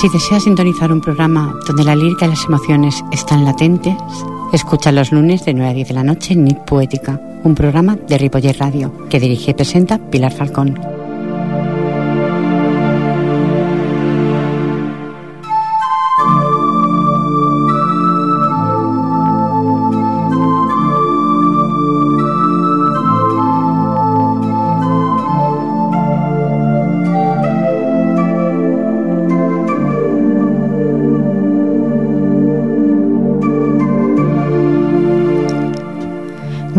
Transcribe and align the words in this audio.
Si 0.00 0.08
deseas 0.08 0.44
sintonizar 0.44 0.90
un 0.92 1.02
programa 1.02 1.54
donde 1.66 1.84
la 1.84 1.94
lírica 1.94 2.24
y 2.24 2.30
las 2.30 2.46
emociones 2.46 3.04
están 3.12 3.44
latentes, 3.44 3.94
escucha 4.50 4.92
los 4.92 5.12
lunes 5.12 5.44
de 5.44 5.52
9 5.52 5.70
a 5.70 5.74
10 5.74 5.88
de 5.88 5.94
la 5.94 6.04
noche 6.04 6.32
en 6.32 6.46
Poética, 6.66 7.20
un 7.44 7.54
programa 7.54 7.96
de 7.96 8.16
Ripoller 8.16 8.58
Radio 8.58 9.08
que 9.10 9.20
dirige 9.20 9.50
y 9.50 9.54
presenta 9.54 9.98
Pilar 9.98 10.32
Falcón. 10.32 10.99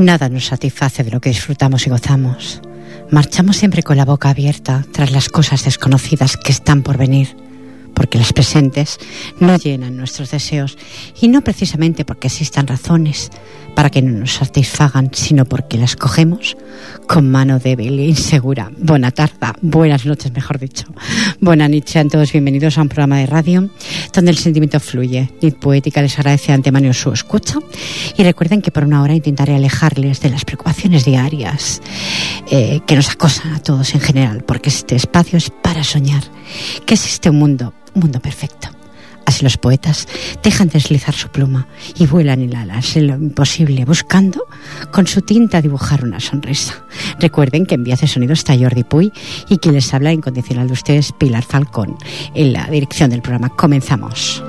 Nada 0.02 0.30
nos 0.30 0.48
satisface 0.48 1.04
de 1.04 1.12
lo 1.12 1.22
que 1.22 1.30
disfrutamos 1.30 1.86
y 1.86 1.92
gozamos. 1.92 2.60
Marchamos 3.12 3.58
siempre 3.58 3.84
con 3.84 3.98
la 3.98 4.06
boca 4.06 4.32
abierta 4.32 4.84
tras 4.92 5.12
las 5.12 5.30
cosas 5.30 5.64
desconocidas 5.64 6.38
que 6.38 6.52
están 6.52 6.82
por 6.82 6.98
venir, 6.98 7.38
porque 8.12 8.20
las 8.20 8.34
presentes 8.34 9.00
no 9.40 9.56
llenan 9.56 9.96
nuestros 9.96 10.32
deseos 10.32 10.78
y 11.22 11.30
no 11.30 11.44
precisamente 11.44 12.04
porque 12.04 12.28
existan 12.28 12.68
razones 12.68 13.32
para 13.74 13.90
que 13.90 14.02
no 14.02 14.20
nos 14.20 14.34
satisfagan, 14.34 15.12
sino 15.14 15.46
porque 15.46 15.78
las 15.78 15.96
cogemos 15.96 16.58
con 17.08 17.32
mano 17.32 17.58
débil 17.58 17.98
e 18.00 18.08
insegura. 18.08 18.70
Buena 18.78 19.12
tarde, 19.12 19.36
buenas 19.62 20.06
noches, 20.06 20.30
mejor 20.34 20.60
dicho. 20.60 20.88
Buenas 21.40 21.70
noches, 21.70 21.92
sean 21.92 22.10
todos 22.10 22.34
bienvenidos 22.34 22.78
a 22.78 22.82
un 22.82 22.90
programa 22.90 23.20
de 23.20 23.28
radio 23.28 23.70
donde 24.14 24.32
el 24.32 24.38
sentimiento 24.38 24.82
fluye. 24.82 25.32
Nit 25.42 25.56
Poética 25.56 26.02
les 26.02 26.20
agradece 26.20 26.48
de 26.48 26.56
antemano 26.56 26.94
su 26.94 27.14
escucha 27.14 27.60
y 28.18 28.24
recuerden 28.24 28.62
que 28.62 28.72
por 28.72 28.84
una 28.84 29.02
hora 29.02 29.16
intentaré 29.16 29.56
alejarles 29.56 30.20
de 30.20 30.32
las 30.32 30.44
preocupaciones 30.44 31.06
diarias 31.06 31.82
eh, 32.52 32.82
que 32.86 32.96
nos 32.98 33.10
acosan 33.10 33.54
a 33.54 33.64
todos 33.64 33.94
en 33.96 34.02
general, 34.02 34.44
porque 34.44 34.68
este 34.68 34.98
espacio 34.98 35.38
es 35.38 35.50
para 35.50 35.86
soñar 35.86 36.24
que 36.86 36.96
existe 36.96 37.30
un 37.30 37.38
mundo, 37.38 37.74
un 37.80 37.81
mundo 37.94 38.20
perfecto 38.20 38.70
Así 39.26 39.44
los 39.44 39.58
poetas 39.58 40.08
dejan 40.44 40.68
deslizar 40.70 41.14
su 41.14 41.30
pluma 41.30 41.68
y 41.96 42.06
vuelan 42.06 42.42
en 42.42 42.56
alas 42.56 42.96
en 42.98 43.08
lo 43.08 43.16
imposible, 43.16 43.86
buscando 43.86 44.46
con 44.92 45.08
su 45.08 45.22
tinta 45.22 45.62
dibujar 45.62 46.04
una 46.04 46.20
sonrisa. 46.20 46.84
Recuerden 47.20 47.66
que 47.66 47.76
en 47.76 47.84
Vías 47.84 48.02
de 48.02 48.08
Sonido 48.08 48.34
está 48.34 48.58
Jordi 48.58 48.84
Puy 48.84 49.14
y 49.48 49.58
quien 49.58 49.76
les 49.76 49.94
habla 49.94 50.12
incondicional 50.12 50.68
de 50.68 50.74
ustedes, 50.74 51.12
Pilar 51.12 51.44
Falcón, 51.44 51.96
en 52.34 52.54
la 52.54 52.66
dirección 52.66 53.10
del 53.10 53.22
programa. 53.22 53.50
Comenzamos. 53.50 54.44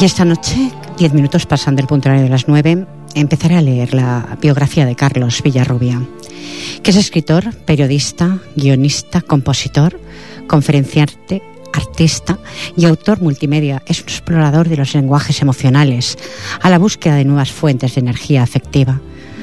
Y 0.00 0.04
esta 0.04 0.24
noche, 0.24 0.72
diez 0.98 1.12
minutos 1.12 1.46
pasan 1.46 1.76
del 1.76 1.86
punto 1.86 2.10
de 2.10 2.28
las 2.28 2.48
nueve, 2.48 2.84
empezaré 3.14 3.56
a 3.56 3.62
leer 3.62 3.94
la 3.94 4.38
biografía 4.40 4.86
de 4.86 4.96
Carlos 4.96 5.42
Villarrubia, 5.42 6.00
que 6.82 6.90
es 6.90 6.96
escritor, 6.96 7.54
periodista, 7.64 8.38
guionista, 8.56 9.20
compositor, 9.20 9.98
conferenciante, 10.46 11.42
artista 11.72 12.38
y 12.76 12.84
autor 12.84 13.20
multimedia. 13.20 13.82
Es 13.86 14.00
un 14.00 14.08
explorador 14.08 14.68
de 14.68 14.76
los 14.76 14.94
lenguajes 14.94 15.40
emocionales, 15.42 16.18
a 16.60 16.70
la 16.70 16.78
búsqueda 16.78 17.16
de 17.16 17.24
nuevas 17.24 17.50
fuentes 17.50 17.94
de 17.94 18.00
energía 18.00 18.42
afectiva. 18.42 19.00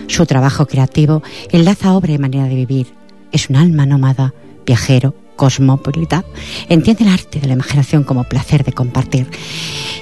Su 0.07 0.25
trabajo 0.25 0.65
creativo 0.65 1.21
enlaza 1.51 1.93
obra 1.93 2.13
y 2.13 2.17
manera 2.17 2.45
de 2.45 2.55
vivir. 2.55 2.87
Es 3.31 3.49
un 3.49 3.55
alma 3.55 3.85
nómada, 3.85 4.33
viajero, 4.65 5.13
cosmopolita, 5.39 6.25
entiende 6.67 7.05
el 7.05 7.09
arte 7.11 7.39
de 7.39 7.47
la 7.47 7.53
imaginación 7.53 8.03
como 8.03 8.25
placer 8.25 8.65
de 8.65 8.73
compartir. 8.73 9.27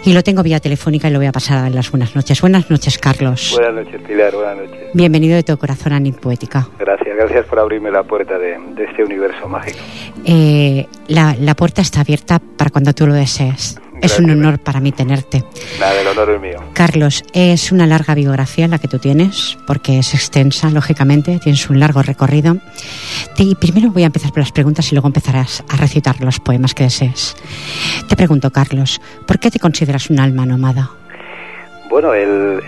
Y 0.03 0.13
lo 0.13 0.23
tengo 0.23 0.41
vía 0.41 0.59
telefónica 0.59 1.07
y 1.07 1.11
lo 1.11 1.19
voy 1.19 1.27
a 1.27 1.31
pasar 1.31 1.59
a 1.59 1.61
dar 1.61 1.75
las 1.75 1.91
buenas 1.91 2.15
noches. 2.15 2.41
Buenas 2.41 2.71
noches, 2.71 2.97
Carlos. 2.97 3.53
Buenas 3.55 3.85
noches, 3.85 4.01
Pilar. 4.01 4.33
Buenas 4.33 4.57
noches. 4.57 4.79
Bienvenido 4.95 5.35
de 5.35 5.43
todo 5.43 5.57
corazón 5.59 5.93
a 5.93 5.99
Nit 5.99 6.17
Poética. 6.19 6.67
Gracias, 6.79 7.15
gracias 7.15 7.45
por 7.45 7.59
abrirme 7.59 7.91
la 7.91 8.01
puerta 8.03 8.39
de, 8.39 8.57
de 8.75 8.83
este 8.85 9.03
universo 9.03 9.47
mágico. 9.47 9.77
Eh, 10.25 10.87
la, 11.07 11.35
la 11.39 11.53
puerta 11.55 11.83
está 11.83 12.01
abierta 12.01 12.39
para 12.39 12.71
cuando 12.71 12.93
tú 12.93 13.05
lo 13.05 13.13
desees. 13.13 13.79
Es 14.01 14.19
un 14.19 14.29
honor 14.29 14.59
para 14.59 14.79
mí 14.79 14.91
tenerte. 14.91 15.43
Nada, 15.79 16.01
el 16.01 16.07
honor 16.07 16.29
es 16.31 16.41
mío. 16.41 16.63
Carlos, 16.73 17.23
es 17.33 17.71
una 17.71 17.87
larga 17.87 18.13
biografía 18.15 18.67
la 18.67 18.79
que 18.79 18.87
tú 18.87 18.99
tienes, 18.99 19.57
porque 19.65 19.99
es 19.99 20.13
extensa, 20.13 20.69
lógicamente, 20.69 21.39
tienes 21.39 21.69
un 21.69 21.79
largo 21.79 22.01
recorrido. 22.01 22.57
Y 23.37 23.55
primero 23.55 23.91
voy 23.91 24.03
a 24.03 24.07
empezar 24.07 24.31
por 24.31 24.39
las 24.39 24.51
preguntas 24.51 24.91
y 24.91 24.95
luego 24.95 25.07
empezarás 25.07 25.63
a 25.69 25.77
recitar 25.77 26.21
los 26.21 26.39
poemas 26.39 26.73
que 26.73 26.83
desees. 26.83 27.35
Te 28.07 28.15
pregunto, 28.15 28.51
Carlos, 28.51 29.01
¿por 29.25 29.39
qué 29.39 29.51
te 29.51 29.59
consideras 29.59 30.09
un 30.09 30.19
alma 30.19 30.45
nómada? 30.45 30.91
Bueno, 31.89 32.13
el, 32.13 32.59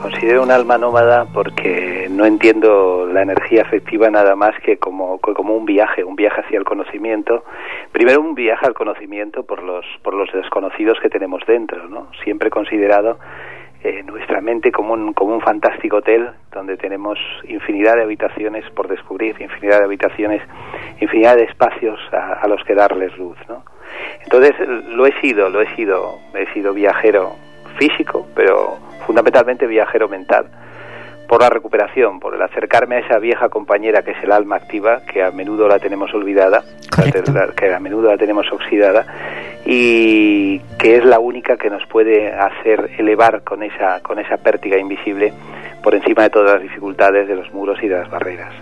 considero 0.00 0.42
un 0.42 0.50
alma 0.50 0.78
nómada 0.78 1.26
porque 1.32 2.08
no 2.10 2.24
entiendo 2.24 3.06
la 3.06 3.22
energía 3.22 3.62
afectiva 3.62 4.10
nada 4.10 4.34
más 4.34 4.54
que 4.64 4.78
como, 4.78 5.18
como 5.18 5.54
un 5.54 5.64
viaje, 5.64 6.04
un 6.04 6.16
viaje 6.16 6.40
hacia 6.40 6.58
el 6.58 6.64
conocimiento. 6.64 7.44
Primero 7.92 8.20
un 8.20 8.34
viaje 8.34 8.66
al 8.66 8.74
conocimiento 8.74 9.44
por 9.44 9.62
los, 9.62 9.84
por 10.02 10.14
los 10.14 10.32
desconocidos 10.32 10.98
que 11.00 11.08
tenemos 11.08 11.42
dentro, 11.46 11.88
¿no? 11.88 12.08
Siempre 12.24 12.48
he 12.48 12.50
considerado 12.50 13.18
eh, 13.84 14.02
nuestra 14.02 14.40
mente 14.40 14.72
como 14.72 14.94
un, 14.94 15.12
como 15.12 15.34
un 15.34 15.40
fantástico 15.40 15.98
hotel 15.98 16.30
donde 16.52 16.76
tenemos 16.76 17.18
infinidad 17.48 17.94
de 17.96 18.02
habitaciones 18.02 18.68
por 18.70 18.88
descubrir, 18.88 19.36
infinidad 19.40 19.78
de 19.78 19.84
habitaciones, 19.84 20.42
infinidad 21.00 21.36
de 21.36 21.44
espacios 21.44 22.00
a, 22.12 22.34
a 22.34 22.48
los 22.48 22.62
que 22.64 22.74
darles 22.74 23.16
luz, 23.18 23.38
¿no? 23.48 23.64
Entonces 24.22 24.54
lo 24.88 25.06
he 25.06 25.12
sido, 25.20 25.50
lo 25.50 25.60
he 25.60 25.74
sido, 25.74 26.18
he 26.34 26.46
sido 26.52 26.72
viajero 26.72 27.34
físico, 27.80 28.26
pero 28.34 28.76
fundamentalmente 29.06 29.66
viajero 29.66 30.06
mental, 30.06 30.46
por 31.26 31.40
la 31.40 31.48
recuperación, 31.48 32.20
por 32.20 32.34
el 32.34 32.42
acercarme 32.42 32.96
a 32.96 32.98
esa 32.98 33.18
vieja 33.18 33.48
compañera 33.48 34.02
que 34.02 34.10
es 34.10 34.22
el 34.22 34.32
alma 34.32 34.56
activa, 34.56 35.00
que 35.10 35.22
a 35.22 35.30
menudo 35.30 35.66
la 35.66 35.78
tenemos 35.78 36.12
olvidada, 36.12 36.62
que 37.56 37.72
a 37.72 37.80
menudo 37.80 38.10
la 38.10 38.18
tenemos 38.18 38.52
oxidada, 38.52 39.06
y 39.64 40.58
que 40.78 40.96
es 40.96 41.04
la 41.04 41.20
única 41.20 41.56
que 41.56 41.70
nos 41.70 41.86
puede 41.86 42.32
hacer 42.32 42.90
elevar 42.98 43.42
con 43.44 43.62
esa, 43.62 44.00
con 44.02 44.18
esa 44.18 44.36
pértiga 44.36 44.76
invisible 44.76 45.32
por 45.82 45.94
encima 45.94 46.24
de 46.24 46.30
todas 46.30 46.54
las 46.54 46.62
dificultades 46.62 47.28
de 47.28 47.36
los 47.36 47.50
muros 47.54 47.78
y 47.82 47.88
de 47.88 47.96
las 47.96 48.10
barreras. 48.10 48.52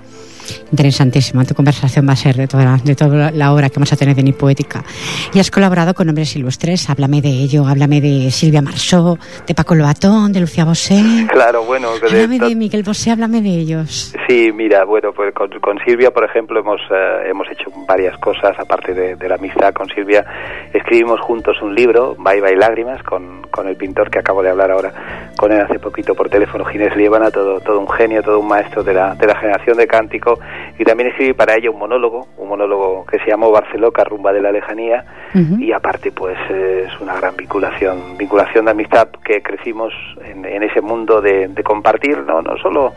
Interesantísima. 0.70 1.44
Tu 1.44 1.54
conversación 1.54 2.06
va 2.08 2.12
a 2.12 2.16
ser 2.16 2.36
de 2.36 2.46
toda, 2.46 2.64
la, 2.64 2.76
de 2.76 2.94
toda 2.94 3.30
la 3.30 3.52
obra 3.52 3.68
que 3.68 3.76
vamos 3.76 3.92
a 3.92 3.96
tener 3.96 4.14
de 4.14 4.22
Ni 4.22 4.32
Poética. 4.32 4.84
Y 5.32 5.40
has 5.40 5.50
colaborado 5.50 5.94
con 5.94 6.08
hombres 6.08 6.34
ilustres. 6.36 6.88
Háblame 6.90 7.20
de 7.20 7.30
ello. 7.30 7.66
Háblame 7.66 8.00
de 8.00 8.30
Silvia 8.30 8.62
Marsó, 8.62 9.18
de 9.46 9.54
Paco 9.54 9.74
Lobatón, 9.74 10.32
de 10.32 10.40
Lucía 10.40 10.64
Bosé. 10.64 11.26
Claro, 11.30 11.64
bueno. 11.64 11.88
Háblame 12.02 12.38
de, 12.38 12.48
de 12.48 12.54
Miguel 12.54 12.82
Bosé, 12.82 13.10
háblame 13.10 13.40
de 13.40 13.50
ellos. 13.50 14.14
Sí, 14.28 14.50
mira, 14.52 14.84
bueno, 14.84 15.12
pues 15.12 15.32
con, 15.34 15.50
con 15.60 15.78
Silvia, 15.84 16.10
por 16.10 16.24
ejemplo, 16.24 16.60
hemos, 16.60 16.80
uh, 16.90 17.28
hemos 17.28 17.48
hecho 17.50 17.70
varias 17.86 18.18
cosas, 18.18 18.58
aparte 18.58 18.92
de, 18.92 19.16
de, 19.16 19.28
la 19.28 19.36
amistad 19.36 19.72
con 19.72 19.88
Silvia. 19.88 20.24
Escribimos 20.72 21.20
juntos 21.20 21.56
un 21.62 21.74
libro, 21.74 22.14
Bye 22.18 22.40
Bye 22.40 22.56
Lágrimas, 22.56 23.02
con, 23.02 23.42
con 23.50 23.68
el 23.68 23.76
pintor 23.76 24.10
que 24.10 24.18
acabo 24.18 24.42
de 24.42 24.50
hablar 24.50 24.70
ahora 24.70 24.92
con 25.36 25.52
él 25.52 25.60
hace 25.60 25.78
poquito 25.78 26.14
por 26.14 26.28
teléfono, 26.28 26.64
Ginés 26.64 26.96
Liébana, 26.96 27.30
todo, 27.30 27.60
todo 27.60 27.78
un 27.78 27.88
genio, 27.88 28.22
todo 28.22 28.40
un 28.40 28.48
maestro 28.48 28.82
de 28.82 28.92
la, 28.92 29.14
de 29.14 29.26
la 29.26 29.38
generación 29.38 29.76
de 29.76 29.86
cántico 29.86 30.37
y 30.78 30.84
también 30.84 31.10
escribí 31.10 31.32
para 31.32 31.54
ella 31.56 31.70
un 31.70 31.78
monólogo, 31.78 32.28
un 32.36 32.48
monólogo 32.48 33.04
que 33.06 33.18
se 33.18 33.30
llamó 33.30 33.50
Barceloca, 33.50 34.04
rumba 34.04 34.32
de 34.32 34.40
la 34.40 34.52
lejanía, 34.52 35.04
uh 35.34 35.38
-huh. 35.38 35.60
y 35.62 35.72
aparte 35.72 36.12
pues 36.12 36.38
es 36.50 37.00
una 37.00 37.14
gran 37.16 37.36
vinculación, 37.36 38.16
vinculación 38.16 38.64
de 38.66 38.70
amistad 38.70 39.08
que 39.24 39.42
crecimos 39.42 39.92
en, 40.24 40.44
en 40.44 40.62
ese 40.62 40.80
mundo 40.80 41.20
de, 41.20 41.48
de, 41.48 41.62
compartir, 41.62 42.18
no, 42.18 42.42
no 42.42 42.56
solo, 42.58 42.92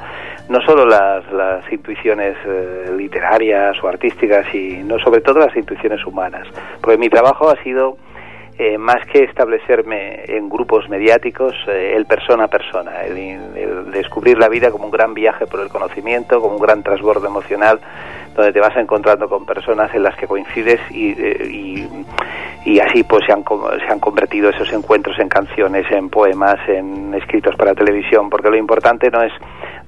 no 0.50 0.62
solo 0.62 0.86
las, 0.86 1.30
las 1.32 1.72
intuiciones 1.72 2.36
eh, 2.46 2.92
literarias 2.98 3.76
o 3.84 3.88
artísticas, 3.88 4.46
y 4.54 4.82
no 4.84 5.00
sobre 5.00 5.22
todo 5.22 5.40
las 5.40 5.56
intuiciones 5.56 6.06
humanas, 6.06 6.48
porque 6.82 6.98
mi 6.98 7.10
trabajo 7.10 7.50
ha 7.50 7.56
sido 7.64 7.98
eh, 8.57 8.77
más 8.77 9.06
que 9.07 9.24
establecerme 9.24 10.24
en 10.27 10.50
grupos 10.50 10.88
mediáticos, 10.89 11.56
eh, 11.68 11.94
el 11.95 12.06
persona 12.06 12.45
a 12.45 12.48
persona, 12.48 13.01
el, 13.03 13.18
el, 13.18 13.92
descubrir 13.92 14.38
la 14.38 14.50
vida 14.50 14.71
como 14.71 14.86
un 14.86 14.92
gran 14.92 15.13
viaje 15.13 15.48
por 15.48 15.62
el 15.62 15.69
conocimiento, 15.69 16.39
como 16.42 16.56
un 16.56 16.62
gran 16.62 16.83
transbordo 16.83 17.25
emocional, 17.27 17.80
donde 18.36 18.51
te 18.53 18.59
vas 18.59 18.75
encontrando 18.77 19.27
con 19.27 19.45
personas 19.45 19.94
en 19.94 20.03
las 20.03 20.15
que 20.15 20.27
coincides 20.27 20.80
y, 20.92 21.12
eh, 21.12 21.50
y, 21.50 21.88
y 22.65 22.80
así 22.80 23.03
pues 23.03 23.24
se 23.25 23.33
han, 23.33 23.44
se 23.44 23.92
han 23.92 24.00
convertido 24.00 24.50
esos 24.50 24.71
encuentros 24.74 25.18
en 25.19 25.30
canciones, 25.30 25.86
en 25.92 26.09
poemas, 26.09 26.57
en 26.68 27.13
escritos 27.15 27.56
para 27.56 27.74
televisión, 27.74 28.30
porque 28.30 28.50
lo 28.50 28.57
importante 28.57 29.09
no 29.09 29.21
es 29.24 29.33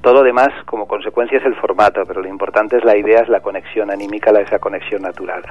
Todo 0.03 0.15
lo 0.15 0.23
demás, 0.23 0.49
como 0.65 0.85
consecuencia, 0.85 1.37
es 1.37 1.45
el 1.45 1.55
formato, 1.55 2.03
pero 2.05 2.21
lo 2.21 2.27
importante 2.27 2.75
es 2.75 2.83
la 2.83 2.97
idea, 2.97 3.21
es 3.21 3.29
la 3.29 3.39
conexión 3.39 3.89
anímica, 3.89 4.31
esa 4.31 4.59
conexión 4.59 5.01
natural. 5.01 5.41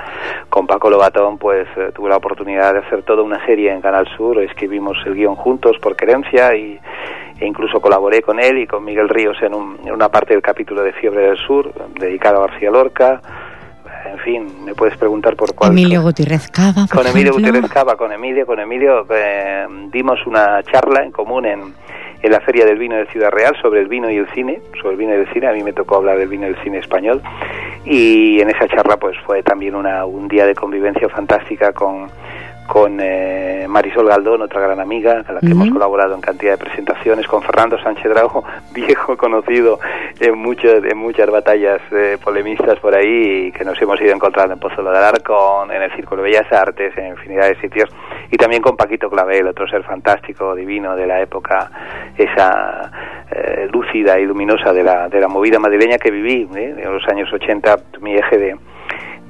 Con 0.50 0.66
Paco 0.66 0.90
Lobatón, 0.90 1.38
pues 1.38 1.66
eh, 1.78 1.90
tuve 1.94 2.10
la 2.10 2.18
oportunidad 2.18 2.74
de 2.74 2.80
hacer 2.80 3.02
toda 3.02 3.22
una 3.22 3.42
serie 3.46 3.72
en 3.72 3.80
Canal 3.80 4.06
Sur, 4.14 4.38
escribimos 4.42 4.98
el 5.06 5.14
guion 5.14 5.36
juntos 5.36 5.78
por 5.80 5.96
querencia 5.96 6.54
y, 6.54 6.78
e 7.40 7.46
incluso 7.46 7.80
colaboré 7.80 8.20
con 8.20 8.38
él 8.40 8.58
y 8.58 8.66
con 8.66 8.84
Miguel 8.84 9.08
Ríos 9.08 9.38
en, 9.40 9.54
en 9.54 9.90
una 9.90 10.10
parte 10.10 10.34
del 10.34 10.42
capítulo 10.42 10.82
de 10.82 10.92
Fiebre 10.92 11.28
del 11.28 11.38
Sur, 11.38 11.72
dedicado 11.98 12.44
a 12.44 12.48
García 12.48 12.70
Lorca 12.70 13.22
en 14.04 14.18
fin, 14.18 14.64
me 14.64 14.74
puedes 14.74 14.98
preguntar 14.98 15.34
por 15.34 15.54
cuál. 15.54 15.70
Emilio 15.70 16.02
Gutiérrez 16.02 16.50
Cava. 16.50 16.86
con 16.92 17.06
Emilio 17.06 17.32
Gutiérrez 17.32 17.70
Cava, 17.70 17.96
con 17.96 18.12
Emilio, 18.12 18.44
con 18.44 18.60
Emilio 18.60 19.06
eh, 19.08 19.66
dimos 19.90 20.18
una 20.26 20.62
charla 20.64 21.02
en 21.02 21.12
común 21.12 21.46
en, 21.46 21.74
en 22.22 22.30
la 22.30 22.40
Feria 22.40 22.64
del 22.64 22.78
Vino 22.78 22.96
de 22.96 23.06
Ciudad 23.06 23.30
Real 23.30 23.56
sobre 23.60 23.80
el 23.80 23.88
vino 23.88 24.10
y 24.10 24.16
el 24.16 24.28
cine, 24.28 24.60
sobre 24.80 24.92
el 24.92 24.98
vino 24.98 25.12
y 25.12 25.16
el 25.18 25.32
cine, 25.32 25.48
a 25.48 25.52
mí 25.52 25.62
me 25.62 25.72
tocó 25.72 25.96
hablar 25.96 26.18
del 26.18 26.28
vino 26.28 26.46
y 26.46 26.50
el 26.50 26.62
cine 26.62 26.78
español. 26.78 27.20
Y 27.84 28.40
en 28.40 28.48
esa 28.48 28.68
charla 28.68 28.96
pues 28.96 29.16
fue 29.26 29.42
también 29.42 29.74
una, 29.74 30.04
un 30.04 30.28
día 30.28 30.46
de 30.46 30.54
convivencia 30.54 31.08
fantástica 31.08 31.72
con 31.72 32.08
con 32.66 32.98
eh, 33.00 33.66
Marisol 33.68 34.08
Galdón, 34.08 34.42
otra 34.42 34.60
gran 34.60 34.80
amiga, 34.80 35.22
con 35.24 35.34
la 35.34 35.40
que 35.40 35.48
hemos 35.48 35.70
colaborado 35.70 36.14
en 36.14 36.20
cantidad 36.20 36.52
de 36.52 36.58
presentaciones, 36.58 37.26
con 37.26 37.42
Fernando 37.42 37.78
Sánchez 37.82 38.04
Drago, 38.04 38.44
viejo 38.72 39.16
conocido 39.16 39.78
en, 40.20 40.38
muchas 40.38 40.82
en 40.84 40.96
muchas 40.96 41.30
batallas 41.30 41.80
eh, 41.90 42.18
polemistas 42.22 42.78
por 42.80 42.94
ahí, 42.94 43.46
y 43.46 43.52
que 43.52 43.64
nos 43.64 43.80
hemos 43.80 44.00
ido 44.00 44.14
encontrando 44.14 44.54
en 44.54 44.60
Pozuelo 44.60 44.90
de 44.90 44.98
Alarcón, 44.98 45.70
en 45.72 45.82
el 45.82 45.92
Círculo 45.96 46.22
de 46.22 46.30
Bellas 46.30 46.52
Artes, 46.52 46.96
en 46.96 47.08
infinidad 47.08 47.48
de 47.48 47.60
sitios, 47.60 47.88
y 48.30 48.36
también 48.36 48.62
con 48.62 48.76
Paquito 48.76 49.10
Clavel, 49.10 49.46
otro 49.48 49.68
ser 49.68 49.82
fantástico, 49.82 50.54
divino 50.54 50.96
de 50.96 51.06
la 51.06 51.20
época, 51.20 51.70
esa 52.16 52.90
eh, 53.30 53.68
lúcida 53.72 54.18
y 54.18 54.26
luminosa 54.26 54.72
de 54.72 54.82
la, 54.82 55.08
de 55.08 55.20
la 55.20 55.28
movida 55.28 55.58
madrileña 55.58 55.98
que 55.98 56.10
viví 56.10 56.48
en 56.54 56.92
los 56.92 57.06
años 57.08 57.32
80, 57.32 57.76
mi 58.00 58.14
eje 58.14 58.38
de 58.38 58.56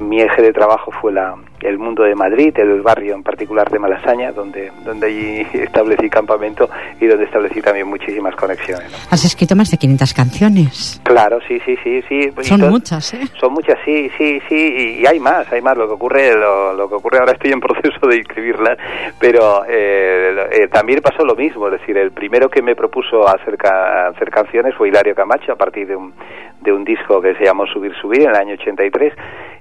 mi 0.08 0.20
eje 0.20 0.42
de 0.42 0.52
trabajo 0.52 0.90
fue 1.00 1.12
la, 1.12 1.34
el 1.62 1.78
mundo 1.78 2.02
de 2.02 2.14
Madrid, 2.14 2.52
el 2.58 2.82
barrio 2.82 3.14
en 3.14 3.22
particular 3.22 3.70
de 3.70 3.78
Malasaña, 3.78 4.32
donde, 4.32 4.70
donde 4.84 5.06
allí 5.06 5.46
establecí 5.52 6.08
campamento 6.08 6.68
y 7.00 7.06
donde 7.06 7.24
establecí 7.24 7.60
también 7.60 7.86
muchísimas 7.86 8.34
conexiones. 8.36 8.92
Has 9.10 9.24
escrito 9.24 9.54
más 9.56 9.70
de 9.70 9.78
500 9.78 10.14
canciones. 10.14 11.00
Claro, 11.04 11.38
sí, 11.46 11.60
sí, 11.64 11.76
sí, 11.82 12.02
sí. 12.08 12.32
Son 12.42 12.60
muchas, 12.68 13.14
¿eh? 13.14 13.20
Son 13.40 13.52
muchas, 13.52 13.78
sí, 13.84 14.10
sí, 14.18 14.40
sí, 14.48 15.00
y 15.00 15.06
hay 15.06 15.20
más, 15.20 15.50
hay 15.52 15.60
más. 15.60 15.76
Lo 15.76 15.86
que 15.86 15.94
ocurre, 15.94 16.34
lo, 16.34 16.88
que 16.88 16.94
ocurre 16.94 17.18
ahora 17.18 17.32
estoy 17.32 17.52
en 17.52 17.60
proceso 17.60 18.06
de 18.06 18.16
inscribirlas, 18.16 18.78
pero 19.18 19.64
eh, 19.68 20.48
eh, 20.50 20.68
también 20.68 21.00
pasó 21.00 21.24
lo 21.24 21.34
mismo, 21.34 21.66
es 21.68 21.80
decir, 21.80 21.96
el 21.96 22.10
primero 22.12 22.48
que 22.48 22.62
me 22.62 22.74
propuso 22.74 23.26
hacer, 23.28 23.56
hacer 23.64 24.30
canciones 24.30 24.74
fue 24.74 24.88
Hilario 24.88 25.14
Camacho 25.14 25.52
a 25.52 25.56
partir 25.56 25.86
de 25.86 25.96
un, 25.96 26.12
de 26.62 26.72
un 26.72 26.84
disco 26.84 27.20
que 27.20 27.34
se 27.34 27.44
llamó 27.44 27.66
Subir 27.66 27.94
Subir 28.00 28.22
en 28.22 28.30
el 28.30 28.36
año 28.36 28.54
83 28.54 29.12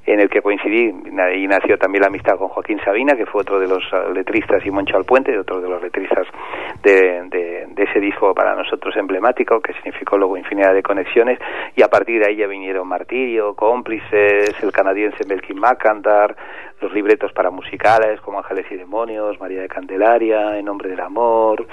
en 0.05 0.19
el 0.19 0.29
que 0.29 0.41
coincidí 0.41 0.89
y 0.89 1.47
nació 1.47 1.77
también 1.77 2.01
la 2.01 2.07
amistad 2.07 2.37
con 2.37 2.47
Joaquín 2.49 2.79
Sabina, 2.83 3.15
que 3.15 3.25
fue 3.25 3.41
otro 3.41 3.59
de 3.59 3.67
los 3.67 3.83
uh, 3.93 4.11
letristas, 4.11 4.65
y 4.65 4.71
Moncho 4.71 4.97
Alpuente, 4.97 5.37
otro 5.37 5.61
de 5.61 5.69
los 5.69 5.81
letristas 5.81 6.27
de, 6.81 7.21
de, 7.29 7.83
ese 7.83 7.99
disco 7.99 8.33
para 8.33 8.55
nosotros 8.55 8.95
emblemático, 8.97 9.59
que 9.59 9.73
significó 9.73 10.17
luego 10.17 10.37
infinidad 10.37 10.73
de 10.73 10.81
conexiones, 10.81 11.39
y 11.75 11.83
a 11.83 11.87
partir 11.87 12.19
de 12.19 12.29
ahí 12.29 12.37
ya 12.37 12.47
vinieron 12.47 12.87
Martirio, 12.87 13.53
Cómplices, 13.53 14.55
el 14.61 14.71
canadiense 14.71 15.25
Melkin 15.27 15.59
McAndar, 15.59 16.35
los 16.81 16.91
libretos 16.93 17.31
para 17.33 17.51
musicales 17.51 18.19
como 18.21 18.39
Ángeles 18.39 18.65
y 18.71 18.75
Demonios, 18.75 19.39
María 19.39 19.61
de 19.61 19.67
Candelaria, 19.67 20.57
En 20.57 20.65
Nombre 20.65 20.89
del 20.89 20.99
Amor, 20.99 21.67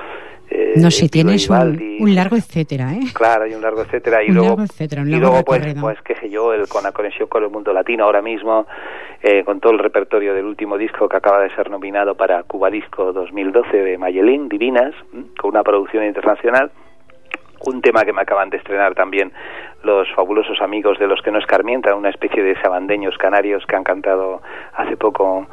eh, 0.50 0.74
no 0.76 0.90
sé, 0.90 1.08
tienes 1.08 1.48
un, 1.50 2.14
largo 2.14 2.36
etcétera, 2.36 2.92
¿eh? 2.94 3.00
Claro, 3.12 3.44
hay 3.44 3.54
un 3.54 3.60
largo 3.60 3.82
etcétera. 3.82 4.22
Y 4.22 4.28
luego, 4.28 4.56
y 5.04 5.16
luego 5.16 5.44
pues, 5.44 5.74
pues, 5.80 5.98
qué 6.02 6.28
yo, 6.28 6.54
el, 6.54 6.68
con 6.68 6.82
la 6.82 6.92
conexión 6.92 7.28
con 7.28 7.42
el 7.44 7.50
mundo 7.50 7.72
latino 7.72 8.04
ahora 8.04 8.22
mismo, 8.22 8.66
eh, 9.22 9.44
con 9.44 9.60
todo 9.60 9.72
el 9.72 9.78
repertorio 9.78 10.34
del 10.34 10.46
último 10.46 10.78
disco 10.78 11.08
que 11.08 11.16
acaba 11.16 11.42
de 11.42 11.54
ser 11.54 11.70
nominado 11.70 12.14
para 12.14 12.42
Cuba 12.44 12.70
Disco 12.70 13.12
2012 13.12 13.76
de 13.76 13.98
Mayelín, 13.98 14.48
Divinas, 14.48 14.94
con 15.38 15.50
una 15.50 15.62
producción 15.62 16.04
internacional 16.04 16.70
un 17.66 17.80
tema 17.82 18.04
que 18.04 18.12
me 18.12 18.22
acaban 18.22 18.50
de 18.50 18.58
estrenar 18.58 18.94
también 18.94 19.32
los 19.82 20.08
fabulosos 20.14 20.60
amigos 20.60 20.98
de 20.98 21.06
los 21.06 21.22
que 21.22 21.30
no 21.30 21.38
escarmientan, 21.38 21.94
una 21.94 22.10
especie 22.10 22.42
de 22.42 22.60
sabandeños 22.60 23.16
canarios 23.16 23.64
que 23.66 23.76
han 23.76 23.84
cantado 23.84 24.42
hace 24.74 24.96
poco 24.96 25.46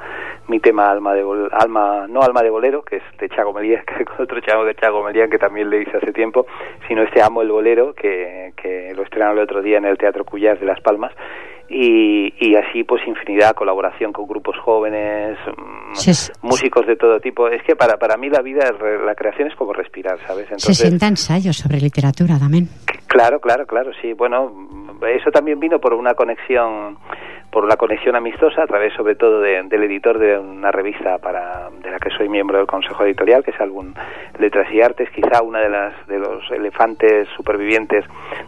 mi 0.48 0.60
tema 0.60 0.90
alma 0.90 1.14
de 1.14 1.24
alma 1.52 2.06
no 2.08 2.22
alma 2.22 2.42
de 2.42 2.50
bolero 2.50 2.84
que 2.84 2.98
es 2.98 3.04
de 3.20 3.30
Chago 3.30 3.54
Melián 3.54 3.84
que 3.86 4.06
otro 4.22 4.40
Chago 4.42 4.66
de 4.66 4.76
Chago 4.76 5.04
Melián 5.04 5.30
que 5.30 5.38
también 5.38 5.70
le 5.70 5.82
hice 5.82 5.98
hace 5.98 6.12
tiempo 6.12 6.46
sino 6.88 7.04
este 7.04 7.22
amo 7.22 7.42
el 7.42 7.52
bolero 7.52 7.94
que, 7.94 8.54
que 8.56 8.94
lo 8.96 9.04
estrenaron 9.04 9.38
el 9.38 9.44
otro 9.44 9.62
día 9.62 9.78
en 9.78 9.86
el 9.86 9.98
Teatro 9.98 10.26
Cuyas 10.26 10.60
de 10.60 10.66
Las 10.66 10.82
Palmas 10.82 11.12
y, 11.70 12.34
y 12.40 12.56
así 12.56 12.84
pues 12.84 13.02
infinidad 13.08 13.56
colaboración 13.56 14.14
con 14.14 14.28
grupos 14.28 14.56
jóvenes 14.64 15.38
mm, 15.48 16.48
músicos 16.48 16.86
de 16.86 16.96
todo 16.96 17.20
tipo. 17.20 17.48
Es 17.48 17.64
que 17.64 17.76
para 17.76 17.98
para 17.98 18.18
mí 18.18 18.30
la 18.30 18.42
vida 18.42 18.72
la 19.06 19.16
creación 19.16 19.48
es 19.48 19.56
como 19.56 19.74
respirar 19.74 20.20
sabes 20.26 20.46
entonces 20.46 20.78
60 20.78 21.08
ensayos 21.08 21.58
sobre 21.58 21.80
literatura 21.80 22.38
también. 22.38 22.68
Claro 23.08 23.40
claro 23.40 23.66
claro 23.66 23.92
sí. 24.02 24.14
Bueno 24.14 24.52
eso 25.08 25.32
también 25.32 25.60
vino 25.60 25.80
por 25.80 25.94
una 25.94 26.14
conexión 26.14 26.98
por 27.56 27.64
una 27.64 27.78
conexión 27.78 28.18
amistosa 28.18 28.64
a 28.64 28.68
través 28.68 28.94
sobre 28.96 29.16
todo 29.16 29.40
del 29.40 29.84
editor 29.86 30.20
de 30.20 30.38
una 30.38 30.74
revista 30.74 31.20
para 31.20 31.70
de 31.82 31.90
la 31.90 32.00
que 32.00 32.10
soy 32.10 32.28
miembro 32.28 32.58
del 32.58 32.68
consejo 32.68 33.06
editorial 33.06 33.46
que 33.46 33.52
es 33.52 33.62
Algún 33.62 33.96
Letras 34.38 34.68
y 34.74 34.82
Artes 34.82 35.10
quizá 35.12 35.42
una 35.42 35.62
de 35.62 35.70
las 35.70 36.06
de 36.08 36.20
los 36.20 36.52
elefantes 36.52 37.30
supervivientes 37.38 38.04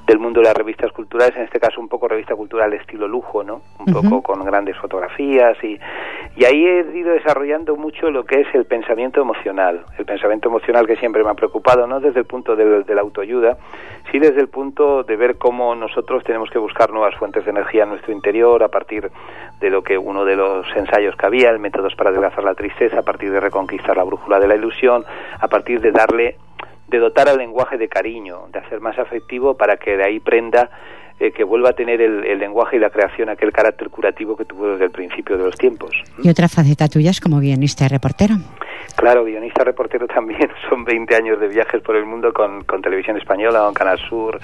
del 0.05 0.19
mundo 0.19 0.41
de 0.41 0.47
las 0.47 0.57
revistas 0.57 0.91
culturales 0.91 1.33
en 1.37 1.43
este 1.43 1.57
caso 1.57 1.79
un 1.79 1.87
poco 1.87 2.09
revista 2.09 2.35
cultural 2.35 2.73
estilo 2.73 3.07
lujo 3.07 3.45
no 3.45 3.61
un 3.79 3.93
poco 3.93 4.21
con 4.21 4.43
grandes 4.43 4.75
fotografías 4.75 5.57
y 5.63 5.79
y 6.35 6.43
ahí 6.43 6.67
he 6.67 6.97
ido 6.97 7.13
desarrollando 7.13 7.77
mucho 7.77 8.11
lo 8.11 8.25
que 8.25 8.41
es 8.41 8.47
el 8.55 8.65
pensamiento 8.65 9.21
emocional 9.21 9.85
el 9.97 10.03
pensamiento 10.03 10.49
emocional 10.49 10.85
que 10.85 10.97
siempre 10.97 11.23
me 11.23 11.29
ha 11.29 11.33
preocupado 11.33 11.87
no 11.87 12.01
desde 12.01 12.19
el 12.19 12.25
punto 12.25 12.57
de, 12.57 12.83
de 12.83 12.95
la 12.95 13.01
autoayuda 13.03 13.55
sí 14.11 14.19
desde 14.19 14.41
el 14.41 14.49
punto 14.49 15.03
de 15.03 15.15
ver 15.15 15.37
cómo 15.37 15.75
nosotros 15.75 16.25
tenemos 16.25 16.49
que 16.49 16.59
buscar 16.59 16.91
nuevas 16.91 17.15
fuentes 17.15 17.45
de 17.45 17.51
energía 17.51 17.83
en 17.83 17.89
nuestro 17.89 18.11
interior 18.11 18.61
a 18.63 18.67
partir 18.67 18.96
de 19.59 19.69
lo 19.69 19.81
que 19.81 19.97
uno 19.97 20.25
de 20.25 20.35
los 20.35 20.65
ensayos 20.75 21.15
que 21.15 21.25
había, 21.25 21.49
el 21.49 21.59
métodos 21.59 21.95
para 21.95 22.09
adelgazar 22.09 22.43
la 22.43 22.55
tristeza, 22.55 22.99
a 22.99 23.03
partir 23.03 23.31
de 23.31 23.39
reconquistar 23.39 23.97
la 23.97 24.03
brújula 24.03 24.39
de 24.39 24.47
la 24.47 24.55
ilusión, 24.55 25.05
a 25.39 25.47
partir 25.47 25.81
de 25.81 25.91
darle, 25.91 26.37
de 26.87 26.99
dotar 26.99 27.27
al 27.29 27.37
lenguaje 27.37 27.77
de 27.77 27.87
cariño, 27.87 28.47
de 28.51 28.59
hacer 28.59 28.79
más 28.81 28.97
afectivo 28.99 29.55
para 29.55 29.77
que 29.77 29.97
de 29.97 30.05
ahí 30.05 30.19
prenda 30.19 30.69
eh, 31.19 31.31
que 31.31 31.43
vuelva 31.43 31.69
a 31.69 31.73
tener 31.73 31.99
el, 31.99 32.37
lenguaje 32.37 32.77
y 32.77 32.79
la 32.79 32.91
creación 32.91 33.29
aquel 33.29 33.51
carácter 33.51 33.89
curativo 33.89 34.37
que 34.37 34.45
tuvo 34.45 34.67
desde 34.67 34.85
el 34.85 34.91
principio 34.91 35.35
de 35.35 35.45
los 35.45 35.57
tiempos. 35.57 35.89
¿Y 36.21 36.29
otra 36.29 36.47
faceta 36.47 36.87
tuya 36.87 37.09
es 37.09 37.19
como 37.19 37.39
guionista 37.39 37.85
y 37.85 37.87
reportero? 37.87 38.35
Claro, 38.95 39.23
guionista 39.23 39.63
reportero 39.63 40.07
también. 40.07 40.49
Son 40.69 40.83
20 40.83 41.15
años 41.15 41.39
de 41.39 41.47
viajes 41.47 41.81
por 41.81 41.95
el 41.95 42.05
mundo 42.05 42.33
con, 42.33 42.63
con 42.63 42.81
Televisión 42.81 43.17
Española, 43.17 43.61
con 43.65 43.73
Canal 43.73 43.99
Sur, 43.99 44.39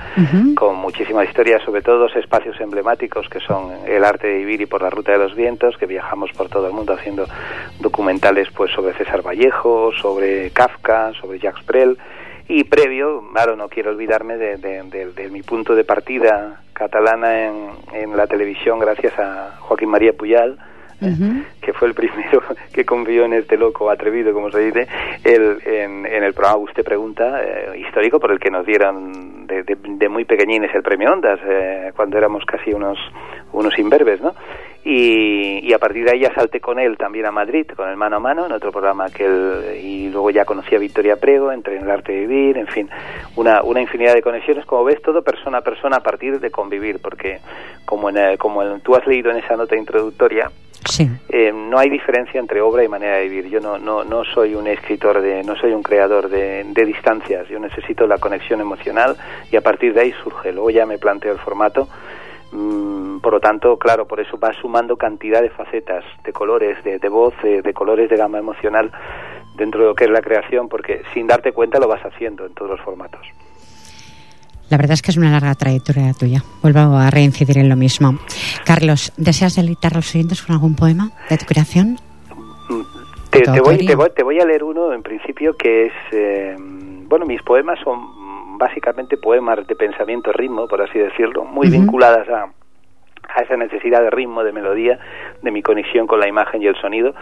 con 0.55 0.75
muchísimas 0.75 1.27
historias, 1.27 1.63
sobre 1.63 1.81
todo 1.81 1.99
dos 1.99 2.15
espacios 2.15 2.59
emblemáticos 2.59 3.27
que 3.29 3.39
son 3.39 3.71
El 3.87 4.03
arte 4.03 4.27
de 4.27 4.37
vivir 4.37 4.61
y 4.61 4.65
Por 4.65 4.81
la 4.81 4.89
ruta 4.89 5.11
de 5.11 5.17
los 5.17 5.35
vientos, 5.35 5.77
que 5.77 5.85
viajamos 5.85 6.31
por 6.31 6.49
todo 6.49 6.67
el 6.67 6.73
mundo 6.73 6.93
haciendo 6.93 7.25
documentales 7.79 8.49
pues 8.55 8.71
sobre 8.71 8.93
César 8.93 9.21
Vallejo, 9.25 9.91
sobre 10.01 10.51
Kafka, 10.51 11.13
sobre 11.13 11.39
Jacques 11.39 11.65
Brel 11.65 11.97
y 12.47 12.65
previo, 12.65 13.23
claro, 13.31 13.55
no 13.55 13.69
quiero 13.69 13.91
olvidarme 13.91 14.37
de, 14.37 14.57
de, 14.57 15.29
mi 15.29 15.41
punto 15.41 15.75
de 15.75 15.83
partida 15.83 16.61
catalana 16.73 17.45
en, 17.45 17.69
en, 17.93 18.17
la 18.17 18.27
televisión 18.27 18.79
gracias 18.79 19.17
a 19.17 19.55
Joaquín 19.59 19.89
María 19.89 20.11
Puyal, 20.13 20.57
que 21.61 21.73
fue 21.73 21.87
el 21.87 21.93
primero 21.93 22.41
que 22.73 22.85
confió 22.85 23.25
en 23.25 23.33
este 23.33 23.57
loco 23.57 23.89
atrevido, 23.89 24.33
como 24.33 24.51
se 24.51 24.59
dice, 24.59 24.87
el, 25.23 25.59
en, 25.65 26.05
en 26.05 26.23
el 26.23 26.33
programa 26.33 26.57
Usted 26.57 26.83
Pregunta, 26.83 27.41
eh, 27.43 27.79
histórico, 27.79 28.19
por 28.19 28.31
el 28.31 28.39
que 28.39 28.49
nos 28.49 28.65
dieron 28.65 29.47
de, 29.47 29.63
de, 29.63 30.09
muy 30.09 30.25
pequeñines 30.25 30.73
el 30.73 30.83
premio 30.83 31.11
Ondas, 31.11 31.39
eh, 31.45 31.91
cuando 31.95 32.17
éramos 32.17 32.43
casi 32.45 32.73
unos, 32.73 32.97
unos 33.51 33.77
imberbes, 33.77 34.21
¿no? 34.21 34.33
Y, 34.85 35.59
y, 35.65 35.71
a 35.71 35.79
partir 35.79 36.03
de 36.03 36.11
ahí 36.11 36.19
ya 36.19 36.33
salté 36.33 36.59
con 36.59 36.77
él 36.77 36.97
también 36.97 37.25
a 37.25 37.31
Madrid, 37.31 37.65
con 37.73 37.87
el 37.87 37.95
mano 37.95 38.17
a 38.17 38.19
mano, 38.19 38.45
en 38.45 38.51
otro 38.51 38.69
programa 38.69 39.09
que 39.09 39.23
él, 39.25 39.79
y 39.81 40.09
luego 40.09 40.29
ya 40.29 40.43
conocí 40.43 40.75
a 40.75 40.79
Victoria 40.79 41.15
Prego, 41.15 41.53
entré 41.53 41.77
en 41.77 41.83
el 41.83 41.89
arte 41.89 42.11
de 42.11 42.27
vivir, 42.27 42.57
en 42.57 42.67
fin, 42.67 42.89
una, 43.37 43.63
una 43.63 43.79
infinidad 43.79 44.13
de 44.13 44.21
conexiones, 44.21 44.65
como 44.65 44.83
ves, 44.83 45.01
todo 45.01 45.21
persona 45.21 45.59
a 45.59 45.61
persona 45.61 45.97
a 45.97 45.99
partir 46.01 46.37
de 46.41 46.51
convivir, 46.51 46.99
porque 47.01 47.39
como, 47.85 48.09
en, 48.09 48.35
como 48.35 48.61
tú 48.79 48.95
has 48.95 49.07
leído 49.07 49.31
en 49.31 49.37
esa 49.37 49.55
nota 49.55 49.77
introductoria, 49.77 50.51
sí. 50.83 51.09
eh, 51.29 51.53
no 51.53 51.79
hay 51.79 51.89
diferencia 51.89 52.37
entre 52.37 52.59
obra 52.59 52.83
y 52.83 52.89
manera 52.89 53.15
de 53.15 53.29
vivir. 53.29 53.49
Yo 53.49 53.61
no, 53.61 53.77
no, 53.77 54.03
no 54.03 54.25
soy 54.25 54.53
un 54.53 54.67
escritor, 54.67 55.21
de, 55.21 55.43
no 55.43 55.55
soy 55.55 55.71
un 55.71 55.81
creador 55.81 56.27
de, 56.27 56.65
de 56.65 56.85
distancias, 56.85 57.47
yo 57.47 57.57
necesito 57.57 58.05
la 58.05 58.17
conexión 58.17 58.59
emocional 58.59 59.15
y 59.49 59.55
a 59.55 59.61
partir 59.61 59.93
de 59.93 60.01
ahí 60.01 60.13
surge, 60.23 60.51
luego 60.51 60.71
ya 60.71 60.85
me 60.85 60.97
planteo 60.97 61.31
el 61.31 61.39
formato 61.39 61.87
por 63.21 63.33
lo 63.33 63.39
tanto, 63.39 63.77
claro, 63.77 64.05
por 64.05 64.19
eso 64.19 64.37
va 64.37 64.53
sumando 64.53 64.95
cantidad 64.95 65.41
de 65.41 65.49
facetas, 65.49 66.03
de 66.23 66.33
colores, 66.33 66.83
de, 66.83 67.09
voz, 67.09 67.33
de, 67.41 67.73
colores 67.73 68.09
de 68.09 68.17
gama 68.17 68.37
emocional 68.37 68.91
dentro 69.55 69.81
de 69.81 69.87
lo 69.87 69.95
que 69.95 70.03
es 70.03 70.11
la 70.11 70.21
creación, 70.21 70.69
porque 70.69 71.01
sin 71.13 71.25
darte 71.25 71.51
cuenta 71.51 71.79
lo 71.79 71.87
vas 71.87 72.05
haciendo 72.05 72.45
en 72.45 72.53
todos 72.53 72.71
los 72.71 72.81
formatos. 72.81 73.21
La 74.69 74.77
verdad 74.77 74.93
es 74.93 75.01
que 75.01 75.11
es 75.11 75.17
una 75.17 75.31
larga 75.31 75.55
trayectoria 75.55 76.13
tuya. 76.13 76.43
Vuelvo 76.61 76.97
a 76.97 77.09
reincidir 77.09 77.57
en 77.57 77.69
lo 77.69 77.75
mismo. 77.75 78.17
Carlos, 78.65 79.13
¿deseas 79.17 79.55
deleitar 79.55 79.93
a 79.93 79.97
los 79.97 80.13
oyentes 80.15 80.41
con 80.41 80.53
algún 80.53 80.75
poema 80.75 81.11
de 81.29 81.37
tu 81.37 81.45
creación? 81.45 81.97
Te, 83.29 83.61
voy, 83.61 83.77
te, 83.77 84.23
voy, 84.23 84.39
a 84.39 84.45
leer 84.45 84.63
uno, 84.63 84.93
en 84.93 85.01
principio, 85.01 85.55
que 85.55 85.87
es... 85.87 85.93
Eh, 86.11 86.55
bueno, 87.07 87.25
mis 87.25 87.41
poemas 87.41 87.79
son 87.83 88.22
básicamente 88.57 89.17
poemas 89.17 89.65
de 89.67 89.75
pensamiento 89.75 90.31
ritmo, 90.31 90.67
por 90.67 90.81
así 90.81 90.99
decirlo, 90.99 91.45
muy 91.45 91.69
vinculadas 91.69 92.27
a, 92.29 92.51
a 93.29 93.41
esa 93.41 93.57
necesidad 93.57 94.01
de 94.01 94.09
ritmo, 94.09 94.43
de 94.43 94.51
melodía, 94.51 94.99
de 95.41 95.51
mi 95.51 95.61
conexión 95.61 96.07
con 96.07 96.19
la 96.19 96.27
imagen 96.27 96.61
y 96.61 96.67
el 96.67 96.75
sonido. 96.75 97.13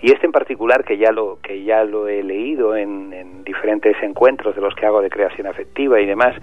Y 0.00 0.12
este 0.12 0.26
en 0.26 0.32
particular, 0.32 0.84
que 0.84 0.96
ya 0.96 1.12
lo, 1.12 1.38
que 1.42 1.62
ya 1.62 1.84
lo 1.84 2.08
he 2.08 2.22
leído 2.22 2.76
en, 2.76 3.12
en 3.12 3.44
diferentes 3.44 3.96
encuentros 4.02 4.54
de 4.54 4.60
los 4.60 4.74
que 4.74 4.86
hago 4.86 5.02
de 5.02 5.10
creación 5.10 5.46
afectiva 5.46 6.00
y 6.00 6.06
demás, 6.06 6.34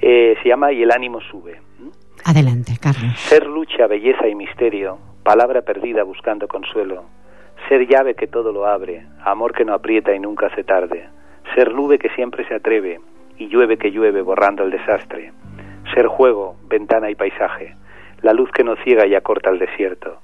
eh, 0.00 0.36
se 0.42 0.48
llama 0.48 0.72
Y 0.72 0.82
el 0.82 0.90
ánimo 0.90 1.20
sube. 1.20 1.60
Adelante, 2.24 2.72
Carlos. 2.80 3.18
Ser 3.18 3.46
lucha, 3.46 3.86
belleza 3.86 4.26
y 4.26 4.34
misterio, 4.34 4.98
palabra 5.22 5.62
perdida 5.62 6.02
buscando 6.04 6.48
consuelo. 6.48 7.04
Ser 7.68 7.86
llave 7.86 8.14
que 8.14 8.26
todo 8.26 8.52
lo 8.52 8.66
abre, 8.66 9.06
amor 9.24 9.52
que 9.52 9.64
no 9.64 9.74
aprieta 9.74 10.14
y 10.14 10.18
nunca 10.18 10.54
se 10.54 10.64
tarde. 10.64 11.08
Ser 11.54 11.72
nube 11.72 11.98
que 11.98 12.08
siempre 12.10 12.46
se 12.48 12.54
atreve 12.54 12.98
y 13.38 13.48
llueve 13.48 13.76
que 13.76 13.90
llueve 13.90 14.22
borrando 14.22 14.64
el 14.64 14.70
desastre. 14.70 15.32
Ser 15.94 16.06
juego, 16.06 16.56
ventana 16.68 17.10
y 17.10 17.14
paisaje 17.14 17.76
la 18.24 18.32
luz 18.32 18.50
que 18.52 18.64
no 18.64 18.74
ciega 18.76 19.06
y 19.06 19.14
acorta 19.14 19.50
el 19.50 19.58
desierto. 19.58 20.18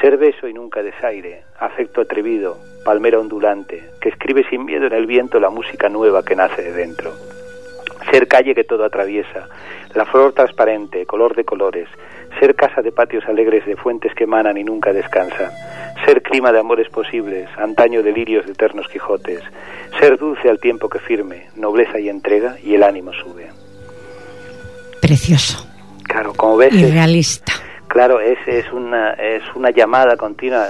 Ser 0.00 0.16
beso 0.16 0.48
y 0.48 0.54
nunca 0.54 0.82
desaire, 0.82 1.42
afecto 1.60 2.00
atrevido, 2.00 2.56
palmera 2.86 3.20
ondulante, 3.20 3.84
que 4.00 4.08
escribe 4.08 4.44
sin 4.48 4.64
miedo 4.64 4.86
en 4.86 4.94
el 4.94 5.06
viento 5.06 5.38
la 5.38 5.50
música 5.50 5.90
nueva 5.90 6.24
que 6.24 6.34
nace 6.34 6.62
de 6.62 6.72
dentro. 6.72 7.12
Ser 8.10 8.28
calle 8.28 8.54
que 8.54 8.64
todo 8.64 8.84
atraviesa, 8.84 9.46
la 9.94 10.06
flor 10.06 10.32
transparente, 10.32 11.04
color 11.04 11.36
de 11.36 11.44
colores, 11.44 11.88
ser 12.38 12.54
casa 12.54 12.82
de 12.82 12.92
patios 12.92 13.24
alegres 13.28 13.66
de 13.66 13.76
fuentes 13.76 14.14
que 14.14 14.24
emanan 14.24 14.56
y 14.56 14.64
nunca 14.64 14.92
descansan, 14.92 15.50
ser 16.04 16.22
clima 16.22 16.52
de 16.52 16.60
amores 16.60 16.88
posibles, 16.88 17.48
antaño 17.56 18.02
delirios 18.02 18.46
de 18.46 18.52
eternos 18.52 18.88
Quijotes, 18.88 19.40
ser 20.00 20.18
dulce 20.18 20.48
al 20.48 20.58
tiempo 20.58 20.88
que 20.88 20.98
firme, 20.98 21.48
nobleza 21.56 21.98
y 21.98 22.08
entrega, 22.08 22.56
y 22.62 22.74
el 22.74 22.82
ánimo 22.82 23.12
sube. 23.12 23.48
Precioso. 25.00 25.66
Claro, 26.04 26.32
como 26.34 26.56
ves... 26.56 26.72
Irrealista. 26.74 27.52
claro, 27.88 28.20
es, 28.20 28.38
es, 28.46 28.70
una, 28.72 29.12
es 29.12 29.42
una 29.54 29.70
llamada 29.70 30.16
continua. 30.16 30.68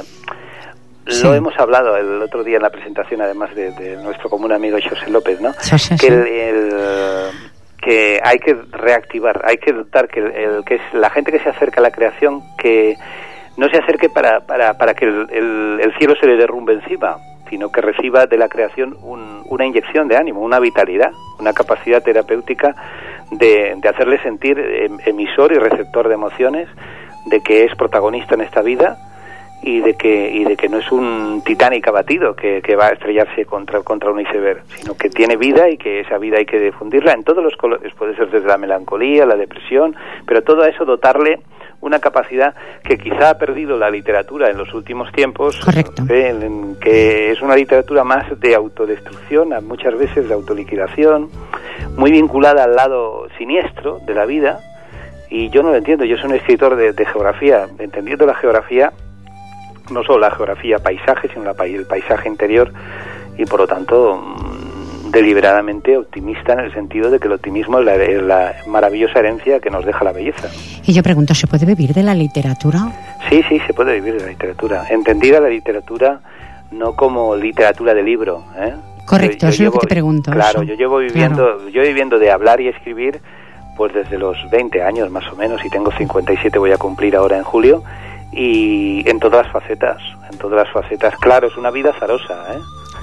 Lo 1.06 1.34
hemos 1.34 1.58
hablado 1.58 1.96
el 1.96 2.22
otro 2.22 2.42
día 2.42 2.56
en 2.56 2.62
la 2.62 2.70
presentación, 2.70 3.20
además 3.20 3.54
de, 3.54 3.96
nuestro 4.02 4.30
común 4.30 4.52
amigo 4.52 4.78
José 4.88 5.10
López, 5.10 5.40
¿no? 5.40 5.52
que, 6.00 6.06
el, 6.06 6.70
que 7.84 8.18
hay 8.22 8.38
que 8.38 8.54
reactivar, 8.70 9.42
hay 9.44 9.58
que 9.58 9.72
dotar 9.72 10.08
que, 10.08 10.20
el, 10.20 10.64
que 10.64 10.76
es 10.76 10.80
la 10.94 11.10
gente 11.10 11.30
que 11.30 11.38
se 11.40 11.50
acerca 11.50 11.80
a 11.80 11.82
la 11.82 11.90
creación, 11.90 12.42
que 12.56 12.96
no 13.58 13.68
se 13.68 13.76
acerque 13.76 14.08
para, 14.08 14.40
para, 14.40 14.74
para 14.78 14.94
que 14.94 15.04
el, 15.04 15.80
el, 15.80 15.94
cielo 15.98 16.14
se 16.18 16.26
le 16.26 16.36
derrumbe 16.36 16.72
encima, 16.72 17.18
sino 17.50 17.70
que 17.70 17.82
reciba 17.82 18.26
de 18.26 18.38
la 18.38 18.48
creación 18.48 18.96
una 19.02 19.66
inyección 19.66 20.08
de 20.08 20.16
ánimo, 20.16 20.40
una 20.40 20.58
vitalidad, 20.58 21.12
una 21.38 21.52
capacidad 21.52 22.02
terapéutica 22.02 22.74
de, 23.30 23.76
hacerle 23.86 24.20
sentir 24.22 24.58
em, 24.58 24.98
emisor 25.04 25.52
y 25.52 25.58
receptor 25.58 26.08
de 26.08 26.14
emociones, 26.14 26.68
de 27.26 27.40
que 27.40 27.64
es 27.64 27.76
protagonista 27.76 28.34
en 28.34 28.40
esta 28.40 28.62
vida 28.62 28.96
y 29.64 29.80
de 29.80 29.94
que 29.94 30.30
y 30.30 30.44
de 30.44 30.56
que 30.56 30.68
no 30.68 30.78
es 30.78 30.92
un 30.92 31.42
Titanic 31.44 31.88
abatido 31.88 32.36
que, 32.36 32.60
que 32.62 32.76
va 32.76 32.88
a 32.88 32.92
estrellarse 32.92 33.46
contra 33.46 33.80
contra 33.80 34.10
un 34.10 34.20
iceberg, 34.20 34.62
sino 34.66 34.94
que 34.96 35.08
tiene 35.08 35.36
vida 35.36 35.68
y 35.70 35.78
que 35.78 36.00
esa 36.00 36.18
vida 36.18 36.38
hay 36.38 36.46
que 36.46 36.60
difundirla 36.60 37.12
en 37.12 37.24
todos 37.24 37.42
los 37.42 37.56
colores, 37.56 37.92
puede 37.94 38.14
ser 38.16 38.30
desde 38.30 38.46
la 38.46 38.58
melancolía, 38.58 39.26
la 39.26 39.36
depresión, 39.36 39.96
pero 40.26 40.42
todo 40.42 40.64
eso 40.64 40.84
dotarle 40.84 41.40
una 41.84 41.98
capacidad 41.98 42.54
que 42.82 42.96
quizá 42.96 43.30
ha 43.30 43.38
perdido 43.38 43.76
la 43.76 43.90
literatura 43.90 44.50
en 44.50 44.56
los 44.56 44.72
últimos 44.72 45.12
tiempos, 45.12 45.60
eh, 46.08 46.50
que 46.80 47.30
es 47.30 47.42
una 47.42 47.56
literatura 47.56 48.04
más 48.04 48.40
de 48.40 48.54
autodestrucción, 48.54 49.50
muchas 49.66 49.96
veces 49.96 50.26
de 50.26 50.34
autoliquidación, 50.34 51.28
muy 51.96 52.10
vinculada 52.10 52.64
al 52.64 52.74
lado 52.74 53.28
siniestro 53.36 54.00
de 54.06 54.14
la 54.14 54.24
vida, 54.24 54.60
y 55.28 55.50
yo 55.50 55.62
no 55.62 55.70
lo 55.70 55.76
entiendo, 55.76 56.04
yo 56.04 56.16
soy 56.16 56.30
un 56.30 56.36
escritor 56.36 56.76
de, 56.76 57.06
geografía, 57.06 57.66
entendiendo 57.78 58.24
la 58.24 58.34
geografía, 58.34 58.92
no 59.90 60.02
solo 60.02 60.18
la 60.20 60.30
geografía 60.30 60.78
paisaje, 60.78 61.28
sino 61.28 61.44
la, 61.44 61.64
el 61.64 61.86
paisaje 61.86 62.28
interior, 62.28 62.72
y 63.36 63.44
por 63.46 63.60
lo 63.60 63.66
tanto 63.66 64.22
deliberadamente 65.14 65.96
optimista 65.96 66.54
en 66.54 66.60
el 66.60 66.74
sentido 66.74 67.10
de 67.10 67.20
que 67.20 67.28
el 67.28 67.34
optimismo 67.34 67.78
es 67.78 68.22
la, 68.22 68.54
maravillosa 68.66 69.20
herencia 69.20 69.60
que 69.60 69.70
nos 69.70 69.84
deja 69.84 70.04
la 70.04 70.12
belleza. 70.12 70.48
Y 70.84 70.92
yo 70.92 71.02
pregunto, 71.02 71.34
¿se 71.34 71.46
puede 71.46 71.64
vivir 71.66 71.94
de 71.94 72.02
la 72.02 72.14
literatura? 72.14 72.92
Sí, 73.28 73.42
sí, 73.48 73.60
se 73.66 73.72
puede 73.72 73.94
vivir 73.94 74.14
de 74.14 74.24
la 74.24 74.30
literatura. 74.30 74.86
Entendida 74.90 75.40
la 75.40 75.48
literatura 75.48 76.20
no 76.72 76.96
como 76.96 77.36
literatura 77.36 77.94
de 77.94 78.02
libro. 78.02 78.44
¿eh? 78.56 78.74
Correcto, 79.06 79.46
es 79.46 79.60
lo 79.60 79.70
que 79.70 79.78
te 79.78 79.86
pregunto. 79.86 80.32
Claro, 80.32 80.64
yo 80.64 80.74
llevo 80.74 80.98
viviendo, 80.98 81.68
yo 81.68 81.82
viviendo 81.82 82.18
de 82.18 82.32
hablar 82.32 82.60
y 82.60 82.68
escribir 82.68 83.20
pues 83.76 83.92
desde 83.92 84.18
los 84.18 84.36
20 84.50 84.82
años 84.82 85.10
más 85.10 85.26
o 85.32 85.36
menos 85.36 85.64
y 85.64 85.68
tengo 85.68 85.90
57 85.90 86.58
voy 86.60 86.70
a 86.70 86.78
cumplir 86.78 87.16
ahora 87.16 87.38
en 87.38 87.42
julio 87.42 87.82
y 88.36 89.08
en 89.08 89.18
todas 89.20 89.44
las 89.44 89.52
facetas, 89.52 89.98
en 90.30 90.38
todas 90.38 90.64
las 90.64 90.72
facetas. 90.72 91.14
Claro, 91.16 91.48
es 91.48 91.56
una 91.56 91.70
vida 91.70 91.92
zarosa, 91.98 92.54
¿eh? 92.54 92.60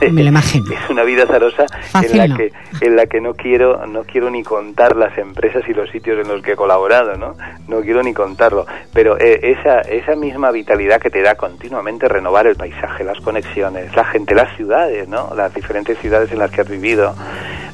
Me 0.10 0.24
lo 0.24 0.30
imagino. 0.30 0.66
es 0.84 0.90
una 0.90 1.04
vida 1.04 1.28
zarosa 1.28 1.66
en 1.94 2.18
la 2.18 2.36
que 2.36 2.52
en 2.82 2.96
la 2.96 3.06
que 3.06 3.22
no 3.22 3.34
quiero 3.36 3.86
no 3.86 4.04
quiero 4.04 4.32
ni 4.32 4.44
contar 4.44 4.96
las 4.96 5.18
empresas 5.18 5.64
y 5.68 5.74
los 5.74 5.90
sitios 5.92 6.20
en 6.20 6.28
los 6.28 6.42
que 6.42 6.54
he 6.54 6.56
colaborado, 6.56 7.16
¿no? 7.18 7.36
No 7.68 7.82
quiero 7.82 8.02
ni 8.02 8.14
contarlo, 8.14 8.66
pero 8.94 9.20
eh, 9.20 9.40
esa 9.44 9.82
esa 9.82 10.16
misma 10.16 10.52
vitalidad 10.52 11.00
que 11.00 11.10
te 11.10 11.22
da 11.22 11.36
continuamente 11.36 12.08
renovar 12.08 12.48
el 12.48 12.56
paisaje, 12.56 13.04
las 13.04 13.20
conexiones, 13.22 13.96
la 13.96 14.06
gente, 14.06 14.34
las 14.34 14.56
ciudades, 14.56 15.08
¿no? 15.08 15.34
Las 15.36 15.54
diferentes 15.54 15.98
ciudades 16.00 16.32
en 16.32 16.40
las 16.40 16.50
que 16.52 16.62
has 16.62 16.70
vivido, 16.70 17.14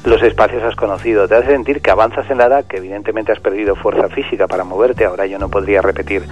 los 0.06 0.22
espacios 0.24 0.64
has 0.64 0.76
conocido, 0.76 1.28
te 1.28 1.36
hace 1.36 1.52
sentir 1.52 1.82
que 1.82 1.92
avanzas 1.92 2.30
en 2.30 2.38
la 2.38 2.46
edad, 2.46 2.66
que 2.66 2.78
evidentemente 2.78 3.32
has 3.32 3.40
perdido 3.40 3.76
fuerza 3.76 4.08
física 4.10 4.48
para 4.48 4.64
moverte, 4.64 5.06
ahora 5.06 5.26
yo 5.26 5.38
no 5.40 5.50
podría 5.50 5.82
repetir 5.82 6.24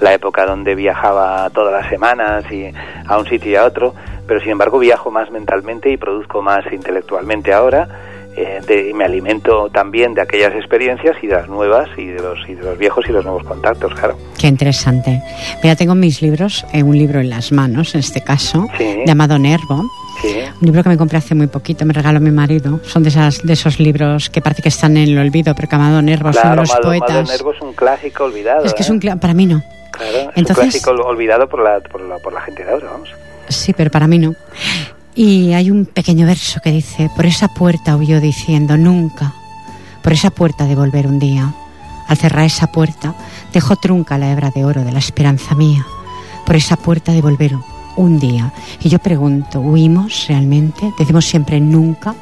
la 0.00 0.14
época 0.14 0.46
donde 0.46 0.74
viajaba 0.74 1.48
todas 1.50 1.72
las 1.72 1.88
semanas 1.88 2.44
y 2.50 2.72
a 3.06 3.18
un 3.18 3.26
sitio 3.26 3.52
y 3.52 3.56
a 3.56 3.64
otro, 3.64 3.94
pero 4.26 4.40
sin 4.40 4.50
embargo 4.50 4.78
viajo 4.78 5.10
más 5.10 5.30
mentalmente 5.30 5.90
y 5.90 5.96
produzco 5.96 6.42
más 6.42 6.64
intelectualmente 6.72 7.52
ahora. 7.52 8.13
Eh, 8.36 8.92
me 8.94 9.04
alimento 9.04 9.68
también 9.70 10.14
de 10.14 10.22
aquellas 10.22 10.54
experiencias 10.54 11.16
y 11.22 11.28
de 11.28 11.34
las 11.34 11.48
nuevas 11.48 11.88
y 11.96 12.06
de 12.06 12.20
los 12.20 12.38
y 12.48 12.54
de 12.54 12.62
los 12.62 12.76
viejos 12.76 13.04
y 13.08 13.12
los 13.12 13.24
nuevos 13.24 13.44
contactos, 13.44 13.94
claro. 13.94 14.16
Qué 14.38 14.48
interesante. 14.48 15.22
Mira, 15.62 15.76
tengo 15.76 15.94
mis 15.94 16.20
libros, 16.20 16.66
eh, 16.72 16.82
un 16.82 16.98
libro 16.98 17.20
en 17.20 17.30
las 17.30 17.52
manos, 17.52 17.94
en 17.94 18.00
este 18.00 18.22
caso, 18.22 18.66
llamado 19.06 19.38
Nervo. 19.38 19.84
Un 20.60 20.66
libro 20.66 20.82
que 20.82 20.88
me 20.88 20.96
compré 20.96 21.18
hace 21.18 21.34
muy 21.34 21.48
poquito, 21.48 21.84
me 21.84 21.92
regaló 21.92 22.18
mi 22.18 22.30
marido. 22.30 22.80
Son 22.84 23.02
de, 23.02 23.10
esas, 23.10 23.42
de 23.42 23.52
esos 23.52 23.78
libros 23.78 24.30
que 24.30 24.40
parece 24.40 24.62
que 24.62 24.68
están 24.68 24.96
en 24.96 25.08
el 25.08 25.18
olvido, 25.18 25.54
pero 25.54 25.68
que 25.68 25.74
Amado 25.74 26.00
Nervo 26.02 26.32
son 26.32 26.56
los 26.56 26.70
poetas. 26.76 27.10
Amado 27.10 27.32
Nervo 27.32 27.52
es 27.52 27.60
un 27.60 27.72
clásico 27.74 28.24
olvidado. 28.24 28.64
Es 28.64 28.74
que 28.74 28.82
es 28.82 28.90
un 28.90 29.00
¿eh? 29.06 29.16
para 29.20 29.34
mí 29.34 29.46
no. 29.46 29.62
Claro, 29.90 30.30
es 30.34 30.36
un 30.36 30.54
clásico 30.54 30.90
olvidado 30.90 31.48
por 31.48 31.62
la, 31.62 31.80
por 31.80 32.00
la, 32.00 32.18
por 32.18 32.32
la 32.32 32.40
gente 32.40 32.64
de 32.64 32.70
ahora, 32.72 32.88
vamos. 32.90 33.14
Sí, 33.48 33.72
pero 33.74 33.90
para 33.90 34.06
mí 34.08 34.18
no. 34.18 34.34
Y 35.14 35.52
hay 35.52 35.70
un 35.70 35.86
pequeño 35.86 36.26
verso 36.26 36.60
que 36.62 36.72
dice, 36.72 37.08
por 37.14 37.24
esa 37.24 37.48
puerta 37.48 37.96
huyó 37.96 38.20
diciendo, 38.20 38.76
nunca, 38.76 39.32
por 40.02 40.12
esa 40.12 40.30
puerta 40.30 40.66
de 40.66 40.74
volver 40.74 41.06
un 41.06 41.18
día. 41.20 41.54
Al 42.08 42.16
cerrar 42.16 42.44
esa 42.44 42.66
puerta, 42.66 43.14
dejó 43.52 43.76
trunca 43.76 44.18
la 44.18 44.30
hebra 44.32 44.50
de 44.50 44.64
oro 44.64 44.82
de 44.82 44.92
la 44.92 44.98
esperanza 44.98 45.54
mía. 45.54 45.86
Por 46.44 46.56
esa 46.56 46.76
puerta 46.76 47.12
de 47.12 47.22
volver 47.22 47.52
un 47.96 48.18
día. 48.18 48.52
Y 48.80 48.88
yo 48.88 48.98
pregunto, 48.98 49.60
¿huimos 49.60 50.26
realmente? 50.28 50.92
¿Decimos 50.98 51.24
siempre 51.24 51.60
nunca? 51.60 52.14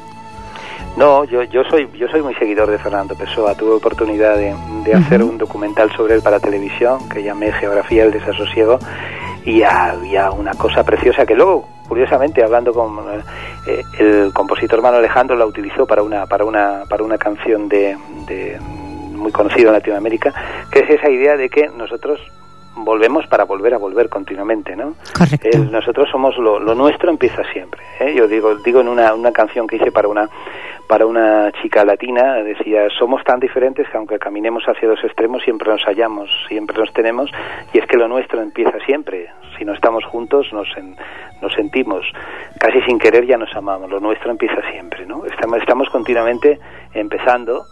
No, 0.95 1.23
yo, 1.25 1.41
yo 1.43 1.63
soy 1.63 1.89
yo 1.97 2.07
soy 2.07 2.21
muy 2.21 2.35
seguidor 2.35 2.69
de 2.69 2.77
Fernando 2.77 3.15
Pessoa. 3.15 3.55
Tuve 3.55 3.71
oportunidad 3.71 4.37
de, 4.37 4.53
hacer 4.93 5.23
un 5.23 5.39
documental 5.39 5.91
sobre 5.95 6.13
él 6.13 6.21
para 6.21 6.39
televisión 6.39 7.09
que 7.09 7.23
llamé 7.23 7.51
Geografía 7.53 8.03
del 8.03 8.11
Desasosiego 8.11 8.77
y 9.45 9.63
había 9.63 10.31
una 10.31 10.53
cosa 10.53 10.83
preciosa 10.83 11.25
que 11.25 11.35
luego 11.35 11.67
curiosamente 11.87 12.43
hablando 12.43 12.73
con 12.73 12.97
eh, 13.67 13.83
el 13.99 14.31
compositor 14.33 14.81
Mano 14.81 14.97
Alejandro 14.97 15.35
la 15.35 15.45
utilizó 15.45 15.85
para 15.85 16.01
una 16.01 16.25
para 16.25 16.45
una 16.45 16.83
para 16.87 17.03
una 17.03 17.17
canción 17.17 17.67
de, 17.67 17.97
muy 19.11 19.31
conocida 19.31 19.67
en 19.67 19.73
Latinoamérica 19.73 20.33
que 20.71 20.79
es 20.79 20.89
esa 20.89 21.09
idea 21.09 21.35
de 21.35 21.49
que 21.49 21.67
nosotros 21.69 22.19
volvemos 22.75 23.27
para 23.27 23.45
volver 23.45 23.73
a 23.73 23.77
volver 23.77 24.09
continuamente, 24.09 24.75
¿no? 24.75 24.95
Correcto. 25.17 25.57
nosotros 25.71 26.09
somos 26.09 26.37
lo, 26.37 26.59
lo, 26.59 26.75
nuestro 26.75 27.09
empieza 27.09 27.43
siempre. 27.51 27.81
¿eh? 27.99 28.13
Yo 28.15 28.27
digo 28.27 28.55
digo 28.55 28.81
en 28.81 28.87
una, 28.87 29.13
una 29.13 29.31
canción 29.31 29.67
que 29.67 29.77
hice 29.77 29.91
para 29.91 30.07
una 30.07 30.29
para 30.87 31.05
una 31.05 31.51
chica 31.61 31.85
latina, 31.85 32.43
decía, 32.43 32.87
somos 32.99 33.23
tan 33.23 33.39
diferentes 33.39 33.87
que 33.89 33.97
aunque 33.97 34.19
caminemos 34.19 34.63
hacia 34.67 34.89
dos 34.89 35.03
extremos 35.03 35.41
siempre 35.43 35.71
nos 35.71 35.81
hallamos, 35.85 36.29
siempre 36.49 36.77
nos 36.77 36.91
tenemos, 36.93 37.31
y 37.73 37.79
es 37.79 37.87
que 37.87 37.97
lo 37.97 38.07
nuestro 38.07 38.41
empieza 38.41 38.77
siempre. 38.85 39.29
Si 39.57 39.65
no 39.65 39.73
estamos 39.73 40.03
juntos 40.05 40.51
nos, 40.51 40.67
nos 41.41 41.53
sentimos, 41.53 42.05
casi 42.59 42.81
sin 42.81 42.99
querer 42.99 43.25
ya 43.25 43.37
nos 43.37 43.55
amamos, 43.55 43.89
lo 43.89 43.99
nuestro 44.01 44.29
empieza 44.29 44.61
siempre, 44.71 45.05
¿no? 45.05 45.25
Estamos, 45.25 45.59
estamos 45.59 45.89
continuamente 45.89 46.59
empezando, 46.93 47.63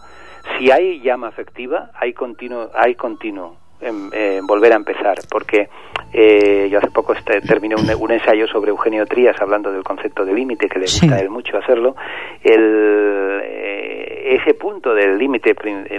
si 0.58 0.70
hay 0.70 1.00
llama 1.00 1.28
afectiva, 1.28 1.90
hay 1.94 2.14
continuo, 2.14 2.70
hay 2.74 2.94
continuo 2.94 3.61
en, 3.82 4.46
volver 4.46 4.72
a 4.72 4.76
empezar, 4.76 5.18
porque 5.30 5.68
eh, 6.12 6.68
yo 6.70 6.78
hace 6.78 6.90
poco 6.90 7.12
este, 7.12 7.40
terminé 7.40 7.74
un, 7.74 8.12
ensayo 8.12 8.46
sobre 8.46 8.70
Eugenio 8.70 9.06
Trías 9.06 9.40
hablando 9.40 9.72
del 9.72 9.82
concepto 9.82 10.24
de 10.24 10.32
límite, 10.32 10.68
que 10.68 10.78
le 10.78 10.86
gusta 10.86 11.16
a 11.16 11.18
él 11.20 11.30
mucho 11.30 11.56
hacerlo. 11.56 11.96
El, 12.42 13.40
eh, 13.42 14.36
ese 14.40 14.54
punto 14.54 14.94
del 14.94 15.18
límite 15.18 15.54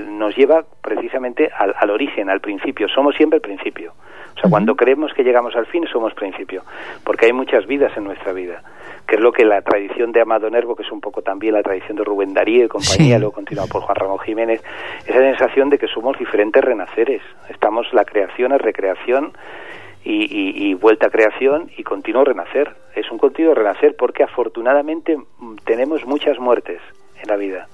nos 0.09 0.35
lleva 0.35 0.63
precisamente 0.81 1.49
al, 1.55 1.73
al 1.77 1.89
origen, 1.89 2.29
al 2.29 2.39
principio. 2.39 2.87
Somos 2.87 3.15
siempre 3.15 3.37
el 3.37 3.41
principio. 3.41 3.93
O 4.35 4.39
sea, 4.39 4.49
cuando 4.49 4.75
creemos 4.75 5.13
que 5.13 5.23
llegamos 5.23 5.55
al 5.55 5.65
fin, 5.67 5.85
somos 5.91 6.13
principio, 6.13 6.63
porque 7.03 7.27
hay 7.27 7.33
muchas 7.33 7.65
vidas 7.67 7.95
en 7.95 8.03
nuestra 8.03 8.33
vida, 8.33 8.63
que 9.07 9.15
es 9.15 9.21
lo 9.21 9.31
que 9.31 9.45
la 9.45 9.61
tradición 9.61 10.11
de 10.11 10.21
Amado 10.21 10.49
Nervo, 10.49 10.75
que 10.75 10.83
es 10.83 10.91
un 10.91 11.01
poco 11.01 11.21
también 11.21 11.53
la 11.53 11.63
tradición 11.63 11.97
de 11.97 12.03
Rubén 12.03 12.33
Darío 12.33 12.65
y 12.65 12.67
compañía, 12.67 13.19
luego 13.19 13.33
continuado 13.33 13.69
por 13.69 13.81
Juan 13.81 13.95
Ramón 13.95 14.19
Jiménez, 14.19 14.63
esa 15.05 15.19
sensación 15.19 15.69
de 15.69 15.77
que 15.77 15.87
somos 15.87 16.17
diferentes 16.17 16.63
renaceres. 16.63 17.21
Estamos 17.49 17.87
la 17.93 18.05
creación, 18.05 18.53
es 18.53 18.61
recreación, 18.61 19.33
y, 20.05 20.69
y, 20.69 20.73
vuelta 20.73 21.07
a 21.07 21.09
creación 21.09 21.71
y 21.77 21.83
continuo 21.83 22.25
renacer. 22.25 22.75
Es 22.93 23.09
un 23.09 23.17
continuo 23.17 23.53
renacer 23.53 23.95
porque 23.97 24.23
afortunadamente 24.23 25.15
mm, 25.15 25.55
tenemos 25.63 26.05
muchas 26.05 26.39
muertes 26.39 26.81
en 27.21 27.29
la 27.29 27.37
vida. 27.37 27.67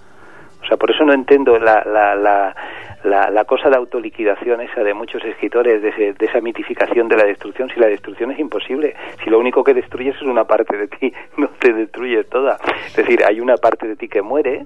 O 0.61 0.65
sea, 0.67 0.77
por 0.77 0.91
eso 0.91 1.03
no 1.05 1.13
entiendo 1.13 1.57
la, 1.57 1.83
la, 1.85 2.15
la, 2.15 3.29
la, 3.31 3.45
cosa 3.45 3.69
de 3.69 3.77
autoliquidación 3.77 4.61
esa 4.61 4.83
de 4.83 4.93
muchos 4.93 5.23
escritores, 5.23 5.81
de, 5.81 6.13
de, 6.13 6.25
esa 6.25 6.41
mitificación 6.41 7.07
de 7.07 7.17
la 7.17 7.23
destrucción, 7.23 7.69
si 7.73 7.79
la 7.79 7.87
destrucción 7.87 8.31
es 8.31 8.39
imposible, 8.39 8.95
si 9.23 9.29
lo 9.29 9.39
único 9.39 9.63
que 9.63 9.73
destruyes 9.73 10.15
es 10.15 10.21
una 10.23 10.43
parte 10.43 10.77
de 10.77 10.87
ti, 10.87 11.13
no 11.37 11.49
te 11.59 11.73
destruyes 11.73 12.27
toda. 12.29 12.57
Es 12.87 12.95
decir, 12.95 13.23
hay 13.25 13.39
una 13.39 13.55
parte 13.55 13.87
de 13.87 13.95
ti 13.95 14.07
que 14.07 14.21
muere 14.21 14.65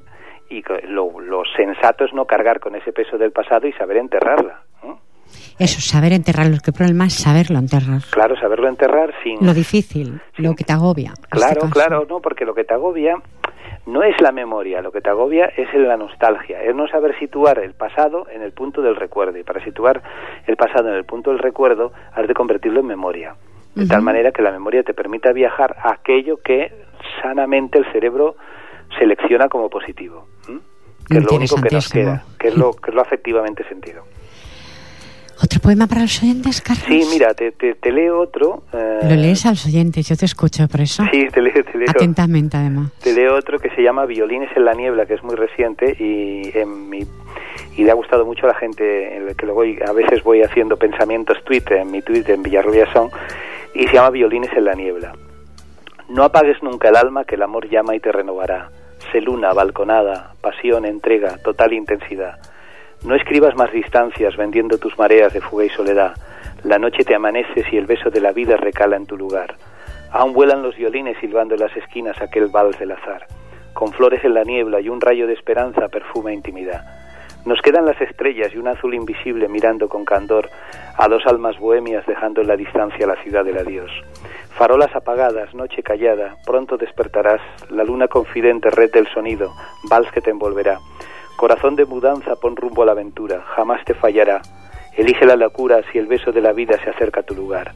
y 0.49 0.63
lo, 0.87 1.19
lo 1.19 1.43
sensato 1.55 2.05
es 2.05 2.13
no 2.13 2.25
cargar 2.25 2.59
con 2.59 2.75
ese 2.75 2.91
peso 2.91 3.17
del 3.17 3.31
pasado 3.31 3.67
y 3.67 3.73
saber 3.73 3.97
enterrarla. 3.97 4.61
Eso, 5.59 5.81
saber 5.81 6.13
enterrarlo. 6.13 6.57
¿Qué 6.63 6.71
problema 6.71 7.05
es 7.05 7.13
saberlo 7.13 7.59
enterrar? 7.59 8.01
Claro, 8.09 8.35
saberlo 8.35 8.67
enterrar 8.67 9.13
sin... 9.23 9.45
Lo 9.45 9.53
difícil, 9.53 10.19
lo 10.37 10.55
que 10.55 10.63
te 10.63 10.73
agobia. 10.73 11.13
Claro, 11.29 11.61
este 11.63 11.69
claro, 11.69 12.05
no, 12.09 12.19
porque 12.19 12.45
lo 12.45 12.53
que 12.53 12.63
te 12.63 12.73
agobia 12.73 13.15
no 13.85 14.03
es 14.03 14.19
la 14.21 14.31
memoria, 14.31 14.81
lo 14.81 14.91
que 14.91 15.01
te 15.01 15.09
agobia 15.09 15.45
es 15.45 15.73
la 15.73 15.97
nostalgia, 15.97 16.63
es 16.63 16.73
no 16.73 16.87
saber 16.87 17.17
situar 17.19 17.59
el 17.59 17.73
pasado 17.73 18.27
en 18.29 18.41
el 18.41 18.53
punto 18.53 18.81
del 18.81 18.95
recuerdo. 18.95 19.37
Y 19.37 19.43
para 19.43 19.63
situar 19.63 20.01
el 20.47 20.55
pasado 20.55 20.89
en 20.89 20.95
el 20.95 21.03
punto 21.03 21.31
del 21.31 21.39
recuerdo, 21.39 21.91
has 22.13 22.27
de 22.27 22.33
convertirlo 22.33 22.79
en 22.79 22.87
memoria. 22.87 23.35
De 23.75 23.87
tal 23.87 24.03
manera 24.03 24.31
que 24.31 24.43
la 24.43 24.51
memoria 24.51 24.83
te 24.83 24.93
permita 24.93 25.33
viajar 25.33 25.75
a 25.79 25.93
aquello 25.93 26.37
que 26.37 26.71
sanamente 27.21 27.79
el 27.79 27.91
cerebro 27.91 28.35
selecciona 28.99 29.49
como 29.49 29.69
positivo. 29.69 30.27
Que 31.09 31.17
es 31.17 31.23
lo 31.25 31.35
único 31.35 31.55
que 31.57 31.69
nos 31.71 31.89
queda, 31.89 32.23
que 32.39 32.47
es 32.49 32.57
lo, 32.57 32.71
que 32.73 32.91
es 32.91 32.95
lo 32.95 33.01
afectivamente 33.01 33.67
sentido. 33.67 34.03
¿Otro 35.43 35.59
poema 35.59 35.87
para 35.87 36.01
los 36.01 36.23
oyentes, 36.23 36.61
Carlos? 36.61 36.85
Sí, 36.87 37.05
mira, 37.11 37.33
te, 37.33 37.51
te, 37.51 37.91
leo 37.91 38.21
otro. 38.21 38.63
Eh, 38.71 38.99
Lo 39.03 39.15
lees 39.15 39.45
a 39.45 39.49
los 39.49 39.65
oyentes, 39.65 40.07
yo 40.07 40.15
te 40.15 40.23
escucho 40.23 40.65
por 40.69 40.79
eso. 40.79 41.03
Sí, 41.11 41.27
te 41.33 41.41
leo, 41.41 41.61
te 41.69 41.77
leo. 41.77 41.89
Atentamente, 41.89 42.55
además. 42.55 42.91
Te 43.01 43.11
leo 43.11 43.35
otro 43.35 43.59
que 43.59 43.69
se 43.71 43.81
llama 43.81 44.05
Violines 44.05 44.49
en 44.55 44.63
la 44.63 44.73
niebla, 44.73 45.05
que 45.05 45.15
es 45.15 45.23
muy 45.23 45.35
reciente 45.35 45.97
y 45.99 46.57
en 46.57 46.89
mi 46.89 47.01
y 47.75 47.83
le 47.83 47.91
ha 47.91 47.93
gustado 47.93 48.25
mucho 48.25 48.45
a 48.45 48.49
la 48.49 48.55
gente, 48.55 49.17
en 49.17 49.27
el 49.27 49.35
que 49.35 49.45
luego 49.45 49.63
a 49.85 49.91
veces 49.91 50.23
voy 50.23 50.43
haciendo 50.43 50.77
pensamientos 50.77 51.43
Twitter 51.43 51.79
en 51.79 51.91
mi 51.91 52.01
Twitter 52.01 52.35
en 52.35 52.43
Villarrubia 52.43 52.91
Son, 52.93 53.09
y 53.75 53.85
se 53.87 53.93
llama 53.93 54.11
Violines 54.11 54.51
en 54.55 54.63
la 54.63 54.73
niebla. 54.75 55.13
No 56.07 56.23
apagues 56.23 56.63
nunca 56.63 56.87
el 56.87 56.95
alma 56.95 57.25
que 57.25 57.35
el 57.35 57.41
amor 57.41 57.67
llama 57.69 57.95
y 57.95 57.99
te 57.99 58.13
renovará. 58.13 58.69
Se 59.11 59.19
luna, 59.19 59.51
balconada, 59.51 60.35
pasión, 60.39 60.85
entrega, 60.85 61.37
total 61.43 61.73
intensidad 61.73 62.39
no 63.03 63.15
escribas 63.15 63.55
más 63.55 63.71
distancias 63.71 64.37
vendiendo 64.37 64.77
tus 64.77 64.97
mareas 64.97 65.33
de 65.33 65.41
fuga 65.41 65.65
y 65.65 65.69
soledad. 65.69 66.13
La 66.63 66.79
noche 66.79 67.03
te 67.03 67.13
amaneces 67.13 67.65
y 67.71 67.77
el 67.77 67.85
beso 67.85 68.09
de 68.09 68.21
la 68.21 68.31
vida 68.31 68.55
recala 68.55 68.95
en 68.95 69.05
tu 69.05 69.17
lugar. 69.17 69.55
Aún 70.11 70.31
vuelan 70.31 70.63
los 70.63 70.77
violines 70.77 71.17
silbando 71.19 71.55
en 71.55 71.61
las 71.61 71.75
esquinas 71.75 72.21
aquel 72.21 72.47
vals 72.47 72.79
del 72.79 72.91
azar. 72.91 73.27
Con 73.73 73.91
flores 73.91 74.23
en 74.23 74.33
la 74.33 74.43
niebla 74.43 74.79
y 74.79 74.87
un 74.87 75.01
rayo 75.01 75.27
de 75.27 75.33
esperanza 75.33 75.89
perfuma 75.89 76.31
intimidad. 76.31 76.85
Nos 77.45 77.61
quedan 77.61 77.85
las 77.85 77.99
estrellas 77.99 78.51
y 78.53 78.57
un 78.57 78.69
azul 78.69 78.93
invisible 78.93 79.49
mirando 79.49 79.89
con 79.89 80.05
candor 80.05 80.49
a 80.97 81.09
dos 81.09 81.23
almas 81.25 81.59
bohemias 81.59 82.05
dejando 82.05 82.39
en 82.39 82.47
la 82.47 82.55
distancia 82.55 83.05
la 83.05 83.21
ciudad 83.21 83.43
del 83.43 83.57
adiós. 83.57 83.91
Farolas 84.51 84.95
apagadas, 84.95 85.53
noche 85.53 85.83
callada, 85.83 86.37
pronto 86.45 86.77
despertarás, 86.77 87.41
la 87.69 87.83
luna 87.83 88.07
confidente 88.07 88.69
rete 88.69 88.99
el 88.99 89.07
sonido, 89.07 89.51
vals 89.89 90.09
que 90.13 90.21
te 90.21 90.29
envolverá. 90.29 90.79
Corazón 91.35 91.75
de 91.75 91.85
mudanza, 91.85 92.35
pon 92.35 92.55
rumbo 92.55 92.83
a 92.83 92.85
la 92.85 92.91
aventura, 92.93 93.41
jamás 93.55 93.83
te 93.85 93.93
fallará. 93.93 94.41
Elige 94.95 95.25
la 95.25 95.35
locura 95.35 95.81
si 95.91 95.97
el 95.97 96.07
beso 96.07 96.31
de 96.31 96.41
la 96.41 96.53
vida 96.53 96.77
se 96.83 96.89
acerca 96.89 97.21
a 97.21 97.23
tu 97.23 97.33
lugar. 97.33 97.73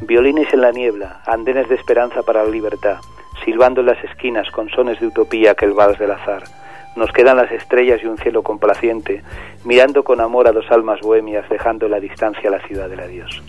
Violines 0.00 0.52
en 0.52 0.60
la 0.60 0.72
niebla, 0.72 1.22
andenes 1.26 1.68
de 1.68 1.76
esperanza 1.76 2.22
para 2.22 2.42
la 2.42 2.50
libertad, 2.50 2.98
silbando 3.44 3.80
en 3.80 3.86
las 3.86 4.02
esquinas 4.04 4.50
con 4.50 4.68
sones 4.70 5.00
de 5.00 5.06
utopía 5.06 5.54
que 5.54 5.64
el 5.64 5.72
vals 5.72 5.98
del 5.98 6.10
azar. 6.10 6.44
Nos 6.96 7.12
quedan 7.12 7.36
las 7.36 7.52
estrellas 7.52 8.00
y 8.02 8.06
un 8.06 8.18
cielo 8.18 8.42
complaciente, 8.42 9.22
mirando 9.64 10.02
con 10.02 10.20
amor 10.20 10.48
a 10.48 10.52
dos 10.52 10.64
almas 10.70 11.00
bohemias, 11.00 11.48
dejando 11.48 11.86
en 11.86 11.92
la 11.92 12.00
distancia 12.00 12.50
la 12.50 12.60
ciudad 12.66 12.88
del 12.88 13.00
adiós. 13.00 13.42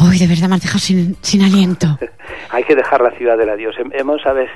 Hoy 0.00 0.18
de 0.18 0.26
verdad 0.26 0.48
me 0.48 0.56
has 0.56 0.62
dejado 0.62 0.78
sin, 0.78 1.16
sin 1.20 1.42
aliento. 1.42 1.86
Hay 2.50 2.64
que 2.64 2.74
dejar 2.74 3.02
la 3.02 3.10
ciudad 3.12 3.38
del 3.38 3.50
adiós. 3.50 3.76
Hemos, 3.92 4.22
¿sabes? 4.22 4.50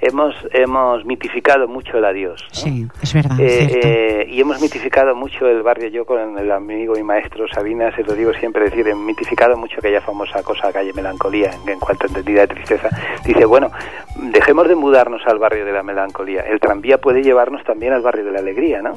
Hemos 0.00 0.34
hemos 0.52 1.04
mitificado 1.04 1.66
mucho 1.68 1.98
el 1.98 2.04
adiós. 2.04 2.46
Sí, 2.52 2.86
es 3.02 3.12
verdad. 3.12 3.38
Eh, 3.40 3.80
eh, 3.82 4.26
y 4.28 4.40
hemos 4.40 4.60
mitificado 4.60 5.14
mucho 5.14 5.46
el 5.46 5.62
barrio. 5.62 5.88
Yo 5.88 6.04
con 6.04 6.38
el 6.38 6.50
amigo 6.50 6.96
y 6.96 7.02
maestro 7.02 7.46
Sabina, 7.48 7.94
se 7.94 8.02
lo 8.04 8.14
digo 8.14 8.32
siempre, 8.34 8.64
decir, 8.64 8.86
he 8.88 8.94
mitificado 8.94 9.56
mucho 9.56 9.76
aquella 9.78 10.00
famosa 10.00 10.42
cosa, 10.42 10.72
calle 10.72 10.92
Melancolía, 10.92 11.50
en, 11.66 11.78
cuanto 11.78 12.04
a 12.04 12.08
entendida 12.08 12.42
de 12.42 12.48
tristeza. 12.48 12.88
Dice, 13.24 13.44
bueno, 13.44 13.70
dejemos 14.16 14.68
de 14.68 14.74
mudarnos 14.74 15.22
al 15.26 15.38
barrio 15.38 15.64
de 15.64 15.72
la 15.72 15.82
melancolía. 15.82 16.42
El 16.42 16.60
tranvía 16.60 16.98
puede 16.98 17.22
llevarnos 17.22 17.64
también 17.64 17.92
al 17.92 18.02
barrio 18.02 18.24
de 18.24 18.32
la 18.32 18.38
alegría, 18.40 18.82
¿no? 18.82 18.94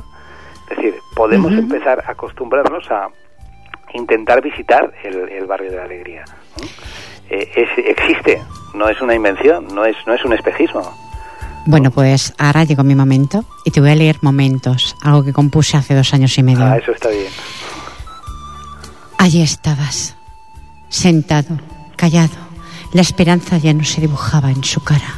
Es 0.69 0.77
decir, 0.77 0.95
podemos 1.15 1.51
empezar 1.51 2.03
a 2.07 2.11
acostumbrarnos 2.11 2.89
a 2.91 3.09
intentar 3.93 4.41
visitar 4.41 4.93
el, 5.03 5.45
barrio 5.45 5.71
de 5.71 5.77
la 5.77 5.83
alegría. 5.83 6.23
Eh, 7.33 7.49
existe, 7.87 8.41
no 8.73 8.89
es 8.89 8.99
una 9.01 9.15
invención, 9.15 9.65
no 9.73 9.85
es, 9.85 9.95
no 10.05 10.13
es 10.13 10.25
un 10.25 10.33
espejismo. 10.33 10.81
Bueno, 11.65 11.89
pues 11.89 12.33
ahora 12.37 12.65
llegó 12.65 12.83
mi 12.83 12.93
momento 12.93 13.45
y 13.63 13.71
te 13.71 13.79
voy 13.79 13.91
a 13.91 13.95
leer 13.95 14.17
Momentos, 14.21 14.97
algo 15.01 15.23
que 15.23 15.31
compuse 15.31 15.77
hace 15.77 15.95
dos 15.95 16.13
años 16.13 16.37
y 16.37 16.43
medio. 16.43 16.65
Ah, 16.65 16.77
eso 16.77 16.91
está 16.91 17.07
bien. 17.07 17.31
Allí 19.17 19.41
estabas, 19.41 20.17
sentado, 20.89 21.57
callado. 21.95 22.35
La 22.91 23.01
esperanza 23.01 23.57
ya 23.57 23.73
no 23.73 23.85
se 23.85 24.01
dibujaba 24.01 24.51
en 24.51 24.65
su 24.65 24.83
cara, 24.83 25.15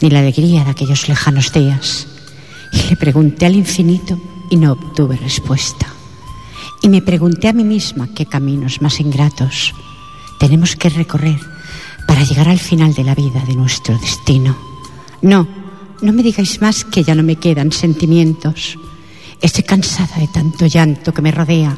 ni 0.00 0.08
la 0.08 0.20
alegría 0.20 0.64
de 0.64 0.70
aquellos 0.70 1.10
lejanos 1.10 1.52
días. 1.52 2.08
Y 2.72 2.88
le 2.88 2.96
pregunté 2.96 3.44
al 3.44 3.56
infinito 3.56 4.18
y 4.48 4.56
no 4.56 4.72
obtuve 4.72 5.16
respuesta. 5.16 5.88
Y 6.80 6.88
me 6.88 7.02
pregunté 7.02 7.48
a 7.48 7.52
mí 7.52 7.64
misma 7.64 8.08
qué 8.14 8.24
caminos 8.24 8.80
más 8.80 8.98
ingratos 9.00 9.74
tenemos 10.40 10.74
que 10.74 10.88
recorrer 10.88 11.38
para 12.06 12.24
llegar 12.24 12.48
al 12.48 12.58
final 12.58 12.94
de 12.94 13.04
la 13.04 13.14
vida, 13.14 13.44
de 13.46 13.54
nuestro 13.54 13.96
destino. 13.98 14.56
No, 15.20 15.46
no 16.00 16.12
me 16.14 16.22
digáis 16.22 16.62
más 16.62 16.82
que 16.82 17.04
ya 17.04 17.14
no 17.14 17.22
me 17.22 17.36
quedan 17.36 17.70
sentimientos. 17.70 18.78
Estoy 19.42 19.64
cansada 19.64 20.16
de 20.16 20.28
tanto 20.28 20.64
llanto 20.66 21.12
que 21.12 21.20
me 21.20 21.30
rodea. 21.30 21.76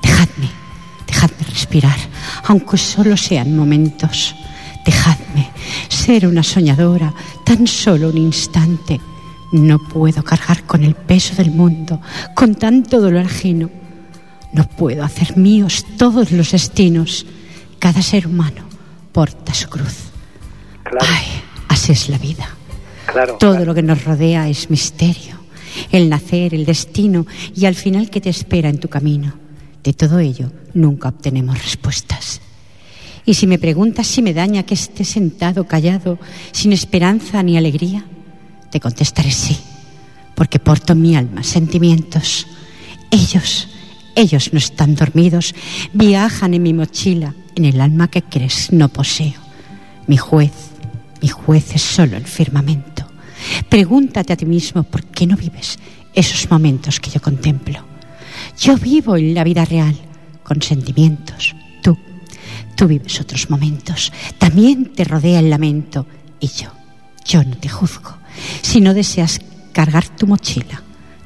Dejadme, 0.00 0.48
dejadme 1.08 1.44
respirar, 1.50 1.98
aunque 2.44 2.78
solo 2.78 3.16
sean 3.16 3.56
momentos. 3.56 4.32
Dejadme 4.86 5.50
ser 5.88 6.28
una 6.28 6.44
soñadora, 6.44 7.12
tan 7.44 7.66
solo 7.66 8.10
un 8.10 8.18
instante. 8.18 9.00
No 9.50 9.80
puedo 9.80 10.22
cargar 10.22 10.62
con 10.64 10.84
el 10.84 10.94
peso 10.94 11.34
del 11.34 11.50
mundo, 11.50 12.00
con 12.36 12.54
tanto 12.54 13.00
dolor 13.00 13.26
ajeno. 13.26 13.68
No 14.52 14.68
puedo 14.68 15.02
hacer 15.02 15.36
míos 15.36 15.84
todos 15.96 16.30
los 16.30 16.52
destinos. 16.52 17.26
Cada 17.78 18.02
ser 18.02 18.26
humano 18.26 18.62
porta 19.12 19.54
su 19.54 19.68
cruz. 19.68 20.10
Ay, 21.00 21.26
así 21.68 21.92
es 21.92 22.08
la 22.08 22.18
vida. 22.18 22.48
Todo 23.38 23.64
lo 23.64 23.74
que 23.74 23.82
nos 23.82 24.04
rodea 24.04 24.48
es 24.48 24.70
misterio. 24.70 25.38
El 25.90 26.08
nacer, 26.08 26.54
el 26.54 26.64
destino 26.64 27.26
y 27.54 27.66
al 27.66 27.74
final 27.74 28.10
que 28.10 28.20
te 28.20 28.30
espera 28.30 28.68
en 28.68 28.80
tu 28.80 28.88
camino. 28.88 29.34
De 29.82 29.92
todo 29.92 30.18
ello 30.18 30.50
nunca 30.74 31.08
obtenemos 31.08 31.62
respuestas. 31.62 32.40
Y 33.24 33.34
si 33.34 33.46
me 33.46 33.58
preguntas 33.58 34.06
si 34.06 34.22
me 34.22 34.34
daña 34.34 34.64
que 34.64 34.74
esté 34.74 35.04
sentado 35.04 35.66
callado, 35.66 36.18
sin 36.52 36.72
esperanza 36.72 37.42
ni 37.42 37.58
alegría, 37.58 38.04
te 38.70 38.80
contestaré 38.80 39.30
sí, 39.30 39.58
porque 40.34 40.58
porto 40.58 40.94
en 40.94 41.02
mi 41.02 41.16
alma 41.16 41.42
sentimientos. 41.42 42.46
Ellos, 43.10 43.68
ellos 44.18 44.52
no 44.52 44.58
están 44.58 44.96
dormidos, 44.96 45.54
viajan 45.92 46.52
en 46.52 46.62
mi 46.64 46.74
mochila 46.74 47.34
en 47.54 47.64
el 47.64 47.80
alma 47.80 48.08
que 48.08 48.22
crees 48.22 48.72
no 48.72 48.88
poseo. 48.88 49.40
Mi 50.08 50.16
juez, 50.16 50.52
mi 51.22 51.28
juez 51.28 51.74
es 51.76 51.82
solo 51.82 52.16
el 52.16 52.26
firmamento. 52.26 53.06
Pregúntate 53.68 54.32
a 54.32 54.36
ti 54.36 54.44
mismo 54.44 54.82
por 54.82 55.04
qué 55.04 55.24
no 55.24 55.36
vives 55.36 55.78
esos 56.14 56.50
momentos 56.50 56.98
que 56.98 57.10
yo 57.10 57.22
contemplo. 57.22 57.84
Yo 58.58 58.76
vivo 58.76 59.16
en 59.16 59.34
la 59.34 59.44
vida 59.44 59.64
real, 59.64 59.94
con 60.42 60.60
sentimientos. 60.62 61.54
Tú, 61.80 61.96
tú 62.74 62.88
vives 62.88 63.20
otros 63.20 63.48
momentos. 63.50 64.12
También 64.36 64.86
te 64.86 65.04
rodea 65.04 65.38
el 65.38 65.48
lamento. 65.48 66.06
Y 66.40 66.48
yo, 66.48 66.72
yo 67.24 67.44
no 67.44 67.56
te 67.56 67.68
juzgo. 67.68 68.16
Si 68.62 68.80
no 68.80 68.94
deseas 68.94 69.40
cargar 69.72 70.08
tu 70.08 70.26
mochila 70.26 70.82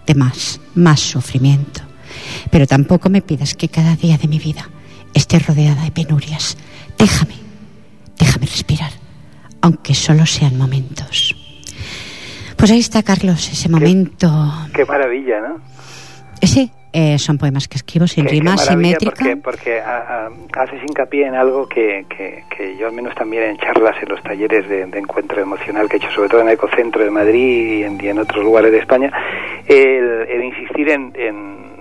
de 0.07 0.15
más, 0.15 0.61
más 0.75 1.01
sufrimiento. 1.01 1.92
Pero 2.51 2.66
tampoco 2.66 3.09
me 3.09 3.22
pidas 3.22 3.55
que 3.55 3.68
cada 3.68 3.96
día 3.96 4.18
de 4.18 4.29
mi 4.29 4.38
vida 4.38 4.68
esté 5.14 5.38
rodeada 5.38 5.83
de 5.85 5.90
penurias. 5.90 6.57
Déjame, 6.98 7.35
déjame 8.18 8.46
respirar, 8.46 8.92
aunque 9.61 9.94
solo 9.94 10.27
sean 10.27 10.57
momentos. 10.57 11.37
Pues 12.57 12.70
ahí 12.70 12.79
está, 12.79 13.03
Carlos, 13.03 13.51
ese 13.51 13.68
momento. 13.68 14.29
Qué 14.72 14.85
maravilla, 14.85 15.40
¿no? 15.40 15.61
Ese 16.40 16.70
eh, 16.92 17.18
son 17.18 17.38
poemas 17.38 17.68
que 17.68 17.79
escribo 17.79 18.07
sin 18.07 18.29
rima, 18.29 18.59
sin 18.59 18.79
métrica. 18.79 19.14
Porque, 19.16 19.37
porque 19.37 19.81
a, 19.81 20.27
a, 20.27 20.62
haces 20.62 20.83
hincapié 20.87 21.27
en 21.27 21.35
algo 21.35 21.66
que, 21.66 22.05
que, 22.09 22.44
que, 22.55 22.77
yo 22.77 22.88
al 22.88 22.92
menos 22.92 23.14
también 23.14 23.44
en 23.44 23.57
charlas, 23.57 23.96
en 24.03 24.11
los 24.11 24.22
talleres 24.22 24.68
de, 24.68 24.85
de, 24.85 24.98
encuentro 24.98 25.40
emocional 25.40 25.88
que 25.88 25.96
he 25.96 25.98
hecho, 25.98 26.11
sobre 26.11 26.29
todo 26.29 26.42
en 26.42 26.48
el 26.48 26.55
Ecocentro 26.55 27.03
de 27.03 27.11
Madrid 27.11 27.81
y 27.81 27.83
en, 27.85 27.98
y 27.98 28.09
en 28.09 28.18
otros 28.18 28.44
lugares 28.44 28.70
de 28.72 28.79
España, 28.79 29.11
el, 29.66 30.27
el 30.29 30.44
insistir 30.44 30.90
en, 30.90 31.12
en, 31.14 31.72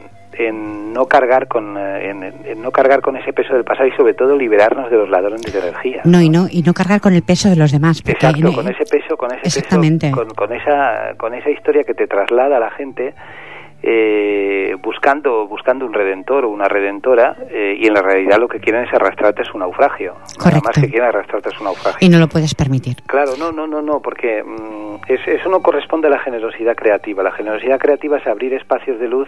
en, 0.46 0.94
no 0.94 1.06
cargar 1.06 1.48
con 1.48 1.78
en, 1.78 2.24
en, 2.24 2.62
no 2.62 2.72
cargar 2.72 3.02
con 3.02 3.16
ese 3.18 3.34
peso 3.34 3.54
del 3.54 3.64
pasado 3.64 3.88
y 3.88 3.92
sobre 3.92 4.14
todo 4.14 4.38
liberarnos 4.38 4.90
de 4.90 4.98
los 4.98 5.10
ladrones 5.10 5.52
de 5.52 5.60
energía. 5.60 6.02
No, 6.06 6.22
y 6.22 6.30
no 6.30 6.48
y 6.50 6.62
no 6.64 6.74
cargar 6.74 7.02
con 7.02 7.14
el 7.14 7.24
peso 7.24 7.50
de 7.50 7.56
los 7.56 7.72
demás. 7.72 8.02
Porque 8.02 8.14
Exacto, 8.14 8.54
con 8.54 8.68
ese 8.68 8.86
peso, 8.86 9.18
con 9.18 9.32
ese 9.32 9.42
exactamente. 9.48 10.10
peso, 10.10 10.26
con, 10.26 10.30
con, 10.36 10.54
esa 10.54 11.14
con 11.18 11.34
esa 11.34 11.50
historia 11.50 11.84
que 11.84 11.94
te 11.94 12.08
traslada 12.08 12.58
a 12.58 12.60
la 12.60 12.72
gente 12.72 13.14
eh, 13.84 14.76
buscando 14.84 15.48
buscando 15.48 15.86
un 15.88 15.94
redentor 15.94 16.46
o 16.46 16.50
una 16.50 16.68
redentora 16.68 17.36
eh, 17.50 17.76
y 17.80 17.88
en 17.88 17.94
la 17.96 18.04
realidad 18.04 18.38
lo 18.38 18.48
que 18.48 18.60
quieren 18.60 18.84
es 18.84 18.94
arrastrarte 18.94 19.42
a 19.42 19.46
su 19.46 19.58
naufragio 19.58 20.18
Correcto. 20.38 20.66
más 20.66 20.76
que 20.76 20.88
quieren 20.88 21.10
arrastrarte 21.10 21.50
a 21.50 21.52
su 21.52 21.64
naufragio 21.64 22.08
y 22.08 22.10
no 22.10 22.20
lo 22.20 22.28
puedes 22.28 22.54
permitir 22.54 22.98
claro 23.08 23.32
no 23.40 23.52
no 23.52 23.66
no 23.66 23.82
no 23.82 24.00
porque 24.00 24.44
es, 25.08 25.28
eso 25.28 25.50
no 25.50 25.62
corresponde 25.62 26.10
a 26.10 26.12
la 26.12 26.20
generosidad 26.20 26.76
creativa 26.76 27.24
la 27.24 27.32
generosidad 27.32 27.80
creativa 27.80 28.18
es 28.18 28.28
abrir 28.28 28.54
espacios 28.54 29.00
de 29.00 29.08
luz 29.08 29.28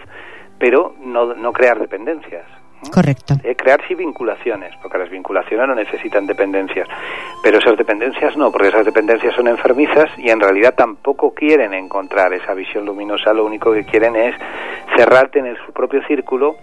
pero 0.58 0.94
no, 1.00 1.34
no 1.34 1.52
crear 1.52 1.78
dependencias. 1.78 2.44
Correcto. 2.90 3.34
Eh, 3.42 3.56
crear 3.56 3.80
sí 3.88 3.94
vinculaciones, 3.94 4.74
porque 4.82 4.98
las 4.98 5.10
vinculaciones 5.10 5.66
no 5.66 5.74
necesitan 5.74 6.26
dependencias, 6.26 6.88
pero 7.42 7.58
esas 7.58 7.76
dependencias 7.76 8.36
no, 8.36 8.50
porque 8.52 8.68
esas 8.68 8.84
dependencias 8.84 9.34
son 9.34 9.48
enfermizas 9.48 10.10
y 10.18 10.30
en 10.30 10.40
realidad 10.40 10.74
tampoco 10.76 11.32
quieren 11.32 11.72
encontrar 11.72 12.32
esa 12.34 12.54
visión 12.54 12.84
luminosa, 12.84 13.32
lo 13.32 13.44
único 13.46 13.72
que 13.72 13.84
quieren 13.84 14.16
es 14.16 14.34
cerrarte 14.96 15.38
en 15.38 15.46
el, 15.46 15.56
su 15.64 15.72
propio 15.72 16.02
círculo 16.06 16.56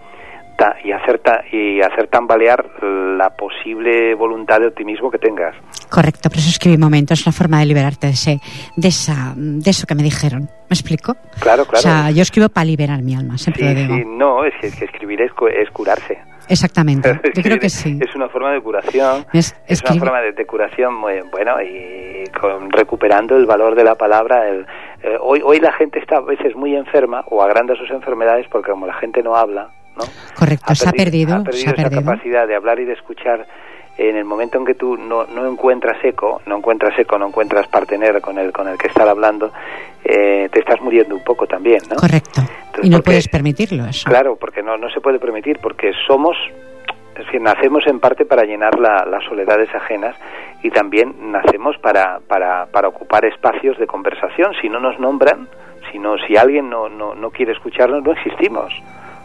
y 0.84 0.92
hacer 0.92 1.18
ta, 1.20 1.44
y 1.50 1.80
hacer 1.80 2.08
tambalear 2.08 2.64
la 2.82 3.30
posible 3.30 4.14
voluntad 4.14 4.60
de 4.60 4.68
optimismo 4.68 5.10
que 5.10 5.18
tengas. 5.18 5.54
Correcto, 5.90 6.28
por 6.28 6.38
eso 6.38 6.48
escribí 6.48 6.78
momentos, 6.78 7.20
es 7.20 7.26
una 7.26 7.32
forma 7.32 7.60
de 7.60 7.66
liberarte 7.66 8.06
de 8.06 8.12
ese, 8.12 8.40
de 8.76 8.88
esa, 8.88 9.34
de 9.36 9.70
eso 9.70 9.86
que 9.86 9.94
me 9.94 10.02
dijeron. 10.02 10.42
¿Me 10.42 10.74
explico? 10.74 11.14
Claro, 11.40 11.64
claro. 11.64 11.78
O 11.78 11.82
sea, 11.82 12.10
yo 12.10 12.22
escribo 12.22 12.48
para 12.48 12.64
liberar 12.64 13.02
mi 13.02 13.14
alma, 13.14 13.36
siempre 13.36 13.68
sí, 13.68 13.74
lo 13.74 13.80
digo. 13.80 13.94
Sí, 13.94 14.04
no, 14.06 14.44
es 14.44 14.54
que, 14.60 14.68
es 14.68 14.76
que 14.76 14.84
escribir 14.86 15.20
es, 15.22 15.32
es 15.54 15.70
curarse. 15.70 16.18
Exactamente, 16.48 17.20
yo 17.34 17.42
creo 17.42 17.58
que 17.58 17.68
sí. 17.68 17.98
Es 18.00 18.14
una 18.14 18.28
forma 18.28 18.52
de 18.52 18.60
curación, 18.60 19.26
es, 19.32 19.54
es 19.66 19.82
una 19.82 19.98
forma 19.98 20.20
de, 20.20 20.32
de, 20.32 20.46
curación 20.46 20.94
muy 20.94 21.20
bueno 21.30 21.60
y 21.62 22.24
con, 22.40 22.70
recuperando 22.70 23.36
el 23.36 23.46
valor 23.46 23.74
de 23.74 23.84
la 23.84 23.94
palabra. 23.94 24.48
El, 24.48 24.66
eh, 25.02 25.16
hoy, 25.20 25.40
hoy 25.44 25.60
la 25.60 25.72
gente 25.72 25.98
está 25.98 26.18
a 26.18 26.20
veces 26.20 26.54
muy 26.56 26.74
enferma 26.74 27.24
o 27.28 27.42
agranda 27.42 27.74
sus 27.76 27.90
enfermedades 27.90 28.46
porque 28.50 28.70
como 28.70 28.86
la 28.86 28.94
gente 28.94 29.22
no 29.22 29.36
habla, 29.36 29.70
¿no? 29.96 30.04
Correcto, 30.38 30.66
ha 30.68 30.74
se 30.74 30.88
ha 30.88 30.92
perdido, 30.92 31.34
ha 31.34 31.42
perdido 31.42 31.74
se 31.74 31.82
ha 31.82 31.86
esa 31.86 31.90
capacidad 31.90 32.46
de 32.46 32.54
hablar 32.54 32.80
y 32.80 32.84
de 32.84 32.94
escuchar 32.94 33.46
en 33.98 34.16
el 34.16 34.24
momento 34.24 34.58
en 34.58 34.64
que 34.64 34.74
tú 34.74 34.96
no, 34.96 35.26
no 35.26 35.46
encuentras 35.46 36.02
eco, 36.02 36.40
no 36.46 36.56
encuentras 36.56 36.98
eco, 36.98 37.18
no 37.18 37.28
encuentras 37.28 37.66
partener 37.68 38.20
con 38.20 38.38
el 38.38 38.52
con 38.52 38.68
el 38.68 38.78
que 38.78 38.88
estar 38.88 39.08
hablando, 39.08 39.52
eh, 40.04 40.48
te 40.50 40.60
estás 40.60 40.80
muriendo 40.80 41.14
un 41.14 41.22
poco 41.22 41.46
también, 41.46 41.80
¿no? 41.90 41.96
Correcto. 41.96 42.40
Entonces, 42.40 42.84
y 42.84 42.90
no 42.90 42.98
porque, 42.98 43.10
puedes 43.10 43.28
permitirlo 43.28 43.84
eso. 43.84 44.08
Claro, 44.08 44.36
porque 44.36 44.62
no 44.62 44.78
no 44.78 44.88
se 44.90 45.00
puede 45.00 45.18
permitir 45.18 45.58
porque 45.60 45.92
somos 46.06 46.36
es 47.12 47.26
decir, 47.26 47.42
nacemos 47.42 47.86
en 47.86 48.00
parte 48.00 48.24
para 48.24 48.44
llenar 48.44 48.78
la, 48.78 49.04
las 49.04 49.22
soledades 49.24 49.68
ajenas 49.74 50.16
y 50.62 50.70
también 50.70 51.30
nacemos 51.30 51.76
para, 51.76 52.20
para, 52.26 52.66
para 52.66 52.88
ocupar 52.88 53.26
espacios 53.26 53.78
de 53.78 53.86
conversación. 53.86 54.54
Si 54.62 54.70
no 54.70 54.80
nos 54.80 54.98
nombran, 54.98 55.46
si, 55.90 55.98
no, 55.98 56.16
si 56.26 56.38
alguien 56.38 56.70
no, 56.70 56.88
no, 56.88 57.14
no 57.14 57.30
quiere 57.30 57.52
escucharnos, 57.52 58.02
no 58.02 58.12
existimos 58.12 58.72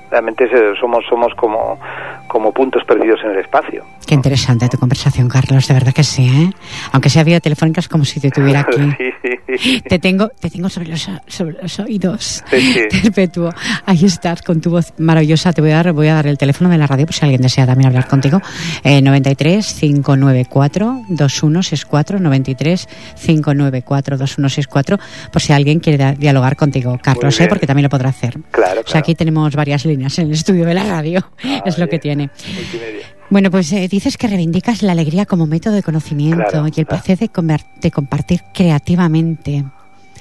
realmente 0.09 0.49
somos 0.79 1.05
somos 1.09 1.33
como 1.35 1.79
como 2.27 2.51
puntos 2.51 2.83
perdidos 2.83 3.19
en 3.23 3.31
el 3.31 3.37
espacio. 3.37 3.85
Qué 4.05 4.13
interesante 4.13 4.67
tu 4.69 4.77
conversación, 4.77 5.27
Carlos, 5.27 5.67
de 5.67 5.73
verdad 5.73 5.93
que 5.93 6.03
sí, 6.03 6.27
¿eh? 6.27 6.49
Aunque 6.91 7.09
sea 7.09 7.23
vía 7.23 7.39
telefónica 7.39 7.79
es 7.79 7.87
como 7.87 8.05
si 8.05 8.19
te 8.19 8.31
tuviera 8.31 8.61
aquí. 8.61 8.91
sí, 8.97 9.57
sí. 9.57 9.81
Te 9.81 9.99
tengo 9.99 10.29
te 10.39 10.49
tengo 10.49 10.69
sobre 10.69 10.89
los 10.89 11.09
sobre 11.27 11.61
los 11.61 11.79
oídos. 11.79 12.43
Sí, 12.49 12.81
Perpetuo. 13.03 13.49
Ahí 13.85 14.05
estás 14.05 14.41
con 14.41 14.61
tu 14.61 14.71
voz 14.71 14.93
maravillosa. 14.97 15.51
Te 15.53 15.61
voy 15.61 15.71
a 15.71 15.77
dar 15.83 15.93
voy 15.93 16.07
a 16.07 16.15
dar 16.15 16.27
el 16.27 16.37
teléfono 16.37 16.69
de 16.69 16.77
la 16.77 16.87
radio 16.87 17.05
por 17.05 17.15
si 17.15 17.25
alguien 17.25 17.41
desea 17.41 17.65
también 17.65 17.87
hablar 17.87 18.07
contigo. 18.07 18.41
Eh, 18.83 19.01
93 19.01 19.73
594 19.79 21.01
2164 21.09 22.19
93 22.19 22.87
594 23.25 24.17
2164 24.17 24.97
por 25.31 25.41
si 25.41 25.53
alguien 25.53 25.79
quiere 25.79 26.15
dialogar 26.15 26.55
contigo, 26.55 26.97
Carlos, 27.01 27.39
¿eh? 27.39 27.47
porque 27.47 27.67
también 27.67 27.83
lo 27.83 27.89
podrá 27.89 28.09
hacer. 28.09 28.33
Claro, 28.51 28.51
claro. 28.51 28.81
O 28.85 28.89
sea, 28.89 28.99
aquí 28.99 29.15
tenemos 29.15 29.55
varias 29.55 29.85
líneas 29.85 29.96
en 30.01 30.27
el 30.27 30.31
estudio 30.33 30.65
de 30.65 30.73
la 30.73 30.83
radio. 30.83 31.19
Ah, 31.43 31.61
es 31.65 31.77
lo 31.77 31.87
que 31.87 31.99
tiene. 31.99 32.29
Multimedia. 32.55 33.05
Bueno, 33.29 33.51
pues 33.51 33.71
eh, 33.73 33.87
dices 33.89 34.17
que 34.17 34.27
reivindicas 34.27 34.81
la 34.83 34.93
alegría 34.93 35.25
como 35.25 35.47
método 35.47 35.73
de 35.73 35.83
conocimiento 35.83 36.45
Claro, 36.49 36.67
y 36.73 36.79
el 36.79 36.85
placer 36.85 37.17
de, 37.17 37.27
comer- 37.29 37.65
de 37.81 37.91
compartir 37.91 38.41
creativamente. 38.53 39.65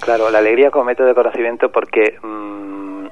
Claro, 0.01 0.29
la 0.31 0.39
alegría 0.39 0.71
como 0.71 0.87
método 0.87 1.07
de 1.07 1.15
conocimiento 1.15 1.71
porque 1.71 2.17
mmm, 2.23 3.07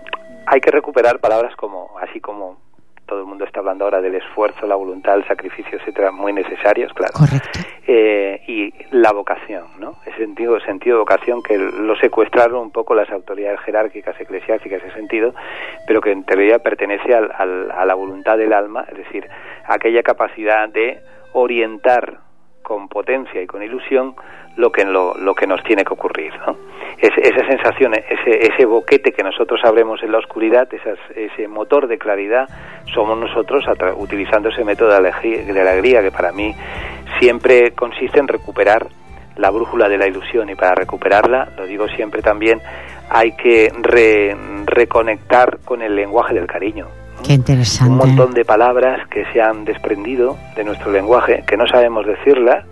hay 0.46 0.60
que 0.60 0.70
recuperar 0.70 1.20
palabras 1.20 1.54
como, 1.56 1.90
así 2.02 2.20
como 2.20 2.58
todo 3.06 3.20
el 3.20 3.26
mundo 3.26 3.44
está 3.44 3.60
hablando 3.60 3.84
ahora 3.84 4.00
del 4.00 4.14
esfuerzo, 4.14 4.66
la 4.66 4.74
voluntad, 4.74 5.16
el 5.16 5.26
sacrificio, 5.26 5.78
etcétera, 5.78 6.10
muy 6.10 6.32
necesarios, 6.32 6.92
claro. 6.92 7.12
Correcto. 7.14 7.60
Eh, 7.86 8.40
y 8.46 8.72
la 8.92 9.12
vocación, 9.12 9.66
¿no? 9.78 9.96
Ese 10.06 10.18
sentido, 10.18 10.58
sentido 10.60 10.96
de 10.96 11.00
vocación 11.00 11.42
que 11.42 11.58
lo 11.58 11.94
secuestraron 11.96 12.62
un 12.62 12.70
poco 12.70 12.94
las 12.94 13.10
autoridades 13.10 13.60
jerárquicas, 13.60 14.18
eclesiásticas, 14.18 14.82
ese 14.82 14.94
sentido, 14.94 15.34
pero 15.86 16.00
que 16.00 16.10
en 16.12 16.24
teoría 16.24 16.60
pertenece 16.60 17.14
al, 17.14 17.30
al, 17.36 17.70
a 17.70 17.84
la 17.84 17.94
voluntad 17.94 18.38
del 18.38 18.52
alma, 18.52 18.86
es 18.90 18.96
decir, 18.96 19.28
aquella 19.66 20.02
capacidad 20.02 20.68
de 20.68 21.00
orientar 21.34 22.20
con 22.64 22.88
potencia 22.88 23.40
y 23.40 23.46
con 23.46 23.62
ilusión 23.62 24.16
lo 24.56 24.72
que 24.72 24.84
lo, 24.84 25.14
lo 25.18 25.34
que 25.34 25.46
nos 25.46 25.62
tiene 25.62 25.84
que 25.84 25.92
ocurrir 25.92 26.32
¿no? 26.46 26.56
es, 26.98 27.10
esa 27.16 27.46
sensación 27.46 27.92
ese, 27.94 28.46
ese 28.52 28.64
boquete 28.64 29.12
que 29.12 29.22
nosotros 29.22 29.60
abremos 29.64 30.02
en 30.02 30.10
la 30.10 30.18
oscuridad 30.18 30.66
esas, 30.72 30.98
ese 31.14 31.46
motor 31.46 31.86
de 31.86 31.98
claridad 31.98 32.48
somos 32.92 33.18
nosotros 33.18 33.64
utilizando 33.96 34.48
ese 34.48 34.64
método 34.64 34.90
de 34.90 34.96
alegría, 35.60 36.02
que 36.02 36.10
para 36.10 36.32
mí 36.32 36.54
siempre 37.20 37.72
consiste 37.72 38.18
en 38.18 38.28
recuperar 38.28 38.86
la 39.36 39.50
brújula 39.50 39.88
de 39.88 39.98
la 39.98 40.06
ilusión 40.06 40.48
y 40.48 40.54
para 40.54 40.74
recuperarla 40.74 41.48
lo 41.58 41.66
digo 41.66 41.86
siempre 41.88 42.22
también 42.22 42.60
hay 43.10 43.32
que 43.36 43.70
re, 43.82 44.34
reconectar 44.64 45.58
con 45.64 45.82
el 45.82 45.94
lenguaje 45.94 46.34
del 46.34 46.46
cariño 46.46 46.88
Qué 47.26 47.32
interesante. 47.32 47.92
un 47.92 47.98
montón 47.98 48.34
de 48.34 48.44
palabras 48.44 49.06
que 49.08 49.24
se 49.32 49.40
han 49.40 49.64
desprendido 49.64 50.36
de 50.56 50.64
nuestro 50.64 50.92
lenguaje, 50.92 51.42
que 51.46 51.56
no 51.56 51.66
sabemos 51.66 52.06
decirlas, 52.06 52.64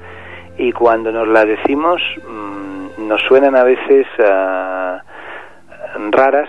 y 0.58 0.72
cuando 0.72 1.10
nos 1.10 1.26
las 1.28 1.46
decimos 1.46 2.02
mmm, 2.28 2.72
nos 3.08 3.20
suenan 3.22 3.56
a 3.56 3.64
veces 3.64 4.06
uh, 4.18 6.10
raras. 6.10 6.48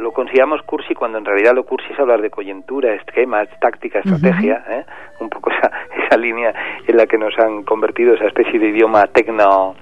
Lo 0.00 0.12
consideramos 0.12 0.60
cursi 0.62 0.94
cuando 0.94 1.18
en 1.18 1.24
realidad 1.24 1.54
lo 1.54 1.64
cursi 1.64 1.92
es 1.92 1.98
hablar 1.98 2.20
de 2.20 2.28
coyuntura, 2.30 2.92
esquemas, 2.94 3.48
táctica, 3.58 4.00
estrategia, 4.00 4.62
uh 4.66 4.70
-huh. 4.70 4.80
¿eh? 4.80 4.86
un 5.20 5.30
poco 5.30 5.50
esa, 5.56 5.70
esa 6.04 6.16
línea 6.18 6.54
en 6.86 6.96
la 6.96 7.06
que 7.06 7.16
nos 7.16 7.38
han 7.38 7.62
convertido 7.62 8.14
esa 8.14 8.26
especie 8.26 8.58
de 8.58 8.68
idioma 8.68 9.06
tecno 9.06 9.74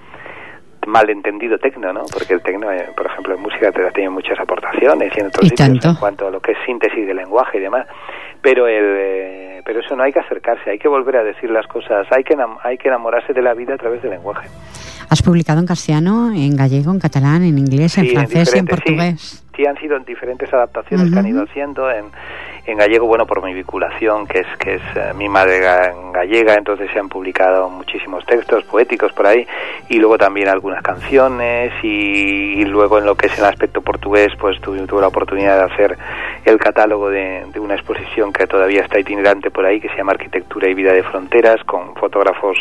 malentendido 0.92 1.58
tecno, 1.58 1.92
¿no? 1.92 2.02
Porque 2.12 2.34
el 2.34 2.42
tecno, 2.42 2.70
eh, 2.70 2.86
por 2.94 3.06
ejemplo, 3.06 3.34
en 3.34 3.40
música 3.40 3.72
te 3.72 3.90
tiene 3.92 4.10
muchas 4.10 4.38
aportaciones 4.38 5.10
y 5.16 5.20
en 5.20 5.26
otros 5.26 5.46
¿Y 5.46 5.48
sitios 5.48 5.68
tanto? 5.68 5.88
en 5.88 5.96
cuanto 5.96 6.26
a 6.28 6.30
lo 6.30 6.40
que 6.40 6.52
es 6.52 6.58
síntesis 6.66 7.06
de 7.06 7.14
lenguaje 7.14 7.58
y 7.58 7.62
demás. 7.62 7.86
Pero 8.42 8.68
el, 8.68 8.84
eh, 8.98 9.62
pero 9.64 9.80
eso 9.80 9.96
no 9.96 10.02
hay 10.02 10.12
que 10.12 10.20
acercarse, 10.20 10.70
hay 10.70 10.78
que 10.78 10.88
volver 10.88 11.16
a 11.16 11.24
decir 11.24 11.50
las 11.50 11.66
cosas, 11.66 12.06
hay 12.10 12.22
que 12.24 12.36
hay 12.62 12.76
que 12.76 12.88
enamorarse 12.88 13.32
de 13.32 13.40
la 13.40 13.54
vida 13.54 13.74
a 13.74 13.78
través 13.78 14.02
del 14.02 14.10
lenguaje. 14.10 14.48
Has 15.08 15.22
publicado 15.22 15.60
en 15.60 15.66
castellano, 15.66 16.32
en 16.34 16.56
gallego, 16.56 16.90
en 16.92 16.98
catalán, 16.98 17.42
en 17.42 17.58
inglés, 17.58 17.96
en 17.98 18.08
francés 18.08 18.52
en 18.52 18.56
y 18.56 18.58
en 18.60 18.66
portugués. 18.66 19.20
Sí, 19.20 19.56
sí, 19.56 19.66
han 19.66 19.76
sido 19.78 19.96
en 19.96 20.04
diferentes 20.04 20.52
adaptaciones 20.52 21.06
uh 21.06 21.10
-huh. 21.10 21.12
que 21.12 21.18
han 21.18 21.26
ido 21.26 21.42
haciendo 21.42 21.90
en 21.90 22.06
en 22.64 22.78
gallego, 22.78 23.06
bueno, 23.06 23.26
por 23.26 23.42
mi 23.42 23.52
vinculación, 23.54 24.26
que 24.26 24.40
es 24.40 24.46
que 24.58 24.74
es 24.74 24.82
eh, 24.94 25.12
mi 25.16 25.28
madre 25.28 25.60
gallega, 26.12 26.54
entonces 26.54 26.90
se 26.92 26.98
han 26.98 27.08
publicado 27.08 27.68
muchísimos 27.68 28.24
textos 28.24 28.62
poéticos 28.64 29.12
por 29.12 29.26
ahí 29.26 29.46
y 29.88 29.98
luego 29.98 30.16
también 30.16 30.48
algunas 30.48 30.82
canciones 30.82 31.72
y, 31.82 32.64
luego 32.64 32.98
en 32.98 33.04
lo 33.04 33.16
que 33.16 33.26
es 33.26 33.38
el 33.38 33.44
aspecto 33.44 33.82
portugués, 33.82 34.28
pues 34.40 34.58
tuve, 34.60 34.86
tuve 34.86 35.02
la 35.02 35.08
oportunidad 35.08 35.58
de 35.58 35.74
hacer 35.74 35.98
el 36.44 36.58
catálogo 36.58 37.10
de, 37.10 37.44
de, 37.52 37.60
una 37.60 37.74
exposición 37.74 38.32
que 38.32 38.46
todavía 38.46 38.80
está 38.80 38.98
itinerante 38.98 39.50
por 39.50 39.66
ahí, 39.66 39.80
que 39.80 39.88
se 39.88 39.96
llama 39.96 40.12
Arquitectura 40.12 40.70
y 40.70 40.74
Vida 40.74 40.92
de 40.92 41.02
Fronteras, 41.02 41.62
con 41.64 41.94
fotógrafos 41.96 42.56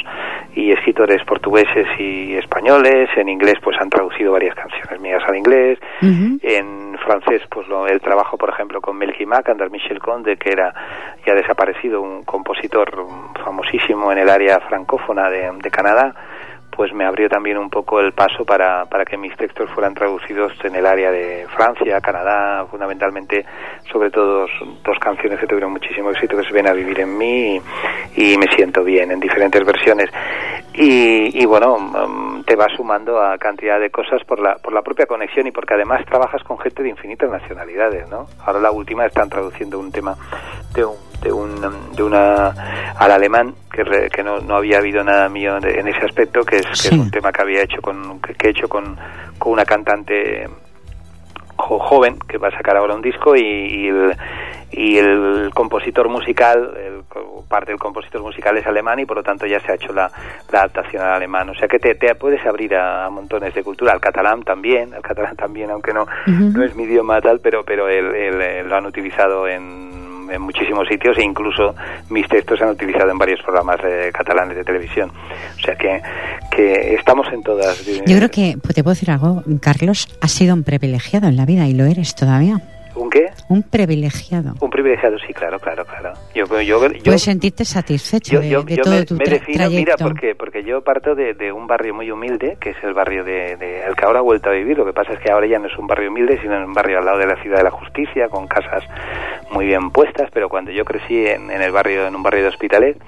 y 0.53 0.71
escritores 0.71 1.23
portugueses 1.23 1.87
y 1.97 2.35
españoles. 2.35 3.09
En 3.15 3.29
inglés, 3.29 3.55
pues 3.63 3.77
han 3.79 3.89
traducido 3.89 4.33
varias 4.33 4.55
canciones 4.55 4.99
mías 4.99 5.23
al 5.27 5.37
inglés. 5.37 5.79
En 6.01 6.97
francés, 6.97 7.41
pues 7.49 7.67
lo, 7.67 7.87
el 7.87 8.01
trabajo, 8.01 8.37
por 8.37 8.49
ejemplo, 8.49 8.81
con 8.81 8.97
Melky 8.97 9.25
Mac, 9.25 9.47
André 9.49 9.69
Michel 9.69 9.90
Conde, 9.99 10.38
que 10.38 10.51
era 10.51 10.73
ya 11.25 11.34
desaparecido, 11.34 12.01
un 12.01 12.23
compositor 12.23 13.06
famosísimo 13.43 14.12
en 14.12 14.19
el 14.19 14.30
área 14.30 14.60
francófona 14.60 15.30
de 15.30 15.71
Canadá 15.71 16.15
pues 16.75 16.93
me 16.93 17.05
abrió 17.05 17.29
también 17.29 17.57
un 17.57 17.69
poco 17.69 17.99
el 17.99 18.13
paso 18.13 18.45
para, 18.45 18.86
para 18.86 19.05
que 19.05 19.17
mis 19.17 19.36
textos 19.36 19.69
fueran 19.71 19.93
traducidos 19.93 20.53
en 20.63 20.75
el 20.75 20.86
área 20.86 21.12
de 21.12 21.45
Francia, 21.55 21.99
Canadá, 22.01 22.65
fundamentalmente, 22.69 23.45
sobre 23.91 24.10
todo 24.10 24.47
dos, 24.84 24.99
canciones 24.99 25.39
que 25.39 25.47
tuvieron 25.47 25.71
muchísimo 25.71 26.12
éxito 26.12 26.38
que 26.38 26.43
se 26.43 26.53
ven 26.53 26.67
a 26.67 26.73
vivir 26.73 26.99
en 26.99 27.17
mí 27.17 27.62
y, 28.15 28.38
me 28.38 28.47
siento 28.55 28.84
bien 28.84 29.12
en 29.12 29.19
diferentes 29.19 29.63
versiones. 29.65 30.10
Y, 30.73 31.41
y 31.41 31.45
bueno, 31.45 31.77
mm, 31.77 32.43
te 32.43 32.55
vas 32.55 32.71
sumando 32.75 33.21
a 33.21 33.38
cantidad 33.38 33.79
de 33.79 33.89
cosas 33.89 34.23
por 34.25 34.39
la, 34.39 34.55
por 34.55 34.73
la 34.73 34.81
propia 34.81 35.05
conexión 35.05 35.47
y 35.47 35.51
porque 35.51 35.73
además 35.73 36.05
trabajas 36.05 36.43
con 36.43 36.57
gente 36.60 36.81
de 36.84 36.89
infinitas 36.89 37.29
nacionalidades, 37.29 38.10
¿no? 38.10 38.27
Ahora 38.45 38.60
la 38.60 38.71
última 38.71 39.05
están 39.05 39.29
traduciendo 39.29 39.79
un 39.79 39.91
tema 39.91 40.15
de 40.73 40.86
un 40.86 41.11
de, 41.21 41.31
un, 41.31 41.95
de 41.95 42.03
una 42.03 42.49
al 42.97 43.12
alemán 43.12 43.53
que, 43.71 44.10
que 44.10 44.23
no, 44.23 44.39
no, 44.39 44.55
había 44.55 44.79
habido 44.79 45.03
nada 45.03 45.29
mío 45.29 45.57
en 45.57 45.88
ese 45.88 46.05
aspecto 46.05 46.41
que 46.41 46.57
es, 46.57 46.65
que 46.65 46.89
es 46.89 46.91
un 46.91 47.12
tema 47.12 47.31
que 47.31 47.41
había 47.41 47.63
hecho 47.63 47.81
con 47.81 48.19
que, 48.21 48.47
he 48.47 48.51
hecho 48.51 48.67
con, 48.67 48.97
con 49.38 49.53
una 49.53 49.65
cantante 49.65 50.47
joven 51.57 52.17
que 52.27 52.38
va 52.38 52.47
a 52.47 52.51
sacar 52.51 52.75
ahora 52.77 52.95
un 52.95 53.01
disco 53.01 53.36
y, 53.36 53.41
y, 53.41 53.88
el, 53.88 54.17
y 54.71 54.97
el 54.97 55.51
compositor 55.53 56.10
musical 56.10 56.73
el, 56.77 57.03
parte 57.47 57.71
del 57.71 57.79
compositor 57.79 58.21
musical 58.21 58.57
es 58.57 58.65
alemán 58.65 58.99
y 58.99 59.05
por 59.05 59.17
lo 59.17 59.23
tanto 59.23 59.45
ya 59.45 59.60
se 59.60 59.71
ha 59.71 59.75
hecho 59.75 59.93
la, 59.93 60.10
la 60.51 60.60
adaptación 60.60 61.03
al 61.03 61.13
alemán. 61.13 61.49
O 61.49 61.55
sea 61.55 61.67
que 61.67 61.79
te, 61.79 61.95
te 61.95 62.15
puedes 62.15 62.43
abrir 62.45 62.75
a, 62.75 63.10
montones 63.10 63.53
de 63.53 63.63
cultura 63.63 63.91
al 63.91 63.99
catalán 63.99 64.43
también 64.43 64.93
al 64.93 65.01
catalán 65.01 65.36
también 65.38 65.69
aunque 65.69 65.93
no 65.93 66.07
no 66.27 66.63
es 66.63 66.75
mi 66.75 66.84
idioma 66.84 67.19
tal 67.21 67.39
pero 67.41 67.63
pero 67.63 67.89
él, 67.89 68.67
lo 68.67 68.75
han 68.75 68.86
utilizado 68.86 69.47
en 69.47 70.00
en 70.31 70.41
muchísimos 70.41 70.87
sitios 70.87 71.17
e 71.17 71.23
incluso 71.23 71.75
mis 72.09 72.27
textos 72.27 72.59
se 72.59 72.65
han 72.65 72.71
utilizado 72.71 73.11
en 73.11 73.17
varios 73.17 73.41
programas 73.41 73.79
catalanes 74.13 74.57
de 74.57 74.63
televisión. 74.63 75.11
O 75.57 75.61
sea 75.61 75.75
que, 75.75 76.01
que 76.55 76.95
estamos 76.95 77.27
en 77.31 77.43
todas. 77.43 77.85
Yo 77.85 78.17
creo 78.17 78.29
que, 78.29 78.57
te 78.73 78.83
puedo 78.83 78.93
decir 78.93 79.11
algo, 79.11 79.43
Carlos, 79.61 80.07
has 80.21 80.31
sido 80.31 80.53
un 80.53 80.63
privilegiado 80.63 81.27
en 81.27 81.35
la 81.35 81.45
vida 81.45 81.67
y 81.67 81.73
lo 81.73 81.85
eres 81.85 82.15
todavía. 82.15 82.61
¿Un 83.01 83.09
qué? 83.09 83.31
Un 83.49 83.63
privilegiado. 83.63 84.53
Un 84.59 84.69
privilegiado, 84.69 85.17
sí, 85.25 85.33
claro, 85.33 85.57
claro, 85.59 85.83
claro. 85.85 86.13
Yo, 86.35 86.45
yo, 86.61 86.79
Puedes 87.03 87.23
sentirte 87.23 87.65
satisfecho 87.65 88.39
de, 88.39 88.51
todo 88.77 88.93
me, 88.93 89.05
tu 89.05 89.15
me 89.15 89.25
defino, 89.25 89.71
Mira, 89.71 89.95
porque, 89.97 90.35
porque 90.35 90.63
yo 90.63 90.83
parto 90.83 91.15
de, 91.15 91.33
de, 91.33 91.51
un 91.51 91.65
barrio 91.65 91.95
muy 91.95 92.11
humilde, 92.11 92.57
que 92.61 92.69
es 92.69 92.77
el 92.83 92.93
barrio 92.93 93.23
de, 93.23 93.57
de, 93.57 93.83
el 93.85 93.95
que 93.95 94.05
ahora 94.05 94.19
ha 94.19 94.21
vuelto 94.21 94.51
a 94.51 94.53
vivir. 94.53 94.77
Lo 94.77 94.85
que 94.85 94.93
pasa 94.93 95.13
es 95.13 95.19
que 95.19 95.31
ahora 95.31 95.47
ya 95.47 95.57
no 95.57 95.65
es 95.65 95.75
un 95.79 95.87
barrio 95.87 96.11
humilde, 96.11 96.39
sino 96.43 96.63
un 96.63 96.73
barrio 96.73 96.99
al 96.99 97.05
lado 97.05 97.17
de 97.17 97.25
la 97.25 97.41
ciudad 97.41 97.57
de 97.57 97.63
la 97.63 97.71
justicia, 97.71 98.29
con 98.29 98.45
casas 98.45 98.83
muy 99.49 99.65
bien 99.65 99.89
puestas. 99.89 100.29
Pero 100.31 100.47
cuando 100.47 100.69
yo 100.69 100.85
crecí 100.85 101.25
en, 101.25 101.49
en 101.49 101.63
el 101.63 101.71
barrio, 101.71 102.05
en 102.05 102.15
un 102.15 102.21
barrio 102.21 102.43
de 102.43 102.49
Hospitalet, 102.49 103.01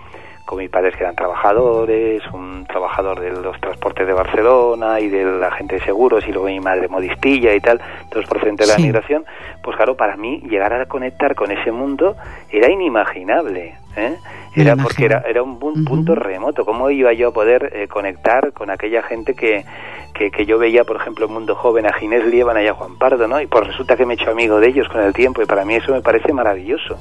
con 0.45 0.59
mis 0.59 0.69
padres 0.69 0.95
que 0.95 1.03
eran 1.03 1.15
trabajadores, 1.15 2.21
un 2.33 2.65
trabajador 2.65 3.19
de 3.19 3.31
los 3.31 3.59
transportes 3.59 4.05
de 4.05 4.13
Barcelona 4.13 4.99
y 4.99 5.09
de 5.09 5.23
la 5.25 5.51
gente 5.51 5.75
de 5.75 5.81
seguros 5.81 6.27
y 6.27 6.31
luego 6.31 6.47
mi 6.47 6.59
madre 6.59 6.87
modistilla 6.87 7.53
y 7.53 7.59
tal, 7.59 7.81
todos 8.09 8.25
procedentes 8.25 8.67
de 8.67 8.73
la 8.73 8.79
migración, 8.79 9.25
pues 9.61 9.77
claro, 9.77 9.95
para 9.95 10.17
mí 10.17 10.41
llegar 10.41 10.73
a 10.73 10.85
conectar 10.85 11.35
con 11.35 11.51
ese 11.51 11.71
mundo 11.71 12.15
era 12.51 12.71
inimaginable. 12.71 13.75
¿eh? 13.95 14.15
Era 14.55 14.75
porque 14.75 15.05
era, 15.05 15.23
era 15.27 15.41
un 15.41 15.57
punto 15.57 16.15
remoto. 16.15 16.65
¿Cómo 16.65 16.89
iba 16.89 17.11
yo 17.13 17.29
a 17.29 17.31
poder 17.31 17.71
eh, 17.73 17.87
conectar 17.87 18.51
con 18.53 18.69
aquella 18.69 19.01
gente 19.01 19.33
que, 19.33 19.65
que, 20.13 20.29
que, 20.29 20.45
yo 20.45 20.59
veía, 20.59 20.83
por 20.83 20.97
ejemplo, 20.97 21.25
en 21.25 21.33
Mundo 21.33 21.55
Joven, 21.55 21.87
a 21.87 21.93
Ginés 21.93 22.25
Lieban 22.25 22.61
y 22.63 22.67
a 22.67 22.73
Juan 22.73 22.97
Pardo, 22.97 23.27
¿no? 23.27 23.41
Y 23.41 23.47
pues 23.47 23.65
resulta 23.67 23.95
que 23.95 24.05
me 24.05 24.13
he 24.13 24.17
hecho 24.17 24.29
amigo 24.29 24.59
de 24.59 24.67
ellos 24.67 24.87
con 24.89 25.01
el 25.01 25.13
tiempo 25.13 25.41
y 25.41 25.45
para 25.45 25.65
mí 25.65 25.75
eso 25.75 25.91
me 25.91 26.01
parece 26.01 26.33
maravilloso. 26.33 26.97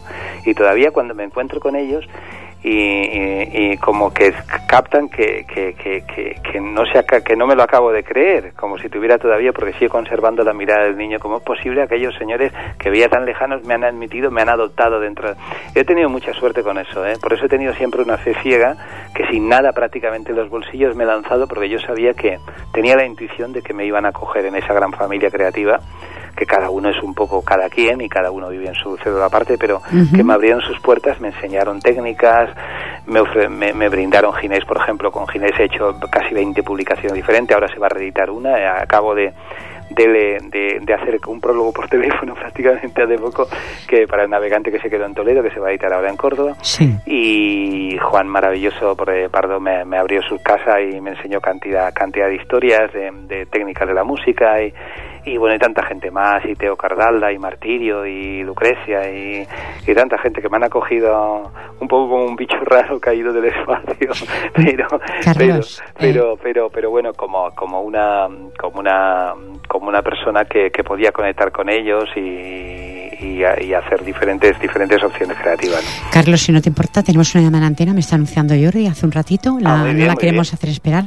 Y 0.46 0.55
todavía 0.55 0.92
cuando 0.92 1.14
me 1.14 1.24
encuentro 1.24 1.61
con 1.61 1.76
ellos 1.76 2.07
y, 2.64 3.77
como 3.79 4.12
que 4.12 4.33
captan 4.68 5.09
que, 5.09 5.44
que, 5.46 5.75
que, 5.75 6.03
que, 6.05 6.61
no 6.61 6.85
se, 6.87 7.05
que 7.22 7.37
no 7.37 7.46
me 7.46 7.57
lo 7.57 7.62
acabo 7.62 7.90
de 7.92 8.05
creer, 8.05 8.53
como 8.55 8.79
si 8.79 8.88
tuviera 8.88 9.18
todavía, 9.18 9.53
porque 9.53 9.72
sigue 9.75 9.88
conservando 9.88 10.44
la 10.44 10.53
mirada 10.53 10.85
del 10.85 10.96
niño. 10.96 11.18
¿Cómo 11.18 11.38
es 11.38 11.42
posible 11.42 11.83
aquellos 11.83 12.14
señores 12.16 12.53
que 12.79 12.90
veía 12.90 13.09
tan 13.09 13.25
lejanos 13.25 13.64
me 13.64 13.75
han 13.75 13.85
admitido, 13.85 14.31
me 14.31 14.42
han 14.42 14.48
adoptado 14.48 15.01
dentro? 15.01 15.35
He 15.75 15.85
tenido 15.85 16.09
mucha 16.09 16.33
suerte 16.35 16.62
con 16.62 16.79
eso, 16.79 17.05
¿eh? 17.07 17.14
por 17.20 17.33
eso 17.33 17.46
he 17.46 17.48
tenido 17.48 17.75
siempre 17.75 18.03
una 18.03 18.18
fe 18.18 18.35
ciega, 18.42 18.77
que 19.14 19.27
sin 19.27 19.48
nada 19.48 19.72
prácticamente 19.72 20.31
en 20.31 20.37
los 20.37 20.48
bolsillos 20.48 20.94
me 20.94 21.05
he 21.05 21.07
lanzado, 21.07 21.48
porque 21.48 21.68
yo 21.68 21.79
sabía 21.81 22.14
que 22.14 22.38
tenía 22.72 22.96
la 22.96 23.05
intuición 23.05 23.53
de 23.53 23.62
que 23.62 23.75
me 23.75 23.85
iban 23.85 24.07
a 24.07 24.12
coger 24.12 24.46
en 24.46 24.57
esa 24.57 24.72
gran 24.72 24.92
familia 24.92 25.31
creativa 25.31 25.81
que 26.42 26.46
cada 26.46 26.70
uno 26.70 26.88
es 26.88 27.00
un 27.02 27.14
poco 27.14 27.42
cada 27.42 27.68
quien 27.68 28.00
y 28.00 28.09
cada 28.09 28.33
uno 28.33 28.48
vive 28.48 28.66
en 28.66 28.74
su 28.74 28.96
cédula 28.96 29.26
aparte, 29.26 29.57
pero 29.59 29.81
que 30.14 30.24
me 30.24 30.33
abrieron 30.33 30.61
sus 30.61 30.81
puertas, 30.81 31.20
me 31.20 31.28
enseñaron 31.28 31.81
técnicas, 31.81 32.50
me, 33.07 33.72
me, 33.72 33.88
brindaron 33.88 34.35
Ginés, 34.35 34.64
por 34.64 34.78
ejemplo, 34.78 35.12
con 35.12 35.28
Ginés 35.28 35.52
he 35.61 35.64
hecho 35.64 35.94
casi 36.11 36.35
20 36.35 36.64
publicaciones 36.64 37.14
diferentes, 37.14 37.55
ahora 37.55 37.68
se 37.68 37.78
va 37.78 37.87
a 37.87 37.90
reeditar 37.90 38.28
una, 38.31 38.59
eh, 38.59 38.66
acabo 38.66 39.14
de, 39.14 39.33
de, 39.90 40.81
de, 40.83 40.94
hacer 40.94 41.20
un 41.28 41.40
prólogo 41.40 41.72
por 41.72 41.88
teléfono 41.90 42.35
prácticamente 42.35 43.02
hace 43.02 43.18
poco 43.18 43.46
que 43.87 44.09
para 44.09 44.24
el 44.24 44.31
navegante 44.31 44.72
que 44.72 44.81
se 44.81 44.90
quedó 44.90 45.07
en 45.07 45.14
Toledo, 45.14 45.44
que 45.44 45.50
se 45.50 45.61
va 45.61 45.68
a 45.68 45.70
editar 45.70 45.92
ahora 45.92 46.11
en 46.11 46.16
Córdoba. 46.16 46.57
Y 47.07 47.96
Juan 47.98 48.26
Maravilloso 48.26 48.96
por 48.96 49.12
Pardo 49.31 49.61
me, 49.61 49.85
me, 49.85 49.96
abrió 49.96 50.22
su 50.22 50.42
casa 50.42 50.81
y 50.81 51.00
me 51.00 51.11
enseñó 51.11 51.40
cantidad, 51.40 51.92
cantidad 51.94 52.26
de 52.26 52.35
historias, 52.35 52.92
de, 52.92 53.12
de 53.28 53.46
técnicas 53.46 53.87
de 53.87 53.94
la 53.94 54.02
música 54.02 54.61
y, 54.61 54.72
y 55.24 55.37
bueno, 55.37 55.52
hay 55.54 55.58
tanta 55.58 55.85
gente 55.85 56.11
más, 56.11 56.44
y 56.44 56.54
Teo 56.54 56.76
Cardalda, 56.76 57.32
y 57.32 57.38
Martirio, 57.38 58.06
y 58.06 58.42
Lucrecia, 58.42 59.08
y, 59.11 59.46
y, 59.87 59.94
tanta 59.94 60.18
gente 60.18 60.42
que 60.42 60.48
me 60.48 60.56
han 60.56 60.64
acogido 60.64 61.50
un 61.80 61.88
poco 61.88 62.11
como 62.11 62.24
un 62.24 62.37
bicho 62.37 62.56
raro 62.64 62.98
caído 62.98 63.32
del 63.32 63.46
espacio, 63.46 64.11
pero, 64.54 64.87
pero, 65.37 65.56
eh. 65.56 65.61
pero, 65.98 66.37
pero, 66.42 66.70
pero, 66.70 66.90
bueno, 66.90 67.12
como, 67.14 67.50
como 67.54 67.82
una, 67.82 68.28
como 68.58 68.80
una, 68.80 69.32
como 69.68 69.88
una 69.88 70.02
persona 70.02 70.44
que, 70.44 70.70
que 70.70 70.82
podía 70.82 71.12
conectar 71.12 71.52
con 71.52 71.68
ellos 71.68 72.04
y, 72.16 73.12
y, 73.22 73.74
hacer 73.74 74.04
diferentes 74.04 74.58
diferentes 74.61 75.02
opciones 75.02 75.37
creativas. 75.38 75.82
Carlos, 76.12 76.40
si 76.40 76.52
no 76.52 76.61
te 76.61 76.68
importa, 76.68 77.02
tenemos 77.02 77.35
una 77.35 77.44
llamada 77.44 77.66
en 77.66 77.72
antena, 77.72 77.94
me 77.94 78.00
está 78.00 78.16
anunciando 78.16 78.54
Jordi 78.54 78.87
hace 78.87 79.06
un 79.06 79.12
ratito, 79.12 79.58
la, 79.61 79.82
ah, 79.82 79.92
no 79.92 80.06
la 80.06 80.16
queremos 80.16 80.52
hacer 80.52 80.70
esperar. 80.70 81.04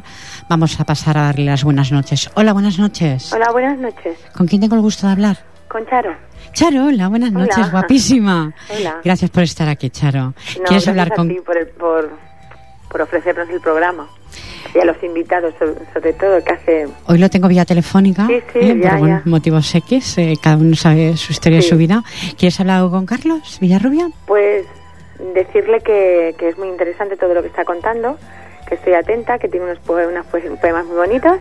Vamos 0.47 0.79
a 0.79 0.83
pasar 0.83 1.17
a 1.17 1.23
darle 1.23 1.45
las 1.45 1.63
buenas 1.63 1.91
noches. 1.91 2.29
Hola, 2.35 2.53
buenas 2.53 2.77
noches. 2.77 3.33
Hola, 3.33 3.51
buenas 3.51 3.79
noches. 3.79 4.17
¿Con 4.35 4.45
quién 4.47 4.61
tengo 4.61 4.75
el 4.75 4.81
gusto 4.81 5.07
de 5.07 5.13
hablar? 5.13 5.37
Con 5.67 5.85
Charo. 5.87 6.15
Charo, 6.53 6.85
hola, 6.85 7.07
buenas 7.07 7.31
noches, 7.31 7.71
guapísima. 7.71 8.53
Hola. 8.69 9.01
Gracias 9.03 9.31
por 9.31 9.43
estar 9.43 9.67
aquí, 9.67 9.89
Charo. 9.89 10.33
¿Quieres 10.65 10.87
hablar 10.87 11.13
con 11.13 11.29
por, 11.43 11.67
por, 11.71 12.09
por 12.89 13.01
ofrecernos 13.01 13.49
el 13.49 13.59
programa 13.59 14.07
y 14.75 14.79
a 14.79 14.85
los 14.85 15.01
invitados, 15.03 15.53
sobre, 15.93 16.13
todo, 16.13 16.43
que 16.43 16.53
hace... 16.53 16.87
Hoy 17.07 17.17
lo 17.17 17.29
tengo 17.29 17.47
vía 17.47 17.65
telefónica, 17.65 18.27
sí, 18.27 18.41
sí, 18.53 18.59
¿eh? 18.59 18.91
por 18.99 19.25
motivos 19.25 19.73
X, 19.73 20.17
eh, 20.17 20.33
cada 20.41 20.57
uno 20.57 20.75
sabe 20.75 21.15
su 21.17 21.31
historia 21.31 21.59
y 21.59 21.61
su 21.61 21.77
vida. 21.77 22.03
¿Quieres 22.37 22.59
hablar 22.59 22.77
algo 22.77 22.91
con 22.91 23.05
Carlos 23.05 23.57
Villarrubia? 23.61 24.09
Pues 24.27 24.65
decirle 25.33 25.79
que, 25.81 26.35
que, 26.37 26.49
es 26.49 26.57
muy 26.57 26.67
interesante 26.67 27.15
todo 27.15 27.33
lo 27.33 27.41
que 27.41 27.47
está 27.47 27.63
contando, 27.63 28.17
que 28.67 28.75
estoy 28.75 28.93
atenta, 28.93 29.37
que 29.37 29.47
tiene 29.47 29.65
unos, 29.65 29.79
unos 29.87 30.25
poemas 30.59 30.85
muy 30.85 30.95
bonitos. 30.95 31.37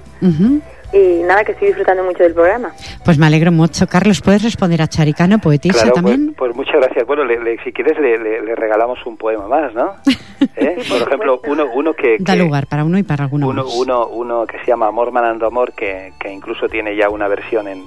Y 0.92 1.22
nada, 1.24 1.42
que 1.44 1.52
estoy 1.52 1.68
disfrutando 1.68 2.04
mucho 2.04 2.22
del 2.22 2.34
programa. 2.34 2.70
Pues 3.04 3.18
me 3.18 3.26
alegro 3.26 3.50
mucho. 3.50 3.88
Carlos, 3.88 4.20
¿puedes 4.20 4.44
responder 4.44 4.80
a 4.80 4.86
Charicano, 4.86 5.40
poetisa 5.40 5.80
pues, 5.82 5.92
también? 5.92 6.34
Pues, 6.34 6.54
muchas 6.54 6.76
gracias. 6.76 7.04
Bueno, 7.04 7.24
si 7.64 7.72
quieres 7.72 7.98
le, 7.98 8.16
le, 8.18 8.54
regalamos 8.54 9.04
un 9.04 9.16
poema 9.16 9.48
más, 9.48 9.74
¿no? 9.74 9.94
¿eh? 10.56 10.76
Por 10.88 11.02
ejemplo, 11.02 11.40
uno, 11.46 11.66
uno 11.72 11.94
que, 11.94 12.16
Da 12.18 12.36
lugar 12.36 12.66
para 12.66 12.84
uno 12.84 12.98
y 12.98 13.02
para 13.02 13.24
alguno 13.24 13.48
uno, 13.48 13.64
Uno, 13.66 14.06
uno 14.08 14.46
que 14.46 14.58
se 14.58 14.66
llama 14.66 14.86
Amor 14.86 15.12
Manando 15.12 15.46
Amor, 15.46 15.72
que, 15.72 16.12
que 16.18 16.32
incluso 16.32 16.68
tiene 16.68 16.96
ya 16.96 17.08
una 17.08 17.28
versión 17.28 17.68
en, 17.68 17.84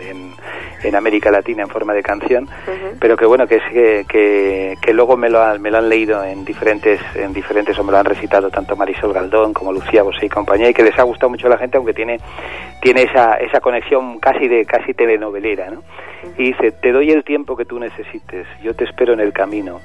en, 0.83 0.95
América 0.95 1.29
Latina 1.29 1.63
en 1.63 1.69
forma 1.69 1.93
de 1.93 2.01
canción, 2.01 2.47
pero 2.99 3.15
que 3.17 3.25
bueno, 3.25 3.45
que, 3.45 3.57
es, 3.57 4.07
que, 4.07 4.75
que, 4.81 4.93
luego 4.93 5.15
me 5.15 5.29
lo, 5.29 5.41
han, 5.41 5.61
me 5.61 5.69
lo 5.69 5.77
han 5.77 5.89
leído 5.89 6.23
en 6.23 6.43
diferentes, 6.43 6.99
en 7.15 7.33
diferentes, 7.33 7.77
o 7.77 7.83
me 7.83 7.91
lo 7.91 7.99
han 7.99 8.05
recitado 8.05 8.49
tanto 8.49 8.75
Marisol 8.75 9.13
Galdón 9.13 9.53
como 9.53 9.71
Lucía 9.71 10.01
Bosé 10.01 10.25
y 10.25 10.29
compañía, 10.29 10.69
y 10.69 10.73
que 10.73 10.83
les 10.83 10.97
ha 10.97 11.03
gustado 11.03 11.29
mucho 11.29 11.47
a 11.47 11.51
la 11.51 11.57
gente, 11.57 11.77
aunque 11.77 11.93
tiene, 11.93 12.19
tiene 12.81 13.03
esa, 13.03 13.35
esa 13.35 13.59
conexión 13.59 14.19
casi 14.19 14.47
de 14.47 14.65
casi 14.65 14.93
telenovelera, 14.93 15.69
¿no? 15.69 15.83
Y 16.37 16.51
dice, 16.51 16.71
te 16.71 16.91
doy 16.91 17.11
el 17.11 17.23
tiempo 17.23 17.55
que 17.55 17.65
tú 17.65 17.79
necesites, 17.79 18.47
yo 18.61 18.73
te 18.73 18.85
espero 18.85 19.13
en 19.13 19.19
el 19.19 19.33
camino, 19.33 19.81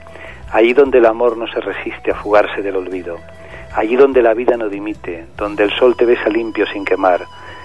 allí 0.53 0.75
donde 0.75 0.99
el 0.99 1.07
amor 1.07 1.37
no 1.37 1.47
se 1.47 1.61
resiste 1.61 2.13
a 2.13 2.15
fugarse 2.15 2.63
del 2.63 2.77
olvido, 2.77 3.19
allí 3.75 3.97
donde 3.97 4.23
la 4.23 4.35
vida 4.35 4.57
no 4.57 4.69
dimite, 4.69 5.27
donde 5.37 5.65
el 5.65 5.71
sol 5.71 5.97
te 5.97 6.05
besa 6.05 6.29
limpio 6.29 6.67
sin 6.67 6.85
quemar, 6.85 7.23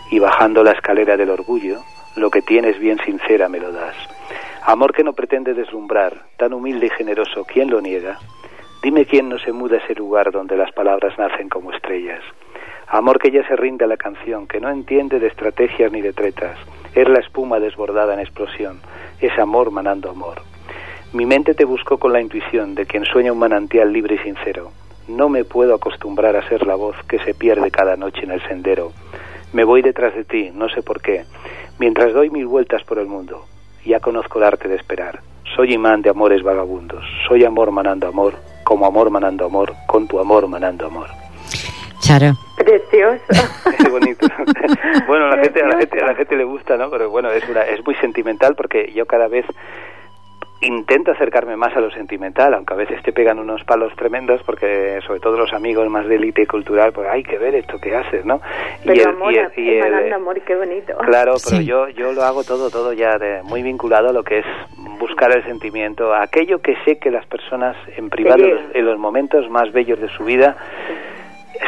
y 0.09 0.19
bajando 0.19 0.63
la 0.63 0.71
escalera 0.71 1.17
del 1.17 1.29
orgullo, 1.29 1.81
lo 2.15 2.29
que 2.29 2.41
tienes 2.41 2.79
bien 2.79 2.97
sincera 3.05 3.49
me 3.49 3.59
lo 3.59 3.71
das. 3.71 3.95
Amor 4.63 4.93
que 4.93 5.03
no 5.03 5.13
pretende 5.13 5.53
deslumbrar, 5.53 6.13
tan 6.37 6.53
humilde 6.53 6.87
y 6.87 6.89
generoso, 6.89 7.45
¿quién 7.45 7.69
lo 7.69 7.81
niega? 7.81 8.19
Dime 8.81 9.05
quién 9.05 9.27
no 9.27 9.37
se 9.37 9.51
muda 9.51 9.77
a 9.77 9.79
ese 9.79 9.95
lugar 9.95 10.31
donde 10.31 10.55
las 10.55 10.71
palabras 10.71 11.17
nacen 11.17 11.49
como 11.49 11.73
estrellas. 11.73 12.23
Amor 12.87 13.19
que 13.19 13.31
ya 13.31 13.45
se 13.47 13.55
rinde 13.57 13.83
a 13.83 13.87
la 13.87 13.97
canción, 13.97 14.47
que 14.47 14.61
no 14.61 14.69
entiende 14.69 15.19
de 15.19 15.27
estrategias 15.27 15.91
ni 15.91 16.01
de 16.01 16.13
tretas, 16.13 16.57
es 16.95 17.07
la 17.07 17.19
espuma 17.19 17.59
desbordada 17.59 18.13
en 18.13 18.21
explosión, 18.21 18.79
es 19.19 19.37
amor 19.37 19.71
manando 19.71 20.09
amor. 20.09 20.41
Mi 21.13 21.25
mente 21.25 21.53
te 21.53 21.63
buscó 21.63 21.97
con 21.97 22.11
la 22.11 22.19
intuición 22.19 22.75
de 22.75 22.85
quien 22.85 23.05
sueña 23.05 23.31
un 23.31 23.39
manantial 23.39 23.93
libre 23.93 24.15
y 24.15 24.17
sincero. 24.19 24.71
No 25.07 25.29
me 25.29 25.45
puedo 25.45 25.73
acostumbrar 25.73 26.35
a 26.35 26.47
ser 26.49 26.67
la 26.67 26.75
voz 26.75 26.97
que 27.07 27.19
se 27.19 27.33
pierde 27.33 27.71
cada 27.71 27.95
noche 27.95 28.23
en 28.23 28.31
el 28.31 28.41
sendero. 28.47 28.91
Me 29.53 29.63
voy 29.63 29.81
detrás 29.81 30.13
de 30.13 30.25
ti, 30.25 30.51
no 30.53 30.67
sé 30.67 30.81
por 30.81 31.01
qué, 31.01 31.23
mientras 31.79 32.13
doy 32.13 32.29
mil 32.29 32.45
vueltas 32.45 32.83
por 32.83 32.99
el 32.99 33.07
mundo. 33.07 33.45
Ya 33.85 34.01
conozco 34.01 34.39
el 34.39 34.45
arte 34.45 34.67
de 34.67 34.75
esperar. 34.75 35.21
Soy 35.55 35.73
imán 35.73 36.01
de 36.01 36.09
amores 36.09 36.43
vagabundos. 36.43 37.05
Soy 37.25 37.45
amor 37.45 37.71
manando 37.71 38.07
amor, 38.07 38.33
como 38.65 38.85
amor 38.85 39.09
manando 39.09 39.45
amor, 39.45 39.73
con 39.87 40.09
tu 40.09 40.19
amor 40.19 40.47
manando 40.49 40.87
amor. 40.87 41.07
Charo. 41.99 42.33
Precioso. 42.57 43.23
Es 43.79 43.91
bonito. 43.91 44.27
bueno, 45.07 45.27
a 45.27 45.35
la, 45.35 45.37
gente, 45.43 45.61
a 45.61 45.67
la 45.67 45.77
gente, 45.77 46.01
a 46.01 46.07
la 46.07 46.15
gente 46.15 46.35
le 46.35 46.43
gusta, 46.43 46.77
¿no? 46.77 46.89
Pero 46.89 47.09
bueno, 47.09 47.29
es, 47.31 47.47
una, 47.47 47.61
es 47.61 47.85
muy 47.85 47.95
sentimental 47.95 48.55
porque 48.55 48.91
yo 48.93 49.05
cada 49.05 49.27
vez 49.27 49.45
intento 50.61 51.11
acercarme 51.11 51.55
más 51.55 51.75
a 51.75 51.79
lo 51.79 51.91
sentimental, 51.91 52.53
aunque 52.53 52.73
a 52.73 52.77
veces 52.77 53.01
te 53.03 53.13
pegan 53.13 53.39
unos 53.39 53.63
palos 53.63 53.93
tremendos, 53.95 54.41
porque 54.43 54.99
sobre 55.05 55.19
todo 55.19 55.37
los 55.37 55.53
amigos 55.53 55.89
más 55.89 56.07
de 56.07 56.15
élite 56.15 56.47
cultural, 56.47 56.91
pues 56.93 57.07
hay 57.09 57.23
que 57.23 57.37
ver 57.37 57.55
esto 57.55 57.79
que 57.79 57.95
haces, 57.95 58.25
¿no? 58.25 58.41
Pero 58.83 58.95
y 58.95 58.99
el, 58.99 59.07
amor, 59.07 59.33
y 59.33 60.11
amor, 60.11 60.41
qué 60.41 60.55
bonito. 60.55 60.97
Claro, 60.97 61.35
pero 61.47 61.61
yo, 61.61 61.89
yo 61.89 62.11
lo 62.13 62.23
hago 62.23 62.43
todo, 62.43 62.69
todo 62.69 62.93
ya 62.93 63.17
de, 63.17 63.43
muy 63.43 63.61
vinculado 63.61 64.09
a 64.09 64.13
lo 64.13 64.23
que 64.23 64.39
es 64.39 64.45
buscar 64.99 65.35
el 65.35 65.43
sentimiento, 65.43 66.13
aquello 66.13 66.59
que 66.59 66.75
sé 66.85 66.97
que 66.97 67.11
las 67.11 67.25
personas 67.27 67.75
en 67.95 68.09
privado, 68.09 68.43
en 68.73 68.85
los 68.85 68.97
momentos 68.97 69.49
más 69.49 69.71
bellos 69.71 69.99
de 69.99 70.09
su 70.09 70.23
vida, 70.23 70.57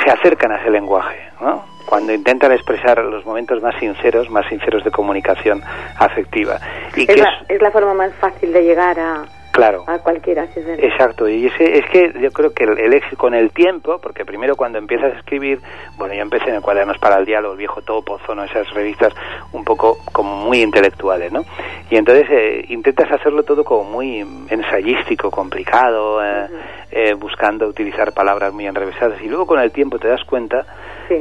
se 0.04 0.12
acercan 0.12 0.52
a 0.52 0.58
ese 0.58 0.70
lenguaje, 0.70 1.20
¿no? 1.42 1.66
Cuando 1.86 2.14
intentan 2.14 2.52
expresar 2.52 3.04
los 3.04 3.26
momentos 3.26 3.62
más 3.64 3.76
sinceros, 3.80 4.30
más 4.30 4.46
sinceros 4.48 4.84
de 4.84 4.92
comunicación 4.92 5.64
afectiva. 5.98 6.60
Y 6.96 7.10
es, 7.10 7.18
la, 7.18 7.44
es 7.48 7.62
la 7.62 7.72
forma 7.72 7.94
más 7.94 8.14
fácil 8.16 8.54
de 8.54 8.64
llegar 8.64 9.00
a, 9.00 9.26
Claro. 9.60 9.84
A 9.88 10.00
cualquiera, 10.00 10.48
si 10.54 10.62
es 10.62 10.80
Exacto, 10.80 11.28
y 11.28 11.48
ese, 11.48 11.80
es 11.80 11.86
que 11.90 12.14
yo 12.22 12.32
creo 12.32 12.54
que 12.54 12.64
el, 12.64 12.94
éxito 12.94 13.18
con 13.18 13.34
el 13.34 13.52
tiempo, 13.52 14.00
porque 14.02 14.24
primero 14.24 14.56
cuando 14.56 14.78
empiezas 14.78 15.14
a 15.14 15.18
escribir, 15.18 15.60
bueno, 15.98 16.14
yo 16.14 16.22
empecé 16.22 16.48
en 16.48 16.56
el 16.56 16.62
Cuadernos 16.62 16.98
para 16.98 17.18
el 17.18 17.26
Diálogo, 17.26 17.56
el 17.56 17.58
viejo 17.58 17.82
Topo, 17.82 18.18
¿no? 18.34 18.46
esas 18.46 18.70
revistas 18.74 19.14
un 19.52 19.66
poco 19.66 19.98
como 20.14 20.34
muy 20.38 20.62
intelectuales, 20.62 21.34
¿no? 21.34 21.44
Y 21.90 21.98
entonces 21.98 22.26
eh, 22.30 22.66
intentas 22.70 23.12
hacerlo 23.12 23.44
todo 23.44 23.66
como 23.66 23.84
muy 23.84 24.20
ensayístico, 24.50 25.30
complicado, 25.30 26.24
eh, 26.24 26.48
eh, 26.92 27.14
buscando 27.16 27.68
utilizar 27.68 28.14
palabras 28.14 28.54
muy 28.54 28.66
enrevesadas, 28.66 29.22
y 29.22 29.28
luego 29.28 29.46
con 29.46 29.60
el 29.60 29.72
tiempo 29.72 30.00
te 30.00 30.08
das 30.08 30.24
cuenta 30.24 30.66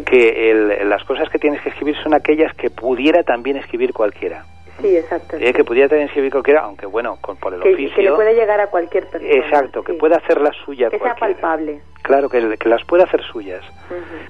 que 0.07 0.85
las 0.85 1.03
cosas 1.03 1.29
que 1.29 1.41
tienes 1.41 1.61
que 1.63 1.71
escribir 1.71 1.97
son 2.05 2.15
aquellas 2.15 2.55
que 2.55 2.71
pudiera 2.71 3.25
también 3.25 3.57
escribir 3.57 3.93
cualquiera. 3.93 4.45
Sí, 4.81 4.97
exacto. 4.97 5.37
Eh, 5.39 5.53
que 5.53 5.65
pudiera 5.65 5.89
también 5.89 6.09
escribir 6.09 6.31
cualquiera, 6.31 6.61
aunque 6.61 6.87
bueno, 6.87 7.19
con, 7.21 7.37
por 7.37 7.53
el 7.53 7.63
oficio. 7.63 7.97
Que 7.97 8.03
le 8.03 8.13
puede 8.13 8.35
llegar 8.35 8.61
a 8.61 8.69
cualquier 8.69 9.09
persona. 9.09 9.33
Exacto, 9.33 9.83
que 9.83 9.95
pueda 9.95 10.17
hacer 10.17 10.41
las 10.41 10.57
suyas. 10.65 10.91
Que 10.91 10.99
sea 10.99 11.15
palpable. 11.15 11.81
Claro, 12.03 12.29
que, 12.29 12.57
que, 12.57 12.69
las 12.69 12.85
pueda 12.85 13.05
hacer 13.05 13.23
suyas. 13.23 13.63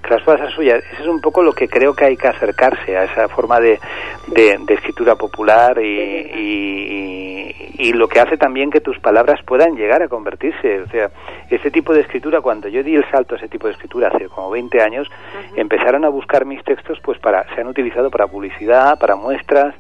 Que 0.03 0.11
las 0.11 0.23
pueda 0.25 0.39
hacer 0.39 0.51
suyas. 0.53 0.83
Ese 0.93 1.03
es 1.03 1.09
un 1.09 1.21
poco 1.21 1.43
lo 1.43 1.53
que 1.53 1.69
creo 1.69 1.95
que 1.95 2.07
hay 2.07 2.17
que 2.17 2.27
acercarse 2.27 2.97
a 2.97 3.05
esa 3.05 3.29
forma 3.29 3.61
de, 3.61 3.79
de, 4.27 4.75
escritura 4.75 5.15
popular 5.15 5.79
y, 5.81 5.87
y, 5.87 7.75
y, 7.79 7.93
lo 7.93 8.09
que 8.09 8.21
hace 8.21 8.37
también 8.37 8.71
que 8.71 8.81
tus 8.81 8.99
palabras 8.99 9.41
puedan 9.47 9.77
llegar 9.77 10.03
a 10.03 10.09
convertirse. 10.09 10.81
O 10.81 10.89
sea, 10.89 11.11
ese 11.51 11.71
tipo 11.71 11.93
de 11.93 12.01
escritura, 12.01 12.41
cuando 12.41 12.69
yo 12.69 12.83
di 12.83 12.97
el 12.97 13.09
salto 13.11 13.35
a 13.35 13.39
ese 13.39 13.49
tipo 13.49 13.69
de 13.69 13.75
escritura 13.75 14.09
hace 14.09 14.29
como 14.29 14.51
20 14.51 14.83
años, 14.83 15.07
empezaron 15.55 16.05
a 16.05 16.09
buscar 16.09 16.47
mis 16.47 16.65
textos, 16.65 16.99
pues 17.05 17.19
para 17.21 17.45
se 17.55 17.61
han 17.61 17.69
utilizado 17.69 18.11
para 18.11 18.27
publicidad, 18.27 18.99
para 18.99 19.15
muestras 19.15 19.75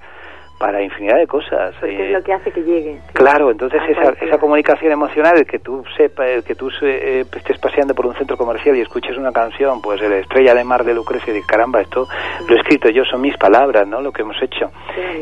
para 0.58 0.82
infinidad 0.82 1.16
de 1.16 1.26
cosas. 1.26 1.74
es 1.82 1.82
eh, 1.82 2.10
lo 2.12 2.22
que 2.22 2.32
hace 2.32 2.50
que 2.50 2.62
llegue. 2.62 3.00
Claro, 3.12 3.50
entonces 3.50 3.80
esa, 3.88 4.10
esa 4.20 4.38
comunicación 4.38 4.92
emocional, 4.92 5.38
el 5.38 5.46
que 5.46 5.58
tú 5.60 5.84
sepa, 5.96 6.26
el 6.26 6.42
que 6.42 6.54
tú 6.54 6.70
eh, 6.82 7.24
estés 7.34 7.58
paseando 7.58 7.94
por 7.94 8.06
un 8.06 8.14
centro 8.14 8.36
comercial 8.36 8.76
y 8.76 8.80
escuches 8.80 9.16
una 9.16 9.32
canción, 9.32 9.80
pues 9.80 10.02
el 10.02 10.12
Estrella 10.12 10.54
de 10.54 10.64
Mar 10.64 10.84
de 10.84 10.94
Lucrecia, 10.94 11.36
y 11.36 11.42
caramba, 11.42 11.80
esto 11.80 12.08
lo 12.48 12.56
he 12.56 12.58
escrito 12.58 12.90
yo, 12.90 13.04
son 13.04 13.20
mis 13.20 13.36
palabras, 13.36 13.86
¿no? 13.86 14.00
Lo 14.00 14.12
que 14.12 14.22
hemos 14.22 14.40
hecho. 14.42 14.70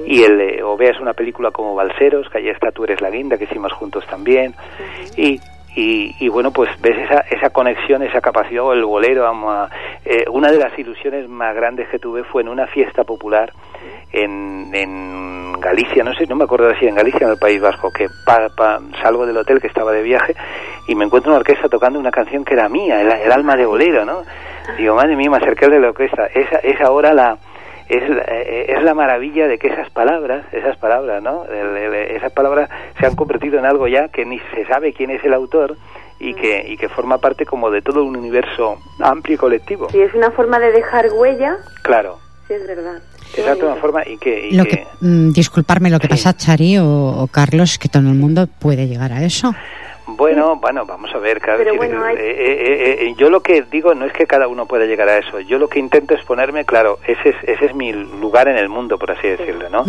Y 0.07 0.23
el, 0.23 0.41
eh, 0.41 0.63
o 0.63 0.77
veas 0.77 0.99
una 1.01 1.13
película 1.13 1.51
como 1.51 1.75
Balseros, 1.75 2.29
que 2.31 2.39
allá 2.39 2.53
está 2.53 2.71
Tú 2.77 2.85
eres 2.85 3.01
la 3.01 3.11
guinda, 3.11 3.39
que 3.39 3.45
hicimos 3.45 3.73
juntos 3.73 4.05
también, 4.07 4.55
y 5.17 5.41
y, 5.79 6.29
bueno, 6.31 6.53
pues 6.53 6.71
ves 6.81 6.97
esa, 6.97 7.21
esa 7.31 7.51
conexión, 7.51 8.03
esa 8.03 8.23
capacidad, 8.23 8.63
o 8.63 8.73
el 8.73 8.83
bolero, 8.87 9.31
eh, 10.07 10.25
una 10.31 10.51
de 10.51 10.59
las 10.59 10.77
ilusiones 10.79 11.29
más 11.29 11.55
grandes 11.55 11.87
que 11.91 11.99
tuve 11.99 12.25
fue 12.25 12.41
en 12.41 12.49
una 12.49 12.67
fiesta 12.67 13.05
popular 13.05 13.53
en, 14.13 14.71
en 14.75 15.53
Galicia, 15.61 16.05
no 16.05 16.15
sé, 16.15 16.27
no 16.27 16.37
me 16.37 16.45
acuerdo 16.45 16.73
si 16.79 16.87
en 16.87 16.95
Galicia 16.95 17.21
o 17.23 17.25
en 17.25 17.33
el 17.33 17.39
País 17.39 17.61
Vasco, 17.61 17.91
que 17.91 18.09
salgo 19.03 19.27
del 19.27 19.37
hotel 19.37 19.61
que 19.61 19.67
estaba 19.67 19.93
de 19.93 20.03
viaje 20.03 20.35
y 20.87 20.95
me 20.95 21.05
encuentro 21.05 21.31
una 21.31 21.41
orquesta 21.41 21.69
tocando 21.69 21.99
una 21.99 22.11
canción 22.11 22.45
que 22.45 22.55
era 22.55 22.69
mía, 22.69 23.01
el, 23.01 23.33
alma 23.33 23.57
de 23.57 23.67
bolero, 23.67 24.05
¿no? 24.05 24.23
Digo, 24.77 24.95
madre 24.95 25.17
mía, 25.17 25.31
me 25.31 25.37
acerqué 25.37 25.69
de 25.69 25.81
la 25.81 25.89
orquesta, 25.89 26.27
esa 26.27 26.57
es 26.59 26.81
ahora 26.81 27.13
la 27.15 27.39
es, 27.89 28.03
eh, 28.03 28.67
es 28.69 28.83
la 28.83 28.95
maravilla 28.95 29.47
de 29.47 29.59
que 29.59 29.69
esas 29.69 29.91
palabras, 29.91 30.45
esas 30.53 30.77
palabras, 30.77 31.23
¿no? 31.23 31.45
esas 31.45 32.33
palabras 32.33 32.69
se 32.99 33.07
han 33.07 33.15
convertido 33.15 33.59
en 33.59 33.65
algo 33.65 33.87
ya 33.87 34.09
que 34.09 34.25
ni 34.25 34.41
se 34.55 34.67
sabe 34.67 34.93
quién 34.93 35.11
es 35.11 35.23
el 35.25 35.35
autor 35.35 35.77
y 36.19 36.35
que, 36.35 36.65
y 36.67 36.77
que 36.77 36.89
forma 36.89 37.19
parte 37.19 37.45
como 37.45 37.71
de 37.71 37.83
todo 37.83 38.03
un 38.03 38.17
universo 38.17 38.79
amplio 39.01 39.35
y 39.35 39.39
colectivo. 39.39 39.89
Sí, 39.91 40.01
es 40.01 40.15
una 40.15 40.31
forma 40.31 40.59
de 40.59 40.73
dejar 40.73 41.07
huella. 41.13 41.59
Claro. 41.83 42.19
Sí, 42.49 42.55
es 42.55 42.67
verdad. 42.67 43.03
Exacto, 43.35 43.67
una 43.67 43.77
forma 43.77 44.03
y 44.07 44.17
que... 44.19 44.51
lo 44.53 44.65
que, 44.65 44.87
mm, 45.01 45.31
disculparme, 45.31 45.91
lo 45.91 45.99
que 45.99 46.09
pasa, 46.17 46.37
Chari 46.37 46.79
o, 46.79 46.87
o 46.87 47.27
Carlos, 47.29 47.79
que 47.79 47.89
todo 47.89 48.03
el 48.03 48.15
mundo 48.15 48.47
puede 48.59 48.87
llegar 48.87 49.13
a 49.13 49.23
eso. 49.25 49.55
Bueno, 50.07 50.57
bueno, 50.57 50.87
vamos 50.87 51.13
a 51.15 51.19
ver. 51.19 51.41
Cada 51.41 51.63
eh, 51.63 52.17
eh, 52.17 52.97
eh, 53.01 53.15
yo 53.19 53.29
lo 53.29 53.41
que 53.41 53.63
digo 53.63 53.93
no 53.95 54.07
es 54.07 54.13
que 54.13 54.27
cada 54.27 54.47
uno 54.47 54.67
pueda 54.67 54.87
llegar 54.87 55.09
a 55.09 55.19
eso. 55.19 55.41
Yo 55.41 55.59
lo 55.59 55.69
que 55.69 55.81
intento 55.81 56.15
es 56.15 56.25
ponerme, 56.25 56.65
claro, 56.65 57.01
ese 57.07 57.31
es, 57.31 57.37
ese 57.43 57.67
es 57.67 57.75
mi 57.75 57.93
lugar 57.93 58.47
en 58.47 58.57
el 58.57 58.69
mundo, 58.69 58.99
por 58.99 59.11
así 59.11 59.27
decirlo, 59.27 59.69
¿no? 59.69 59.85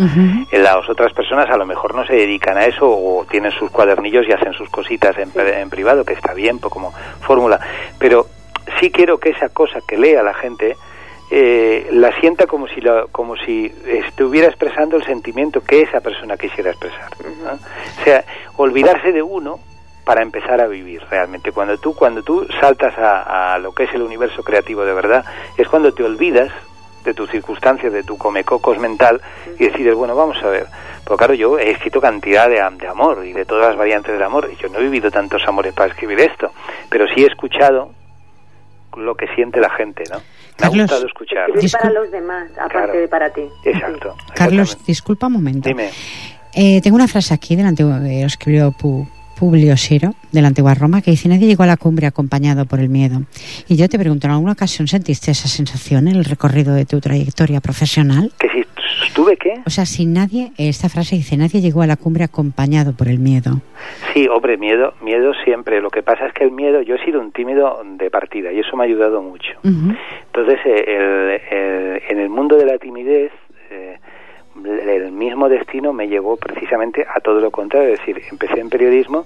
Las 0.50 0.88
otras 0.88 1.12
personas 1.12 1.48
a 1.48 1.56
lo 1.56 1.66
mejor 1.66 1.94
no 1.94 2.04
se 2.04 2.14
dedican 2.14 2.56
a 2.56 2.66
eso 2.66 2.88
o 2.88 3.24
tienen 3.30 3.52
sus 3.52 3.70
cuadernillos 3.70 4.26
y 4.28 4.32
hacen 4.32 4.54
sus 4.54 4.68
cositas 4.70 5.16
en, 5.18 5.30
en 5.36 5.70
privado, 5.70 6.04
que 6.04 6.14
está 6.14 6.34
bien 6.34 6.58
pues, 6.58 6.72
como 6.72 6.92
fórmula. 7.20 7.60
Pero 7.98 8.26
sí 8.80 8.90
quiero 8.90 9.18
que 9.18 9.30
esa 9.30 9.48
cosa 9.50 9.80
que 9.86 9.96
lea 9.96 10.24
la 10.24 10.34
gente 10.34 10.76
la 11.30 12.18
sienta 12.20 12.46
como 12.46 12.66
si 12.68 12.80
como 13.12 13.36
si 13.36 13.72
estuviera 13.86 14.48
expresando 14.48 14.96
el 14.96 15.04
sentimiento 15.04 15.62
que 15.62 15.82
esa 15.82 16.00
persona 16.00 16.36
quisiera 16.36 16.70
expresar. 16.70 17.10
O 18.00 18.04
sea, 18.04 18.24
olvidarse 18.56 19.12
de 19.12 19.22
uno 19.22 19.60
para 20.08 20.22
empezar 20.22 20.58
a 20.62 20.66
vivir 20.66 21.02
realmente. 21.10 21.52
Cuando 21.52 21.76
tú, 21.76 21.94
cuando 21.94 22.22
tú 22.22 22.46
saltas 22.62 22.94
a, 22.96 23.58
lo 23.58 23.72
que 23.72 23.84
es 23.84 23.92
el 23.92 24.00
universo 24.00 24.42
creativo 24.42 24.82
de 24.86 24.94
verdad, 24.94 25.22
es 25.58 25.68
cuando 25.68 25.92
te 25.92 26.02
olvidas 26.02 26.50
de 27.04 27.12
tus 27.12 27.30
circunstancias, 27.30 27.92
de 27.92 28.02
tu 28.02 28.16
comecocos 28.16 28.78
mental 28.78 29.20
y 29.58 29.66
decides, 29.66 29.94
bueno, 29.94 30.16
vamos 30.16 30.42
a 30.42 30.48
ver. 30.48 30.66
Porque 31.04 31.18
claro, 31.18 31.34
yo 31.34 31.58
he 31.58 31.72
escrito 31.72 32.00
cantidad 32.00 32.48
de, 32.48 32.54
de 32.78 32.88
amor 32.88 33.22
y 33.26 33.34
de 33.34 33.44
todas 33.44 33.66
las 33.66 33.76
variantes 33.76 34.14
del 34.14 34.22
amor 34.22 34.48
y 34.50 34.56
yo 34.56 34.70
no 34.70 34.78
he 34.78 34.82
vivido 34.84 35.10
tantos 35.10 35.46
amores 35.46 35.74
para 35.74 35.90
escribir 35.90 36.20
esto, 36.20 36.52
pero 36.88 37.06
sí 37.08 37.24
he 37.24 37.26
escuchado 37.26 37.90
lo 38.96 39.14
que 39.14 39.26
siente 39.34 39.60
la 39.60 39.68
gente, 39.68 40.04
¿no? 40.10 40.22
Me 40.60 40.66
ha 40.66 40.68
gustado 40.68 41.06
escuchar. 41.06 41.50
Escribir 41.50 41.72
para 41.72 41.92
los 41.92 42.10
demás, 42.10 42.50
aparte 42.58 42.98
de 42.98 43.08
para 43.08 43.30
ti. 43.30 43.42
Exacto. 43.64 44.14
Carlos, 44.34 44.76
disculpa 44.86 45.26
un 45.26 45.34
momento. 45.34 45.68
Dime. 45.68 45.90
Eh, 46.54 46.80
tengo 46.80 46.96
una 46.96 47.08
frase 47.08 47.34
aquí 47.34 47.54
delante, 47.54 47.84
que 47.84 48.18
eh, 48.18 48.20
lo 48.20 48.26
escribió 48.26 48.72
Pu 48.72 49.06
Publio 49.38 49.76
Siro, 49.76 50.14
de 50.32 50.42
la 50.42 50.48
antigua 50.48 50.74
Roma, 50.74 51.00
que 51.00 51.12
dice, 51.12 51.28
nadie 51.28 51.46
llegó 51.46 51.62
a 51.62 51.66
la 51.66 51.76
cumbre 51.76 52.08
acompañado 52.08 52.66
por 52.66 52.80
el 52.80 52.88
miedo. 52.88 53.22
Y 53.68 53.76
yo 53.76 53.88
te 53.88 53.96
pregunto, 53.96 54.26
¿en 54.26 54.32
alguna 54.32 54.52
ocasión 54.52 54.88
sentiste 54.88 55.30
esa 55.30 55.46
sensación 55.46 56.08
en 56.08 56.16
el 56.16 56.24
recorrido 56.24 56.74
de 56.74 56.84
tu 56.84 57.00
trayectoria 57.00 57.60
profesional? 57.60 58.32
¿Que 58.36 58.48
si 58.48 58.64
estuve 59.08 59.36
qué? 59.36 59.60
O 59.66 59.70
sea, 59.70 59.86
si 59.86 60.06
nadie, 60.06 60.52
esta 60.56 60.88
frase 60.88 61.16
dice, 61.16 61.36
nadie 61.36 61.60
llegó 61.60 61.82
a 61.82 61.86
la 61.86 61.96
cumbre 61.96 62.24
acompañado 62.24 62.92
por 62.92 63.08
el 63.08 63.18
miedo. 63.18 63.60
Sí, 64.12 64.28
hombre, 64.28 64.56
miedo, 64.56 64.94
miedo 65.02 65.32
siempre. 65.44 65.80
Lo 65.80 65.90
que 65.90 66.02
pasa 66.02 66.26
es 66.26 66.32
que 66.32 66.44
el 66.44 66.52
miedo, 66.52 66.82
yo 66.82 66.94
he 66.94 67.04
sido 67.04 67.20
un 67.20 67.32
tímido 67.32 67.82
de 67.84 68.10
partida 68.10 68.52
y 68.52 68.60
eso 68.60 68.76
me 68.76 68.84
ha 68.84 68.86
ayudado 68.86 69.22
mucho. 69.22 69.52
Entonces, 69.64 70.58
eh, 70.64 72.02
en 72.08 72.18
el 72.18 72.28
mundo 72.28 72.56
de 72.56 72.66
la 72.66 72.78
timidez, 72.78 73.32
eh, 73.70 73.98
el 74.64 75.12
mismo 75.12 75.48
destino 75.48 75.92
me 75.92 76.08
llevó 76.08 76.36
precisamente 76.36 77.06
a 77.08 77.20
todo 77.20 77.40
lo 77.40 77.50
contrario, 77.50 77.94
es 77.94 78.00
decir, 78.00 78.20
empecé 78.30 78.60
en 78.60 78.68
periodismo 78.68 79.24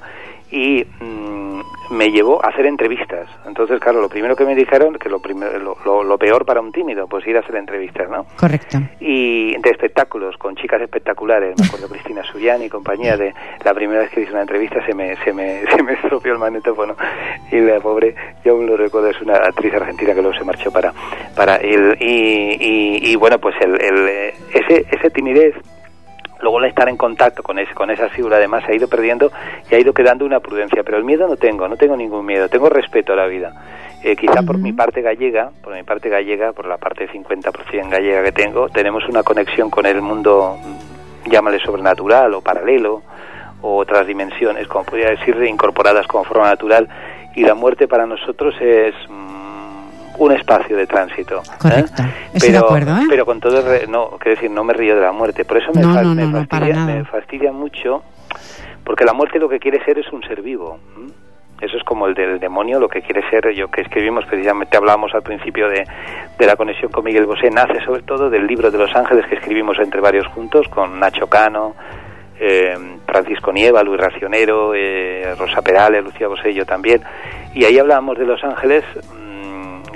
y 0.53 0.87
mm, 1.01 1.61
me 1.93 2.11
llevó 2.11 2.45
a 2.45 2.49
hacer 2.49 2.67
entrevistas. 2.67 3.29
Entonces, 3.47 3.81
claro, 3.81 4.01
lo 4.01 4.09
primero 4.09 4.37
que 4.37 4.45
me 4.45 4.55
dijeron, 4.55 4.95
que 4.95 5.09
lo, 5.09 5.21
primero, 5.21 5.77
lo, 5.85 6.19
peor 6.19 6.45
para 6.45 6.61
un 6.61 6.73
tímido, 6.73 7.07
pues 7.07 7.27
ir 7.27 7.37
a 7.37 7.41
hacer 7.41 7.57
entrevistas, 7.57 8.09
¿no? 8.09 8.27
Correcto. 8.37 8.79
Y 9.01 9.57
de 9.57 9.71
espectáculos, 9.71 10.37
con 10.37 10.55
chicas 10.57 10.81
espectaculares, 10.81 11.59
me 11.59 11.67
acuerdo 11.67 11.89
Cristina 11.89 12.23
Suyani 12.25 12.67
y 12.67 12.69
compañía, 12.69 13.17
de 13.17 13.35
la 13.65 13.75
primera 13.75 14.01
vez 14.01 14.11
que 14.11 14.23
hice 14.23 14.33
una 14.33 14.43
entrevista 14.43 14.85
se 14.87 14.95
me, 14.95 15.17
se 15.25 15.33
me, 15.33 15.65
se 15.75 15.83
me 15.83 15.95
estropeó 15.95 16.33
el 16.33 16.39
magnetófono 16.39 16.97
y 17.51 17.61
la 17.61 17.81
pobre, 17.81 18.15
yo 18.45 18.53
aún 18.53 18.67
lo 18.67 18.77
recuerdo, 18.77 19.09
es 19.09 19.21
una 19.21 19.37
actriz 19.37 19.75
argentina 19.75 20.15
que 20.15 20.23
luego 20.23 20.37
se 20.37 20.45
marchó 20.45 20.71
para, 20.71 20.93
para 21.35 21.57
él. 21.57 21.97
Y, 22.01 23.11
y, 23.11 23.17
bueno, 23.17 23.39
pues 23.39 23.55
el, 23.61 23.81
el, 23.81 24.09
ese, 24.55 24.87
ese 24.91 25.11
timidez 25.11 25.55
luego 26.43 26.59
el 26.59 26.67
estar 26.67 26.89
en 26.89 26.97
contacto 26.97 27.43
con, 27.43 27.59
ese, 27.59 27.73
con 27.73 27.91
esa 27.91 28.09
figura 28.09 28.37
además 28.37 28.65
se 28.67 28.73
ha 28.73 28.75
ido 28.75 28.89
perdiendo 28.89 29.31
y 29.71 29.75
ha 29.75 29.79
ido 29.79 29.95
quedando 29.95 30.27
una 30.27 30.41
prudencia, 30.41 30.83
pero 30.83 30.99
el 30.99 31.05
miedo 31.05 31.27
no 31.27 31.37
tengo, 31.37 31.69
no 31.69 31.77
tengo 31.77 31.97
ningún 31.97 32.27
miedo, 32.27 32.49
tengo 32.49 32.69
respeto 32.69 33.13
a 33.13 33.17
la 33.17 33.27
vida. 33.27 33.53
Eh, 34.03 34.17
quizá 34.17 34.43
por 34.43 34.59
mi 34.59 34.73
parte 34.73 35.01
gallega, 35.01 35.51
por 35.63 35.75
mi 35.75 35.85
parte 35.85 36.09
gallega, 36.09 36.53
por 36.53 36.67
la 36.67 36.77
parte 36.77 37.09
50% 37.09 37.89
gallega 37.89 38.25
que 38.25 38.33
tengo, 38.33 38.69
tenemos 38.69 39.09
una 39.09 39.23
conexión 39.23 39.71
con 39.71 39.87
el 39.87 40.03
mundo, 40.03 40.59
llámale 41.27 41.61
sobrenatural 41.61 42.35
o 42.35 42.41
paralelo, 42.41 43.03
o 43.61 43.77
otras 43.77 44.05
dimensiones, 44.09 44.67
como 44.67 44.85
podría 44.85 45.11
decir, 45.11 45.37
incorporadas 45.45 46.09
como 46.09 46.25
forma 46.25 46.49
natural, 46.49 46.89
y 47.37 47.43
la 47.43 47.55
muerte 47.55 47.87
para 47.87 48.05
nosotros 48.05 48.55
es 48.61 48.95
un 50.25 50.33
espacio 50.33 50.77
de 50.77 50.87
tránsito. 50.87 51.39
¿eh? 51.39 51.57
Correcto. 51.59 52.03
pero, 52.39 52.53
de 52.53 52.59
acuerdo, 52.59 52.97
¿eh? 52.97 53.07
pero 53.09 53.27
con 53.27 53.41
todo, 53.41 53.63
no, 53.89 54.11
quiero 54.19 54.37
decir, 54.37 54.51
no 54.51 54.65
me 54.65 54.73
río 54.73 54.95
de 54.95 55.03
la 55.03 55.13
muerte. 55.13 55.45
Por 55.45 55.59
eso 55.59 55.71
me, 55.75 55.83
fastidia, 55.83 56.85
me 56.85 57.05
fastidia 57.05 57.53
mucho, 57.53 58.03
porque 58.85 59.05
la 59.05 59.13
muerte 59.13 59.39
lo 59.39 59.49
que 59.49 59.59
quiere 59.59 59.85
ser 59.85 59.99
es 59.99 60.13
un 60.13 60.23
ser 60.23 60.43
vivo. 60.43 60.79
Eso 61.61 61.77
es 61.77 61.85
como 61.85 62.09
el 62.09 62.15
del 62.15 62.41
demonio, 62.41 62.81
lo 62.81 62.89
que 62.89 63.03
quiere 63.03 63.23
ser, 63.31 63.55
yo 63.55 63.69
que 63.69 63.83
escribimos 63.83 64.25
precisamente, 64.27 64.77
hablamos 64.77 65.15
al 65.15 65.23
principio 65.23 65.69
de, 65.69 65.87
de 66.37 66.47
la 66.47 66.57
conexión 66.57 66.91
con 66.91 67.05
Miguel 67.05 67.25
Bosé, 67.25 67.51
nace 67.51 67.81
sobre 67.85 68.03
todo 68.03 68.29
del 68.29 68.49
libro 68.49 68.73
de 68.73 68.79
los 68.79 68.93
ángeles 68.97 69.27
que 69.27 69.37
escribimos 69.37 69.79
entre 69.79 70.01
varios 70.01 70.27
juntos, 70.27 70.67
con 70.69 70.99
Nacho 70.99 71.29
Cano, 71.29 71.77
eh, 72.41 72.75
Francisco 73.07 73.53
Nieva, 73.53 73.85
Luis 73.85 74.01
Racionero, 74.01 74.75
eh, 74.75 75.37
Rosa 75.39 75.63
Perales, 75.63 76.03
Lucía 76.03 76.27
Bosé 76.27 76.53
yo 76.53 76.67
también. 76.67 77.01
Y 77.55 77.65
ahí 77.65 77.79
hablábamos 77.79 78.19
de 78.19 78.27
los 78.27 78.43
ángeles 78.43 78.85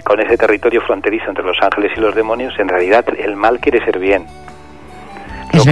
con 0.07 0.20
ese 0.20 0.36
territorio 0.36 0.80
fronterizo 0.82 1.28
entre 1.28 1.44
los 1.44 1.57
ángeles 1.61 1.90
y 1.96 2.00
los 2.00 2.14
demonios, 2.14 2.54
en 2.59 2.68
realidad 2.68 3.04
el 3.18 3.34
mal 3.34 3.59
quiere 3.59 3.84
ser 3.84 3.98
bien. 3.98 4.24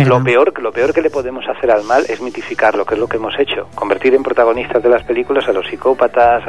Lo, 0.06 0.24
peor, 0.24 0.62
lo 0.62 0.72
peor 0.72 0.94
que 0.94 1.02
le 1.02 1.10
podemos 1.10 1.44
hacer 1.46 1.70
al 1.70 1.84
mal 1.84 2.04
es 2.08 2.20
mitificarlo, 2.20 2.86
que 2.86 2.94
es 2.94 3.00
lo 3.00 3.06
que 3.06 3.18
hemos 3.18 3.38
hecho. 3.38 3.68
Convertir 3.74 4.14
en 4.14 4.22
protagonistas 4.22 4.82
de 4.82 4.88
las 4.88 5.04
películas 5.04 5.46
a 5.46 5.52
los 5.52 5.66
psicópatas, 5.66 6.42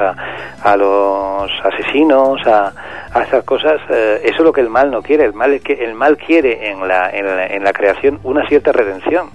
a, 0.63 0.77
los 0.77 1.51
asesinos, 1.63 2.39
a, 2.47 2.71
a 3.13 3.23
esas 3.23 3.43
cosas. 3.43 3.81
Eh, 3.89 4.21
eso 4.23 4.37
es 4.37 4.43
lo 4.43 4.53
que 4.53 4.61
el 4.61 4.69
mal 4.69 4.89
no 4.89 5.01
quiere. 5.01 5.25
El 5.25 5.33
mal, 5.33 5.53
es 5.53 5.61
que, 5.61 5.73
el 5.73 5.95
mal 5.95 6.17
quiere 6.17 6.69
en 6.69 6.87
la, 6.87 7.09
en 7.11 7.63
la 7.63 7.73
creación 7.73 8.19
una 8.23 8.47
cierta 8.47 8.71
redención 8.71 9.29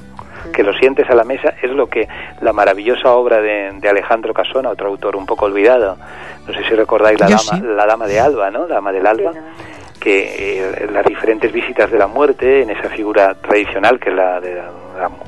que 0.53 0.63
lo 0.63 0.73
sientes 0.75 1.09
a 1.11 1.15
la 1.15 1.25
mesa, 1.25 1.55
es 1.63 1.71
lo 1.71 1.89
que 1.89 2.09
la 2.41 2.53
maravillosa 2.53 3.13
obra 3.13 3.41
de, 3.41 3.89
Alejandro 3.89 4.33
Casona, 4.35 4.71
otro 4.71 4.89
autor 4.89 5.17
un 5.17 5.27
poco 5.27 5.47
olvidado, 5.47 5.97
no 6.47 6.53
sé 6.53 6.63
si 6.65 6.75
recordáis 6.75 7.19
la, 7.21 7.29
dama, 7.29 7.75
la 7.75 7.87
dama 7.87 8.07
de 8.07 8.21
Alba, 8.21 8.51
¿no? 8.51 8.67
La 8.67 8.77
dama 8.77 8.93
del 8.93 9.07
Alba. 9.07 9.33
que 10.01 10.63
eh, 10.63 10.89
las 10.93 11.05
diferentes 11.05 11.53
visitas 11.53 11.91
de 11.91 11.99
la 11.99 12.07
muerte 12.07 12.63
en 12.63 12.71
esa 12.71 12.89
figura 12.89 13.35
tradicional 13.35 14.01
que 14.01 14.09
es 14.09 14.17
la 14.17 14.41
de 14.41 14.55
la, 14.55 14.71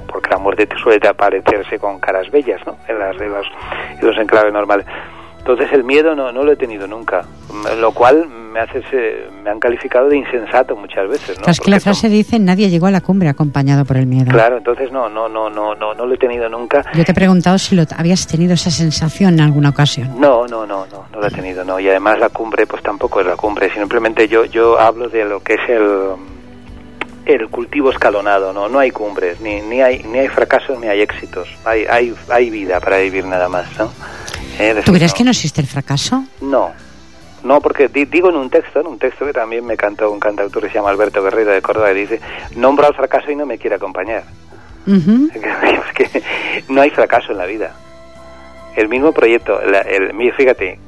porque 0.06 0.30
la 0.30 0.38
muerte 0.38 0.66
suele 0.82 1.06
aparecerse 1.06 1.78
con 1.78 2.00
caras 2.00 2.30
bellas 2.30 2.60
¿no? 2.66 2.76
en, 2.88 2.98
las, 2.98 3.16
en 3.20 4.06
los 4.06 4.16
enclaves 4.18 4.52
normales 4.52 4.86
entonces 5.42 5.72
el 5.72 5.82
miedo 5.82 6.14
no, 6.14 6.30
no 6.30 6.44
lo 6.44 6.52
he 6.52 6.56
tenido 6.56 6.86
nunca, 6.86 7.24
lo 7.80 7.90
cual 7.90 8.28
me 8.28 8.60
hace 8.60 8.80
me 9.42 9.50
han 9.50 9.58
calificado 9.58 10.08
de 10.08 10.18
insensato 10.18 10.76
muchas 10.76 11.08
veces, 11.08 11.36
¿no? 11.40 11.46
Es 11.50 11.58
que 11.58 11.68
la 11.68 11.80
frase 11.80 12.08
dice 12.08 12.38
nadie 12.38 12.70
llegó 12.70 12.86
a 12.86 12.92
la 12.92 13.00
cumbre 13.00 13.28
acompañado 13.28 13.84
por 13.84 13.96
el 13.96 14.06
miedo. 14.06 14.30
Claro, 14.30 14.58
entonces 14.58 14.92
no, 14.92 15.08
no, 15.08 15.28
no, 15.28 15.50
no, 15.50 15.74
no, 15.74 15.94
no 15.94 16.06
lo 16.06 16.14
he 16.14 16.16
tenido 16.16 16.48
nunca. 16.48 16.84
Yo 16.94 17.04
te 17.04 17.10
he 17.10 17.14
preguntado 17.14 17.58
si 17.58 17.74
lo 17.74 17.82
habías 17.96 18.24
tenido 18.28 18.54
esa 18.54 18.70
sensación 18.70 19.34
en 19.34 19.40
alguna 19.40 19.70
ocasión. 19.70 20.20
No, 20.20 20.46
no, 20.46 20.64
no, 20.64 20.86
no, 20.86 21.06
no 21.12 21.20
lo 21.20 21.26
he 21.26 21.30
tenido, 21.30 21.64
no. 21.64 21.80
Y 21.80 21.88
además 21.88 22.20
la 22.20 22.28
cumbre, 22.28 22.64
pues 22.64 22.80
tampoco 22.80 23.20
es 23.20 23.26
la 23.26 23.34
cumbre. 23.34 23.68
Simplemente 23.74 24.28
yo, 24.28 24.44
yo 24.44 24.78
hablo 24.78 25.08
de 25.08 25.24
lo 25.24 25.40
que 25.40 25.54
es 25.54 25.68
el 25.68 26.14
el 27.24 27.48
cultivo 27.48 27.90
escalonado, 27.90 28.52
no, 28.52 28.68
no 28.68 28.80
hay 28.80 28.90
cumbres, 28.90 29.40
ni, 29.40 29.60
ni 29.60 29.80
hay 29.80 30.02
ni 30.02 30.18
hay 30.18 30.28
fracasos 30.28 30.78
ni 30.80 30.88
hay 30.88 31.00
éxitos, 31.00 31.48
hay 31.64 31.84
hay 31.88 32.14
hay 32.28 32.50
vida 32.50 32.80
para 32.80 32.98
vivir 32.98 33.24
nada 33.24 33.48
más, 33.48 33.66
¿no? 33.78 33.92
Eh, 34.58 34.82
¿Tú 34.84 34.92
crees 34.92 35.14
que 35.14 35.24
no 35.24 35.30
existe 35.30 35.60
el 35.60 35.66
fracaso? 35.66 36.24
No, 36.40 36.72
no, 37.44 37.60
porque 37.60 37.88
digo 37.88 38.30
en 38.30 38.36
un 38.36 38.50
texto, 38.50 38.80
en 38.80 38.86
un 38.86 38.98
texto 38.98 39.26
que 39.26 39.32
también 39.32 39.64
me 39.66 39.76
cantó 39.76 40.10
un 40.10 40.20
cantautor 40.20 40.62
que 40.62 40.68
se 40.68 40.74
llama 40.74 40.90
Alberto 40.90 41.22
Guerrero 41.22 41.52
de 41.52 41.60
Córdoba, 41.60 41.92
y 41.92 42.00
dice, 42.00 42.20
nombro 42.54 42.86
al 42.86 42.94
fracaso 42.94 43.30
y 43.30 43.36
no 43.36 43.46
me 43.46 43.58
quiere 43.58 43.76
acompañar. 43.76 44.24
es 44.86 45.92
que 45.94 46.22
no 46.68 46.80
hay 46.80 46.90
fracaso 46.90 47.32
en 47.32 47.38
la 47.38 47.46
vida. 47.46 47.74
El 48.76 48.88
mismo 48.88 49.12
proyecto, 49.12 49.60
el, 49.60 50.32
fíjate, 50.32 50.78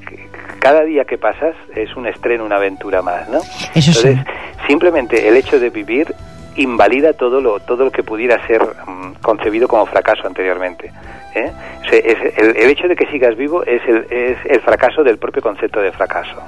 cada 0.58 0.84
día 0.84 1.04
que 1.04 1.18
pasas 1.18 1.54
es 1.74 1.94
un 1.96 2.06
estreno, 2.06 2.44
una 2.44 2.56
aventura 2.56 3.02
más, 3.02 3.28
¿no? 3.28 3.40
Eso 3.74 3.90
Entonces, 3.90 4.18
simplemente 4.66 5.28
el 5.28 5.36
hecho 5.36 5.60
de 5.60 5.70
vivir 5.70 6.14
invalida 6.56 7.12
todo 7.12 7.40
lo 7.40 7.58
todo 7.60 7.84
lo 7.84 7.90
que 7.90 8.02
pudiera 8.02 8.46
ser 8.46 8.62
mm, 8.62 9.14
concebido 9.20 9.68
como 9.68 9.84
fracaso 9.86 10.26
anteriormente. 10.26 10.92
¿Eh? 11.34 11.52
el, 11.90 12.70
hecho 12.70 12.88
de 12.88 12.96
que 12.96 13.06
sigas 13.06 13.36
vivo 13.36 13.64
es 13.64 13.82
el, 13.86 14.06
es 14.10 14.38
el 14.44 14.60
fracaso 14.60 15.02
del 15.02 15.18
propio 15.18 15.42
concepto 15.42 15.80
de 15.80 15.92
fracaso. 15.92 16.42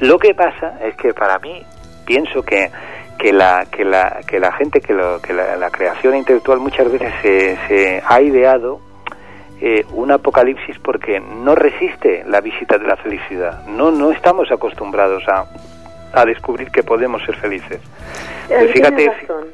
Lo 0.00 0.18
que 0.18 0.34
pasa 0.34 0.78
es 0.82 0.94
que 0.96 1.12
para 1.14 1.38
mí 1.38 1.62
pienso 2.04 2.42
que 2.42 2.70
que 3.18 3.32
la 3.32 3.66
que 3.70 3.84
la 3.84 4.20
que 4.26 4.38
la 4.38 4.52
gente 4.52 4.80
que, 4.80 4.92
lo, 4.92 5.20
que 5.20 5.32
la, 5.32 5.70
creación 5.70 6.16
intelectual 6.16 6.58
muchas 6.58 6.90
veces 6.92 7.12
se, 7.22 7.56
se 7.66 8.02
ha 8.06 8.20
ideado 8.20 8.80
eh, 9.60 9.86
un 9.94 10.10
apocalipsis 10.10 10.78
porque 10.80 11.18
no 11.18 11.54
resiste 11.54 12.24
la 12.26 12.42
visita 12.42 12.76
de 12.76 12.86
la 12.86 12.96
felicidad. 12.96 13.64
No 13.66 13.90
no 13.90 14.12
estamos 14.12 14.52
acostumbrados 14.52 15.26
a 15.28 15.46
a 16.16 16.24
descubrir 16.24 16.70
que 16.70 16.82
podemos 16.82 17.22
ser 17.24 17.36
felices. 17.36 17.80
Pues 18.48 18.72
fíjate, 18.72 19.10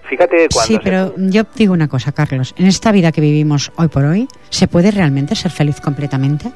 fíjate 0.08 0.48
cuando 0.52 0.66
Sí, 0.66 0.78
pero 0.82 1.12
yo 1.16 1.42
digo 1.54 1.72
una 1.72 1.88
cosa, 1.88 2.12
Carlos. 2.12 2.54
En 2.56 2.66
esta 2.66 2.92
vida 2.92 3.10
que 3.10 3.20
vivimos 3.20 3.72
hoy 3.76 3.88
por 3.88 4.04
hoy, 4.04 4.28
¿se 4.48 4.68
puede 4.68 4.90
realmente 4.90 5.34
ser 5.34 5.50
feliz 5.50 5.80
completamente? 5.80 6.50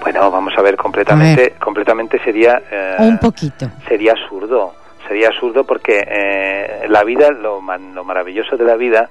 Bueno, 0.00 0.30
vamos 0.30 0.54
a 0.56 0.62
ver, 0.62 0.76
completamente, 0.76 1.54
completamente 1.58 2.22
sería... 2.22 2.62
Eh, 2.70 2.96
un 3.00 3.18
poquito. 3.18 3.68
Sería 3.88 4.12
absurdo, 4.12 4.74
sería 5.08 5.28
absurdo 5.28 5.64
porque 5.64 5.98
eh, 6.06 6.86
la 6.88 7.02
vida, 7.02 7.30
lo, 7.32 7.60
lo 7.60 8.04
maravilloso 8.04 8.56
de 8.56 8.64
la 8.64 8.76
vida 8.76 9.10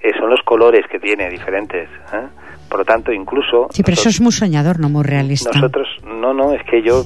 eh, 0.00 0.10
son 0.18 0.30
los 0.30 0.40
colores 0.42 0.86
que 0.90 0.98
tiene 0.98 1.28
diferentes. 1.28 1.88
¿eh? 2.12 2.26
Por 2.68 2.80
lo 2.80 2.84
tanto, 2.84 3.12
incluso... 3.12 3.68
Sí, 3.70 3.82
pero 3.82 3.94
eso 3.94 4.08
es 4.08 4.20
muy 4.20 4.32
soñador, 4.32 4.80
no 4.80 4.88
muy 4.88 5.04
realista. 5.04 5.50
Nosotros, 5.54 5.86
no, 6.04 6.32
no, 6.32 6.54
es 6.54 6.62
que 6.64 6.82
yo, 6.82 7.04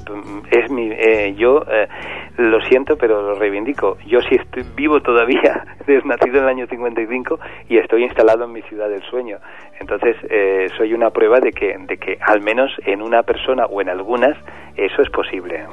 es 0.51 0.71
mi, 0.71 0.91
eh, 0.93 1.35
yo 1.37 1.63
eh, 1.69 1.89
lo 2.37 2.61
siento, 2.63 2.97
pero 2.97 3.23
lo 3.23 3.35
reivindico. 3.35 3.97
Yo 4.07 4.21
sí 4.23 4.37
estoy 4.37 4.65
vivo 4.75 5.01
todavía, 5.01 5.65
desde 5.87 6.07
nacido 6.07 6.39
en 6.39 6.45
el 6.45 6.49
año 6.49 6.67
55 6.67 7.39
y 7.69 7.79
estoy 7.79 8.05
instalado 8.05 8.45
en 8.45 8.53
mi 8.53 8.63
ciudad 8.63 8.89
del 8.89 9.03
sueño. 9.03 9.39
Entonces, 9.81 10.17
eh, 10.31 10.69
soy 10.77 10.95
una 10.95 11.11
prueba 11.11 11.41
de 11.41 11.53
que, 11.53 11.77
de 11.79 11.97
que 11.97 12.19
al 12.21 12.41
menos 12.41 12.71
en 12.85 13.03
una 13.03 13.23
persona 13.23 13.67
o 13.67 13.81
en 13.81 13.89
algunas 13.89 14.37
eso 14.77 15.01
es 15.01 15.09
posible. 15.09 15.65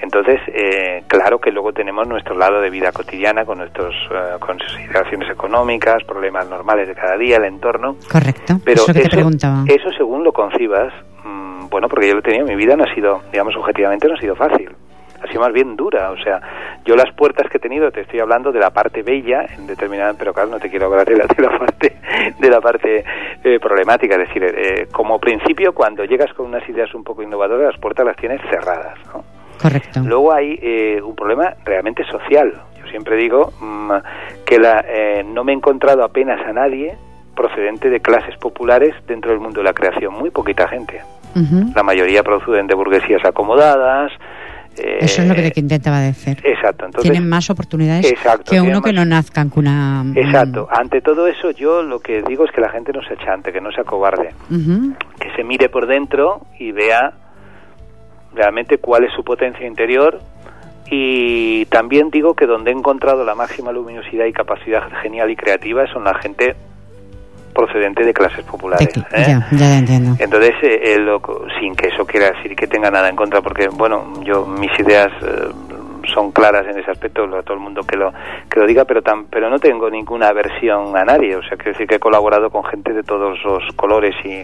Entonces, 0.00 0.40
eh, 0.48 1.02
claro 1.08 1.40
que 1.40 1.50
luego 1.50 1.72
tenemos 1.72 2.06
nuestro 2.06 2.36
lado 2.36 2.60
de 2.60 2.70
vida 2.70 2.92
cotidiana 2.92 3.44
con 3.44 3.58
nuestras 3.58 3.92
eh, 3.92 4.38
consideraciones 4.38 5.30
económicas, 5.30 6.04
problemas 6.04 6.48
normales 6.48 6.86
de 6.86 6.94
cada 6.94 7.16
día, 7.16 7.36
el 7.36 7.44
entorno. 7.44 7.96
Correcto. 8.10 8.54
Pero 8.64 8.82
eso, 8.82 8.92
eso, 9.66 9.90
según 9.96 10.22
lo 10.22 10.32
concibas, 10.32 10.92
mm, 11.24 11.68
bueno, 11.68 11.88
porque 11.88 12.06
yo 12.06 12.14
lo 12.14 12.20
he 12.20 12.22
tenido, 12.22 12.46
mi 12.46 12.54
vida 12.54 12.76
no 12.76 12.84
ha 12.84 12.94
sido, 12.94 13.20
digamos, 13.32 13.56
objetivamente 13.56 14.06
no 14.06 14.14
ha 14.14 14.20
sido 14.20 14.36
fácil. 14.36 14.70
Ha 15.22 15.26
sido 15.28 15.40
más 15.40 15.52
bien 15.52 15.76
dura. 15.76 16.10
O 16.10 16.16
sea, 16.16 16.40
yo 16.84 16.96
las 16.96 17.12
puertas 17.14 17.48
que 17.50 17.58
he 17.58 17.60
tenido, 17.60 17.90
te 17.90 18.00
estoy 18.00 18.20
hablando 18.20 18.52
de 18.52 18.58
la 18.58 18.70
parte 18.70 19.02
bella, 19.02 19.46
en 19.56 19.66
determinada, 19.66 20.14
pero 20.14 20.32
claro, 20.32 20.50
no 20.50 20.58
te 20.58 20.70
quiero 20.70 20.86
hablar 20.86 21.06
de 21.06 21.16
la, 21.16 21.26
de 21.26 21.42
la 21.42 21.58
parte, 21.58 21.96
de 22.38 22.50
la 22.50 22.60
parte 22.60 23.04
eh, 23.44 23.58
problemática. 23.60 24.14
Es 24.14 24.28
decir, 24.28 24.44
eh, 24.44 24.88
como 24.90 25.18
principio, 25.18 25.72
cuando 25.72 26.04
llegas 26.04 26.32
con 26.34 26.46
unas 26.46 26.66
ideas 26.68 26.94
un 26.94 27.04
poco 27.04 27.22
innovadoras, 27.22 27.72
las 27.72 27.80
puertas 27.80 28.06
las 28.06 28.16
tienes 28.16 28.40
cerradas, 28.50 28.98
¿no? 29.12 29.24
Correcto. 29.60 30.00
Luego 30.02 30.32
hay 30.32 30.58
eh, 30.62 31.02
un 31.02 31.14
problema 31.14 31.54
realmente 31.64 32.02
social. 32.04 32.62
Yo 32.78 32.86
siempre 32.90 33.16
digo 33.16 33.52
mm, 33.60 33.92
que 34.46 34.58
la, 34.58 34.82
no 35.26 35.44
me 35.44 35.52
he 35.52 35.54
encontrado 35.54 36.02
apenas 36.02 36.40
a 36.46 36.52
nadie 36.52 36.96
procedente 37.40 37.90
de 37.90 38.00
clases 38.00 38.36
populares 38.36 38.94
dentro 39.06 39.30
del 39.30 39.40
mundo 39.40 39.60
de 39.60 39.64
la 39.64 39.72
creación. 39.72 40.14
Muy 40.14 40.30
poquita 40.30 40.68
gente. 40.68 41.00
La 41.74 41.82
mayoría 41.82 42.22
proceden 42.22 42.66
de 42.66 42.74
burguesías 42.74 43.24
acomodadas. 43.24 44.12
Eso 44.76 45.22
es 45.22 45.28
lo 45.28 45.34
que 45.34 45.50
te 45.50 45.60
intentaba 45.60 46.00
decir. 46.00 46.38
Exacto. 46.44 46.86
Entonces, 46.86 47.10
Tienen 47.10 47.28
más 47.28 47.50
oportunidades 47.50 48.14
que 48.48 48.60
uno 48.60 48.80
que 48.82 48.92
no 48.92 49.04
nazcan 49.04 49.50
con 49.50 49.66
una... 49.66 50.04
Exacto. 50.14 50.68
Ante 50.70 51.00
todo 51.00 51.26
eso, 51.26 51.50
yo 51.50 51.82
lo 51.82 52.00
que 52.00 52.22
digo 52.22 52.44
es 52.44 52.52
que 52.52 52.60
la 52.60 52.70
gente 52.70 52.92
no 52.92 53.02
se 53.02 53.14
achante, 53.14 53.52
que 53.52 53.60
no 53.60 53.72
se 53.72 53.80
acobarde. 53.80 54.34
Que 54.48 55.30
se 55.36 55.44
mire 55.44 55.68
por 55.68 55.86
dentro 55.86 56.46
y 56.58 56.72
vea 56.72 57.12
realmente 58.34 58.78
cuál 58.78 59.04
es 59.04 59.12
su 59.12 59.24
potencia 59.24 59.66
interior 59.66 60.20
y 60.90 61.66
también 61.66 62.10
digo 62.10 62.34
que 62.34 62.46
donde 62.46 62.70
he 62.70 62.74
encontrado 62.74 63.24
la 63.24 63.34
máxima 63.34 63.70
luminosidad 63.72 64.26
y 64.26 64.32
capacidad 64.32 64.82
genial 65.02 65.30
y 65.30 65.36
creativa 65.36 65.86
son 65.86 66.04
la 66.04 66.14
gente 66.14 66.56
procedente 67.54 68.04
de 68.04 68.12
clases 68.12 68.44
populares. 68.44 68.88
¿eh? 69.12 69.24
Ya, 69.26 69.46
ya 69.50 69.78
entiendo. 69.78 70.16
Entonces, 70.18 70.54
eh, 70.62 70.98
sin 71.60 71.74
que 71.74 71.88
eso 71.88 72.04
quiera 72.06 72.30
decir 72.30 72.54
que 72.56 72.66
tenga 72.66 72.90
nada 72.90 73.08
en 73.08 73.16
contra, 73.16 73.40
porque, 73.40 73.68
bueno, 73.68 74.12
yo 74.22 74.46
mis 74.46 74.70
ideas 74.78 75.08
eh, 75.22 75.48
son 76.12 76.32
claras 76.32 76.66
en 76.66 76.78
ese 76.78 76.90
aspecto, 76.90 77.24
a 77.24 77.42
todo 77.42 77.54
el 77.54 77.60
mundo 77.60 77.82
que 77.82 77.96
lo, 77.96 78.12
que 78.50 78.60
lo 78.60 78.66
diga, 78.66 78.84
pero, 78.84 79.02
tan, 79.02 79.26
pero 79.26 79.48
no 79.50 79.58
tengo 79.58 79.90
ninguna 79.90 80.28
aversión 80.28 80.96
a 80.96 81.04
nadie, 81.04 81.36
o 81.36 81.42
sea, 81.42 81.56
quiero 81.56 81.72
decir 81.72 81.86
que 81.86 81.96
he 81.96 82.00
colaborado 82.00 82.50
con 82.50 82.64
gente 82.64 82.92
de 82.92 83.02
todos 83.02 83.38
los 83.44 83.62
colores 83.76 84.14
y 84.24 84.42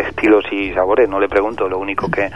estilos 0.00 0.44
y 0.52 0.72
sabores, 0.72 1.08
no 1.08 1.20
le 1.20 1.28
pregunto, 1.28 1.68
lo 1.68 1.78
único 1.78 2.10
que, 2.10 2.30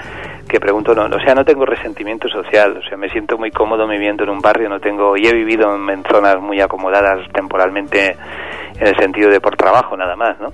que 0.55 0.61
pregunto, 0.61 0.94
no, 0.94 1.07
o 1.07 1.20
sea, 1.20 1.34
no 1.34 1.44
tengo 1.44 1.66
resentimiento 1.66 2.28
social, 2.28 2.76
o 2.76 2.88
sea, 2.88 2.96
me 2.96 3.09
siento 3.09 3.36
muy 3.36 3.50
cómodo 3.50 3.88
viviendo 3.88 4.22
en 4.22 4.30
un 4.30 4.38
barrio, 4.38 4.68
no 4.68 4.78
tengo, 4.78 5.16
y 5.16 5.26
he 5.26 5.32
vivido 5.32 5.74
en, 5.74 6.05
zonas 6.05 6.40
muy 6.40 6.61
acomodadas 6.61 7.26
temporalmente 7.32 8.16
en 8.78 8.86
el 8.86 8.96
sentido 8.96 9.30
de 9.30 9.40
por 9.40 9.57
trabajo 9.57 9.96
nada 9.96 10.14
más, 10.14 10.38
¿no? 10.38 10.52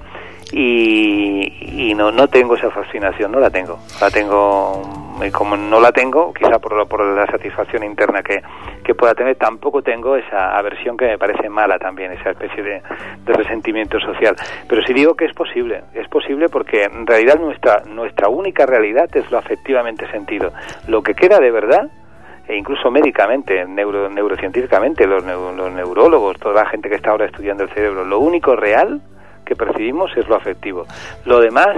Y, 0.52 1.90
y 1.90 1.94
no, 1.94 2.10
no 2.10 2.28
tengo 2.28 2.56
esa 2.56 2.70
fascinación, 2.70 3.30
no 3.30 3.40
la 3.40 3.50
tengo. 3.50 3.78
La 4.00 4.10
tengo, 4.10 5.09
como 5.30 5.56
no 5.56 5.80
la 5.80 5.92
tengo, 5.92 6.32
quizá 6.32 6.58
por, 6.58 6.88
por 6.88 7.04
la 7.04 7.26
satisfacción 7.26 7.84
interna 7.84 8.22
que, 8.22 8.40
que 8.82 8.94
pueda 8.94 9.14
tener, 9.14 9.36
tampoco 9.36 9.82
tengo 9.82 10.16
esa 10.16 10.56
aversión 10.56 10.96
que 10.96 11.06
me 11.06 11.18
parece 11.18 11.50
mala 11.50 11.78
también, 11.78 12.12
esa 12.12 12.30
especie 12.30 12.62
de, 12.62 12.82
resentimiento 13.26 14.00
social. 14.00 14.34
Pero 14.68 14.82
sí 14.82 14.92
digo 14.92 15.14
que 15.14 15.26
es 15.26 15.34
posible, 15.34 15.82
es 15.94 16.08
posible 16.08 16.48
porque 16.48 16.84
en 16.84 17.06
realidad 17.06 17.38
nuestra, 17.38 17.82
nuestra 17.84 18.28
única 18.28 18.66
realidad 18.66 19.08
es 19.14 19.30
lo 19.30 19.38
afectivamente 19.38 20.10
sentido. 20.10 20.52
Lo 20.88 21.02
que 21.02 21.14
queda 21.14 21.38
de 21.38 21.50
verdad 21.50 21.90
e 22.48 22.56
incluso 22.56 22.90
médicamente, 22.90 23.64
neuro, 23.64 24.08
neurocientíficamente, 24.08 25.06
los, 25.06 25.22
los 25.22 25.72
neurólogos, 25.72 26.38
toda 26.38 26.64
la 26.64 26.68
gente 26.68 26.88
que 26.88 26.96
está 26.96 27.10
ahora 27.10 27.26
estudiando 27.26 27.62
el 27.62 27.70
cerebro, 27.70 28.04
lo 28.04 28.18
único 28.18 28.56
real 28.56 29.00
que 29.44 29.54
percibimos 29.54 30.10
es 30.16 30.28
lo 30.28 30.34
afectivo. 30.34 30.86
Lo 31.24 31.40
demás 31.40 31.76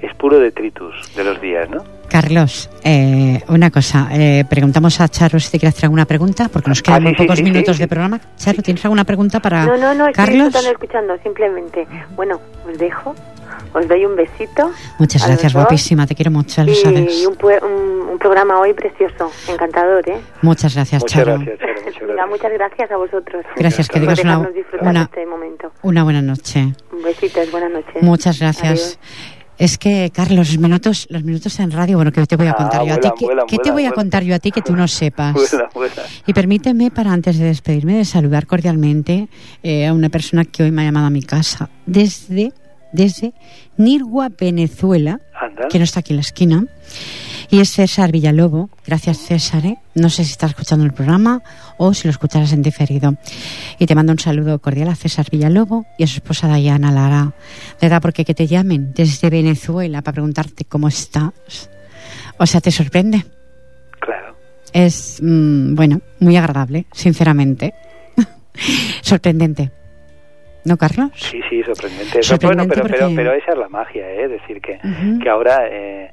es 0.00 0.14
puro 0.14 0.38
detritus 0.38 1.14
de 1.16 1.24
los 1.24 1.40
días, 1.40 1.68
¿no? 1.70 1.82
Carlos, 2.12 2.68
eh, 2.84 3.40
una 3.48 3.70
cosa, 3.70 4.06
eh, 4.12 4.44
preguntamos 4.48 5.00
a 5.00 5.08
Charo 5.08 5.40
si 5.40 5.50
te 5.50 5.58
quiere 5.58 5.70
hacer 5.70 5.84
alguna 5.86 6.04
pregunta, 6.04 6.50
porque 6.52 6.68
nos 6.68 6.82
quedan 6.82 7.06
Ah, 7.06 7.08
sí, 7.10 7.14
sí, 7.16 7.22
pocos 7.22 7.38
sí, 7.38 7.42
minutos 7.42 7.76
sí, 7.76 7.82
de 7.82 7.88
programa. 7.88 8.20
Charo, 8.36 8.62
¿tienes 8.62 8.84
alguna 8.84 9.04
pregunta 9.04 9.40
para 9.40 9.64
No, 9.64 9.78
no, 9.78 9.94
no, 9.94 10.06
estoy 10.08 10.12
Carlos? 10.12 10.52
disfrutando 10.52 10.70
escuchando, 10.72 11.16
simplemente. 11.22 11.86
Bueno, 12.14 12.38
os 12.70 12.76
dejo, 12.76 13.14
os 13.72 13.88
doy 13.88 14.04
un 14.04 14.14
besito. 14.14 14.70
Muchas 14.98 15.26
gracias, 15.26 15.54
guapísima, 15.54 16.06
te 16.06 16.14
quiero 16.14 16.30
mucho, 16.30 16.62
lo 16.64 16.70
Y 16.70 16.74
sabes. 16.74 17.26
un, 17.26 17.34
pue- 17.34 17.62
un- 17.62 18.08
un 18.12 18.18
programa 18.18 18.60
hoy 18.60 18.74
precioso, 18.74 19.30
encantador, 19.48 20.06
¿eh? 20.10 20.20
Muchas 20.42 20.74
gracias, 20.74 21.00
Muchas 21.02 21.18
Charo. 21.24 21.38
gracias, 21.38 21.58
Charo, 21.60 21.72
muchas 21.82 22.02
gracias. 22.02 22.28
muchas 22.28 22.52
gracias 22.52 22.90
a 22.90 22.96
vosotros. 22.98 23.44
Gracias, 23.56 23.88
que 23.88 24.00
digas 24.00 24.18
una, 24.22 24.38
una, 24.82 25.02
este 25.04 25.24
momento. 25.24 25.72
una 25.80 26.04
buena 26.04 26.20
noche. 26.20 26.74
Besitos, 27.02 27.50
buenas 27.50 27.70
noches. 27.72 28.02
Muchas 28.02 28.38
gracias. 28.38 28.98
Adiós. 28.98 28.98
Es 29.62 29.78
que, 29.78 30.10
Carlos, 30.12 30.48
los 30.48 30.58
minutos, 30.58 31.06
los 31.08 31.22
minutos 31.22 31.60
en 31.60 31.70
radio, 31.70 31.96
bueno, 31.96 32.10
¿qué 32.10 32.26
te 32.26 32.34
voy 32.34 32.48
a 32.48 32.50
Ah, 32.50 32.54
contar 32.56 32.84
yo 32.84 32.94
a 32.94 32.96
ti? 32.98 33.08
¿Qué, 33.46 33.58
te 33.58 33.70
voy 33.70 33.84
a 33.86 33.92
contar 33.92 34.24
yo 34.24 34.34
a 34.34 34.40
ti 34.40 34.50
que 34.50 34.60
tú 34.60 34.74
no 34.74 34.88
sepas? 34.88 35.36
Y 36.26 36.32
permíteme, 36.32 36.90
para 36.90 37.12
antes 37.12 37.38
de 37.38 37.44
despedirme, 37.44 37.96
de 37.98 38.04
saludar 38.04 38.46
cordialmente 38.48 39.28
eh, 39.62 39.86
a 39.86 39.92
una 39.92 40.08
persona 40.08 40.44
que 40.44 40.64
hoy 40.64 40.72
me 40.72 40.82
ha 40.82 40.86
llamado 40.86 41.06
a 41.06 41.10
mi 41.10 41.22
casa 41.22 41.70
desde, 41.86 42.52
desde 42.92 43.34
Nirgua, 43.76 44.30
Venezuela, 44.36 45.20
Anda. 45.40 45.68
que 45.68 45.78
no 45.78 45.84
está 45.84 46.00
aquí 46.00 46.12
en 46.12 46.16
la 46.16 46.22
esquina. 46.22 46.64
Y 47.52 47.60
es 47.60 47.68
César 47.70 48.10
Villalobo. 48.12 48.70
Gracias, 48.86 49.18
César. 49.18 49.66
¿eh? 49.66 49.76
No 49.94 50.08
sé 50.08 50.24
si 50.24 50.30
estás 50.30 50.50
escuchando 50.52 50.86
el 50.86 50.94
programa 50.94 51.42
o 51.76 51.92
si 51.92 52.08
lo 52.08 52.10
escucharás 52.10 52.54
en 52.54 52.62
diferido. 52.62 53.14
Y 53.78 53.84
te 53.84 53.94
mando 53.94 54.10
un 54.12 54.18
saludo 54.18 54.58
cordial 54.58 54.88
a 54.88 54.94
César 54.94 55.26
Villalobo 55.30 55.84
y 55.98 56.04
a 56.04 56.06
su 56.06 56.14
esposa 56.16 56.48
Dayana 56.48 56.90
Lara. 56.90 57.34
De 57.78 57.88
verdad, 57.88 58.00
porque 58.00 58.24
que 58.24 58.32
te 58.32 58.46
llamen 58.46 58.94
desde 58.94 59.28
Venezuela 59.28 60.00
para 60.00 60.14
preguntarte 60.14 60.64
cómo 60.64 60.88
estás. 60.88 61.68
O 62.38 62.46
sea, 62.46 62.62
te 62.62 62.70
sorprende. 62.70 63.22
Claro. 64.00 64.34
Es, 64.72 65.20
mm, 65.22 65.74
bueno, 65.74 66.00
muy 66.20 66.38
agradable, 66.38 66.86
sinceramente. 66.92 67.74
Sorprendente. 69.02 69.70
¿No, 70.64 70.78
Carlos? 70.78 71.10
Sí, 71.16 71.40
sí, 71.50 71.62
sorprendente. 71.64 72.22
Sorprendente 72.22 72.46
bueno, 72.46 72.74
pero, 72.74 72.82
pero, 72.84 72.98
porque- 73.08 73.14
pero 73.14 73.32
esa 73.34 73.52
es 73.52 73.58
la 73.58 73.68
magia, 73.68 74.08
¿eh? 74.08 74.24
Es 74.24 74.30
decir, 74.30 74.58
que, 74.62 74.78
que 75.22 75.28
ahora, 75.28 75.66
eh, 75.68 76.10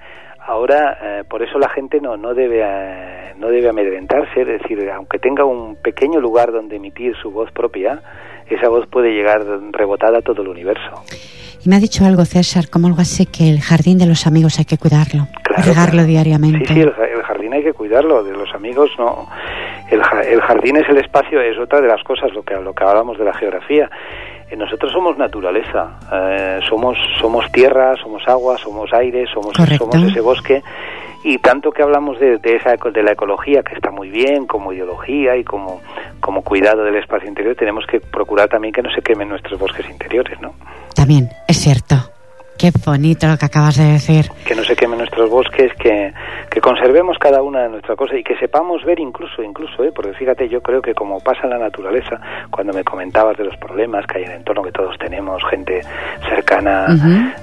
ahora 0.50 0.98
eh, 1.02 1.24
por 1.30 1.42
eso 1.44 1.58
la 1.60 1.70
gente 1.70 2.00
no, 2.02 2.18
no, 2.18 2.34
debe, 2.34 2.62
eh, 2.64 3.34
no 3.38 3.48
debe 3.50 3.70
amedrentarse, 3.70 4.42
es 4.42 4.48
decir, 4.48 4.90
aunque 4.92 5.20
tenga 5.20 5.46
un 5.46 5.76
pequeño 5.76 6.20
lugar 6.20 6.52
donde 6.52 6.76
emitir 6.78 7.16
su 7.22 7.32
voz 7.32 7.52
propia, 7.52 8.02
esa 8.50 8.68
voz 8.70 8.88
puede 8.88 9.12
llegar 9.14 9.44
rebotada 9.72 10.20
a 10.20 10.22
todo 10.22 10.42
el 10.42 10.48
universo. 10.48 11.04
Y 11.64 11.70
me 11.70 11.76
ha 11.76 11.80
dicho 11.80 12.06
algo, 12.06 12.24
César, 12.26 12.70
como 12.70 12.88
algo 12.88 13.02
así, 13.02 13.26
que 13.26 13.50
el 13.50 13.60
jardín 13.62 13.98
de 13.98 14.06
los 14.06 14.26
amigos 14.26 14.58
hay 14.60 14.66
que 14.66 14.78
cuidarlo, 14.78 15.28
Claro, 15.44 15.64
regarlo 15.66 15.92
claro. 15.94 16.08
diariamente. 16.08 16.66
Sí, 16.68 16.74
sí, 16.74 16.80
el, 16.82 16.92
ja- 16.94 17.06
el 17.06 17.22
jardín 17.22 17.54
hay 17.54 17.64
que 17.64 17.74
cuidarlo, 17.74 18.24
de 18.24 18.32
los 18.34 18.54
amigos 18.56 18.90
no. 18.98 19.28
El, 19.92 20.02
el 20.28 20.42
jardín 20.42 20.78
es 20.78 20.88
el 20.88 20.98
espacio, 20.98 21.42
es 21.42 21.58
otra 21.60 21.82
de 21.82 21.88
las 21.88 22.02
cosas, 22.04 22.32
lo 22.34 22.44
que, 22.44 22.56
lo 22.56 22.74
que 22.74 22.84
hablamos 22.84 23.18
de 23.18 23.26
la 23.26 23.34
geografía. 23.34 23.90
Eh, 24.50 24.56
Nosotros 24.56 24.92
somos 24.92 25.18
naturaleza, 25.18 26.00
eh, 26.12 26.60
somos, 26.68 26.98
somos 27.20 27.52
tierra, 27.52 27.96
somos 28.02 28.28
agua, 28.28 28.58
somos 28.58 28.92
aire, 28.94 29.26
somos, 29.34 29.54
Correcto. 29.56 29.90
somos 29.92 30.10
ese 30.10 30.22
bosque. 30.22 30.64
Y 31.24 31.38
tanto 31.40 31.72
que 31.72 31.84
hablamos 31.84 32.18
de, 32.20 32.38
de 32.38 32.56
esa 32.56 32.76
de 32.76 33.04
la 33.04 33.12
ecología, 33.12 33.62
que 33.62 33.76
está 33.76 33.92
muy 33.92 34.10
bien, 34.10 34.48
como 34.48 34.72
ideología 34.72 35.36
y 35.36 35.44
como, 35.44 35.82
como 36.22 36.42
cuidado 36.44 36.84
del 36.84 36.96
espacio 36.96 37.28
interior, 37.28 37.56
tenemos 37.56 37.86
que 37.86 38.00
procurar 38.00 38.48
también 38.48 38.74
que 38.74 38.82
no 38.82 38.90
se 38.90 39.02
quemen 39.02 39.28
nuestros 39.28 39.60
bosques 39.60 39.90
interiores, 39.90 40.40
¿no? 40.40 40.54
También, 40.96 41.30
es 41.48 41.58
cierto. 41.60 41.96
Qué 42.60 42.72
bonito 42.86 43.26
lo 43.26 43.38
que 43.38 43.46
acabas 43.46 43.78
de 43.78 43.94
decir. 43.94 44.26
que 44.46 44.54
no 44.54 44.66
se 44.66 44.76
quemen 44.76 44.98
nuestros 44.98 45.30
bosques, 45.30 45.72
que, 45.80 46.14
que 46.52 46.60
conservemos 46.60 47.18
cada 47.18 47.42
una 47.42 47.64
de 47.64 47.70
nuestras 47.70 47.98
cosas 47.98 48.18
y 48.18 48.24
que 48.24 48.36
sepamos 48.36 48.84
ver 48.84 49.00
incluso, 49.00 49.42
incluso, 49.42 49.82
¿eh? 49.86 49.94
porque 49.96 50.12
fíjate, 50.12 50.50
yo 50.50 50.60
creo 50.62 50.82
que 50.82 50.94
como 50.94 51.22
pasa 51.22 51.44
en 51.46 51.52
la 51.52 51.58
naturaleza, 51.58 52.20
cuando 52.52 52.74
me 52.74 52.84
comentabas 52.84 53.38
de 53.38 53.46
los 53.46 53.56
problemas 53.56 54.06
que 54.06 54.18
hay 54.18 54.24
en 54.26 54.32
el 54.32 54.38
entorno 54.40 54.62
que 54.62 54.74
todos 54.74 54.98
tenemos, 54.98 55.42
gente 55.50 55.82
cercana 56.28 56.88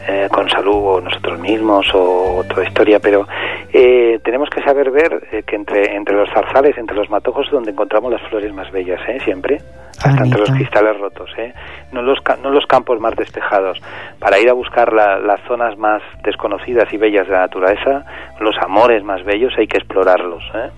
eh, 0.07 0.29
con 0.31 0.51
salud 0.51 0.85
o 0.85 1.01
nosotros 1.01 1.41
mismos 1.41 1.87
o 1.95 2.37
otra 2.41 2.65
historia, 2.65 3.01
pero 3.01 3.27
eh, 3.73 4.21
tenemos 4.23 4.51
que 4.51 4.63
saber 4.63 4.91
ver 4.91 5.29
eh, 5.33 5.45
que 5.47 5.57
entre, 5.57 5.97
entre 5.97 6.15
los 6.15 6.29
zarzales, 6.29 6.77
entre 6.77 6.95
los 6.95 7.09
matojos, 7.09 7.47
es 7.47 7.53
donde 7.53 7.71
encontramos 7.71 8.13
las 8.13 8.23
flores 8.29 8.53
más 8.53 8.71
bellas, 8.71 9.01
¿eh? 9.09 9.19
siempre, 9.25 9.63
hasta 10.03 10.25
entre 10.25 10.41
los 10.41 10.51
cristales 10.51 10.99
rotos, 10.99 11.31
¿eh? 11.39 11.53
no, 11.93 12.03
los, 12.03 12.19
no 12.43 12.51
los 12.51 12.67
campos 12.67 13.01
más 13.01 13.15
despejados, 13.17 13.81
para 14.19 14.39
ir 14.39 14.49
a 14.49 14.53
buscar 14.53 14.93
la- 14.93 15.19
las 15.19 15.41
zonas 15.49 15.77
más 15.79 16.03
desconocidas 16.25 16.93
y 16.93 16.97
bellas 16.97 17.27
de 17.27 17.33
la 17.33 17.41
naturaleza, 17.41 18.05
los 18.41 18.55
amores 18.63 19.03
más 19.03 19.25
bellos, 19.25 19.53
hay 19.59 19.67
que 19.67 19.79
explorarlos. 19.79 20.43
¿eh? 20.55 20.71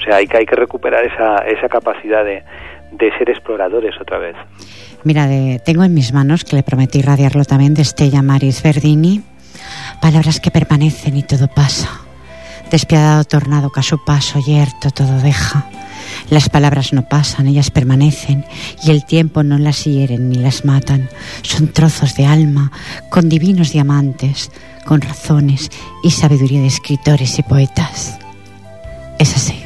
O 0.00 0.04
sea, 0.04 0.16
hay 0.16 0.26
que, 0.26 0.38
hay 0.38 0.46
que 0.46 0.56
recuperar 0.56 1.04
esa, 1.04 1.38
esa 1.46 1.68
capacidad 1.68 2.24
de, 2.24 2.42
de 2.92 3.18
ser 3.18 3.30
exploradores 3.30 3.94
otra 4.00 4.18
vez. 4.18 4.36
Mira, 5.04 5.26
de- 5.26 5.60
tengo 5.64 5.84
en 5.84 5.94
mis 5.94 6.12
manos, 6.12 6.44
que 6.44 6.56
le 6.56 6.62
prometí 6.62 7.02
radiarlo 7.02 7.44
también, 7.44 7.74
de 7.74 7.82
Estella 7.82 8.22
Maris 8.22 8.62
Verdini, 8.62 9.22
palabras 10.00 10.40
que 10.40 10.50
permanecen 10.50 11.16
y 11.16 11.22
todo 11.22 11.46
pasa. 11.48 12.00
Despiadado 12.70 13.24
tornado 13.24 13.70
que 13.70 13.80
a 13.80 13.82
su 13.82 14.02
paso 14.04 14.40
yerto 14.40 14.90
todo 14.90 15.20
deja. 15.20 15.66
Las 16.30 16.48
palabras 16.48 16.92
no 16.92 17.02
pasan, 17.02 17.46
ellas 17.46 17.70
permanecen, 17.70 18.44
y 18.82 18.90
el 18.90 19.04
tiempo 19.04 19.42
no 19.42 19.58
las 19.58 19.84
hieren 19.84 20.30
ni 20.30 20.36
las 20.36 20.64
matan. 20.64 21.08
Son 21.42 21.68
trozos 21.72 22.14
de 22.16 22.26
alma, 22.26 22.72
con 23.10 23.28
divinos 23.28 23.72
diamantes, 23.72 24.50
con 24.84 25.00
razones 25.00 25.70
y 26.02 26.10
sabiduría 26.10 26.60
de 26.60 26.66
escritores 26.66 27.38
y 27.38 27.42
poetas. 27.42 28.18
Es 29.18 29.34
así. 29.34 29.62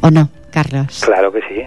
¿O 0.00 0.10
no, 0.10 0.28
Carlos? 0.50 1.02
Claro 1.04 1.32
que 1.32 1.40
sí. 1.40 1.62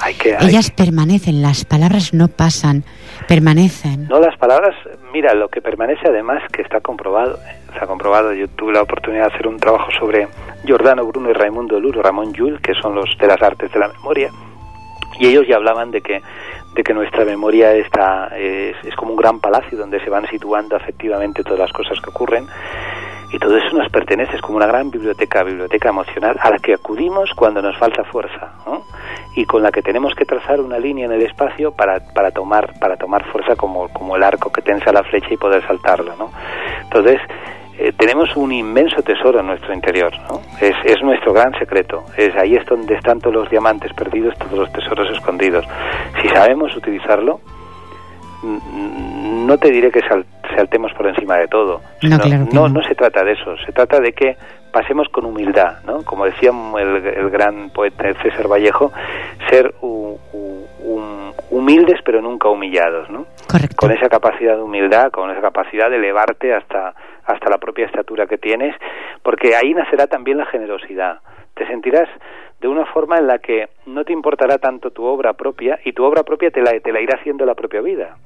Hay 0.00 0.14
que, 0.14 0.36
Ellas 0.40 0.70
permanecen, 0.70 1.42
las 1.42 1.64
palabras 1.64 2.14
no 2.14 2.28
pasan, 2.28 2.84
permanecen. 3.26 4.06
No, 4.08 4.20
las 4.20 4.36
palabras, 4.38 4.74
mira, 5.12 5.34
lo 5.34 5.48
que 5.48 5.60
permanece 5.60 6.02
además, 6.08 6.40
que 6.52 6.62
está 6.62 6.80
comprobado, 6.80 7.38
ha 7.80 7.86
comprobado, 7.86 8.32
yo 8.32 8.48
tuve 8.48 8.72
la 8.72 8.82
oportunidad 8.82 9.28
de 9.28 9.34
hacer 9.34 9.46
un 9.46 9.58
trabajo 9.58 9.90
sobre 9.98 10.28
Giordano 10.64 11.04
Bruno 11.06 11.30
y 11.30 11.32
Raimundo 11.32 11.78
Luro, 11.80 12.02
Ramón 12.02 12.32
Llull, 12.32 12.60
que 12.60 12.74
son 12.74 12.94
los 12.94 13.16
de 13.18 13.26
las 13.26 13.40
artes 13.42 13.72
de 13.72 13.78
la 13.78 13.88
memoria, 13.88 14.30
y 15.18 15.28
ellos 15.28 15.46
ya 15.48 15.56
hablaban 15.56 15.90
de 15.90 16.00
que 16.00 16.22
de 16.74 16.84
que 16.84 16.94
nuestra 16.94 17.24
memoria 17.24 17.72
está 17.72 18.28
es, 18.36 18.76
es 18.84 18.94
como 18.94 19.12
un 19.12 19.16
gran 19.16 19.40
palacio 19.40 19.76
donde 19.76 19.98
se 20.04 20.10
van 20.10 20.26
situando 20.28 20.76
efectivamente 20.76 21.42
todas 21.42 21.58
las 21.58 21.72
cosas 21.72 21.98
que 22.00 22.10
ocurren 22.10 22.46
y 23.30 23.38
todo 23.38 23.58
eso 23.58 23.76
nos 23.76 23.90
pertenece, 23.90 24.36
es 24.36 24.40
como 24.40 24.56
una 24.56 24.66
gran 24.66 24.90
biblioteca, 24.90 25.42
biblioteca 25.42 25.90
emocional 25.90 26.36
a 26.40 26.50
la 26.50 26.58
que 26.58 26.74
acudimos 26.74 27.30
cuando 27.34 27.60
nos 27.60 27.76
falta 27.76 28.02
fuerza 28.04 28.52
¿no? 28.66 28.84
y 29.34 29.44
con 29.44 29.62
la 29.62 29.70
que 29.70 29.82
tenemos 29.82 30.14
que 30.14 30.24
trazar 30.24 30.60
una 30.60 30.78
línea 30.78 31.04
en 31.04 31.12
el 31.12 31.22
espacio 31.22 31.72
para, 31.72 32.00
para, 32.14 32.30
tomar, 32.30 32.78
para 32.80 32.96
tomar 32.96 33.24
fuerza 33.30 33.54
como, 33.54 33.88
como 33.88 34.16
el 34.16 34.22
arco 34.22 34.50
que 34.50 34.62
tensa 34.62 34.92
la 34.92 35.02
flecha 35.04 35.28
y 35.30 35.36
poder 35.36 35.66
saltarlo. 35.66 36.16
¿no? 36.16 36.30
Entonces, 36.84 37.20
eh, 37.78 37.92
tenemos 37.96 38.34
un 38.36 38.50
inmenso 38.50 39.02
tesoro 39.02 39.38
en 39.38 39.46
nuestro 39.46 39.72
interior, 39.72 40.12
¿no? 40.28 40.40
Es, 40.60 40.74
es 40.84 41.00
nuestro 41.02 41.32
gran 41.32 41.56
secreto. 41.58 42.04
Es 42.16 42.34
ahí 42.36 42.56
es 42.56 42.66
donde 42.66 42.94
están 42.94 43.20
todos 43.20 43.34
los 43.34 43.50
diamantes 43.50 43.92
perdidos, 43.92 44.36
todos 44.38 44.58
los 44.58 44.72
tesoros 44.72 45.08
escondidos. 45.10 45.64
Si 46.20 46.28
sabemos 46.28 46.74
utilizarlo, 46.76 47.40
no 48.42 49.58
te 49.58 49.70
diré 49.70 49.92
que 49.92 50.00
saltemos 50.56 50.92
por 50.94 51.06
encima 51.06 51.36
de 51.36 51.46
todo. 51.46 51.80
No, 52.02 52.18
claro 52.18 52.46
no, 52.52 52.68
no, 52.68 52.82
se 52.82 52.96
trata 52.96 53.22
de 53.22 53.32
eso. 53.32 53.56
Se 53.64 53.70
trata 53.72 54.00
de 54.00 54.12
que 54.12 54.36
pasemos 54.72 55.08
con 55.08 55.24
humildad, 55.24 55.78
¿no? 55.86 56.02
Como 56.04 56.24
decía 56.24 56.50
el, 56.78 57.06
el 57.06 57.30
gran 57.30 57.70
poeta 57.70 58.12
César 58.22 58.48
Vallejo, 58.48 58.92
ser 59.50 59.72
humildes 61.50 62.00
pero 62.04 62.20
nunca 62.20 62.48
humillados, 62.48 63.08
¿no? 63.10 63.26
Correcto. 63.48 63.76
Con 63.76 63.92
esa 63.92 64.08
capacidad 64.08 64.56
de 64.56 64.62
humildad, 64.62 65.10
con 65.10 65.30
esa 65.30 65.40
capacidad 65.40 65.90
de 65.90 65.96
elevarte 65.96 66.52
hasta 66.54 66.94
hasta 67.28 67.50
la 67.50 67.58
propia 67.58 67.86
estatura 67.86 68.26
que 68.26 68.38
tienes, 68.38 68.74
porque 69.22 69.54
ahí 69.54 69.74
nacerá 69.74 70.06
también 70.06 70.38
la 70.38 70.46
generosidad. 70.46 71.20
Te 71.54 71.66
sentirás 71.66 72.08
de 72.60 72.68
una 72.68 72.86
forma 72.86 73.18
en 73.18 73.26
la 73.26 73.38
que 73.38 73.68
no 73.86 74.04
te 74.04 74.12
importará 74.12 74.58
tanto 74.58 74.90
tu 74.90 75.04
obra 75.04 75.34
propia 75.34 75.78
y 75.84 75.92
tu 75.92 76.04
obra 76.04 76.22
propia 76.22 76.50
te 76.50 76.62
la, 76.62 76.72
te 76.80 76.90
la 76.90 77.00
irá 77.00 77.18
haciendo 77.18 77.44
la 77.44 77.54
propia 77.54 77.80
vida. 77.80 78.16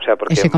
O 0.00 0.02
sea, 0.04 0.16
porque, 0.16 0.34
Estoy 0.34 0.50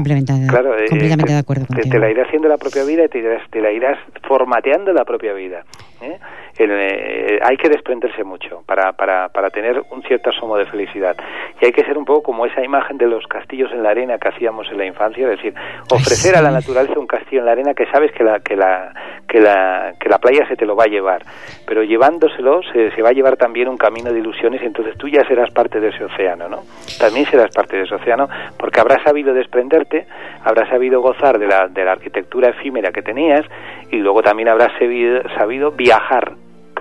claro, 0.48 0.70
completamente 0.74 1.24
te, 1.26 1.32
de 1.32 1.38
acuerdo 1.38 1.66
te, 1.66 1.88
te, 1.88 1.98
la 1.98 2.10
irá 2.10 2.24
haciendo 2.24 2.48
la 2.48 2.56
propia 2.56 2.84
vida 2.84 3.04
y 3.04 3.08
te, 3.08 3.18
irás, 3.18 3.48
te 3.50 3.60
la 3.60 3.70
irás 3.70 3.98
formateando 4.26 4.92
la 4.92 5.04
propia 5.04 5.34
vida. 5.34 5.64
¿eh? 6.00 6.18
El, 6.58 6.70
eh, 6.70 7.38
hay 7.42 7.56
que 7.56 7.68
desprenderse 7.68 8.24
mucho 8.24 8.62
para, 8.66 8.92
para, 8.92 9.28
para 9.28 9.50
tener 9.50 9.82
un 9.90 10.02
cierto 10.02 10.30
asomo 10.30 10.56
de 10.56 10.66
felicidad. 10.66 11.16
Y 11.60 11.66
hay 11.66 11.72
que 11.72 11.84
ser 11.84 11.98
un 11.98 12.04
poco 12.04 12.22
como 12.22 12.46
esa 12.46 12.64
imagen 12.64 12.96
de 12.98 13.06
los 13.06 13.26
castillos 13.26 13.70
en 13.72 13.82
la 13.82 13.90
arena 13.90 14.18
que 14.18 14.28
hacíamos 14.28 14.66
en 14.70 14.78
la 14.78 14.86
infancia, 14.86 15.24
es 15.24 15.36
decir, 15.36 15.54
ofrecer 15.90 16.32
sí. 16.32 16.38
a 16.38 16.42
la 16.42 16.50
naturaleza 16.50 16.98
un 16.98 17.06
castillo 17.06 17.40
en 17.40 17.46
la 17.46 17.52
arena 17.52 17.74
que 17.74 17.86
sabes 17.86 18.12
que 18.12 18.24
la, 18.24 18.40
que 18.40 18.56
la, 18.56 18.92
que 19.28 19.40
la, 19.40 19.94
que 20.00 20.08
la 20.08 20.18
playa 20.18 20.46
se 20.48 20.56
te 20.56 20.66
lo 20.66 20.76
va 20.76 20.84
a 20.84 20.88
llevar, 20.88 21.22
pero 21.66 21.82
llevándoselo 21.82 22.62
se, 22.72 22.90
se 22.92 23.02
va 23.02 23.10
a 23.10 23.12
llevar 23.12 23.36
también 23.36 23.68
un 23.68 23.76
camino 23.76 24.12
de 24.12 24.18
ilusiones 24.18 24.62
y 24.62 24.66
entonces 24.66 24.96
tú 24.96 25.08
ya 25.08 25.26
serás 25.26 25.50
parte 25.50 25.80
de 25.80 25.88
ese 25.88 26.04
océano, 26.04 26.48
¿no? 26.48 26.62
También 26.98 27.26
serás 27.26 27.50
parte 27.54 27.76
de 27.76 27.82
ese 27.82 27.94
océano 27.94 28.28
porque 28.58 28.80
habrás 28.80 29.02
sabido 29.02 29.34
desprenderte, 29.34 30.06
habrás 30.44 30.68
sabido 30.68 31.00
gozar 31.00 31.38
de 31.38 31.46
la, 31.46 31.68
de 31.68 31.84
la 31.84 31.92
arquitectura 31.92 32.50
efímera 32.50 32.90
que 32.92 33.02
tenías 33.02 33.44
y 33.90 33.96
luego 33.96 34.22
también 34.22 34.48
habrás 34.48 34.72
sabido, 34.78 35.22
sabido 35.36 35.70
viajar 35.72 36.34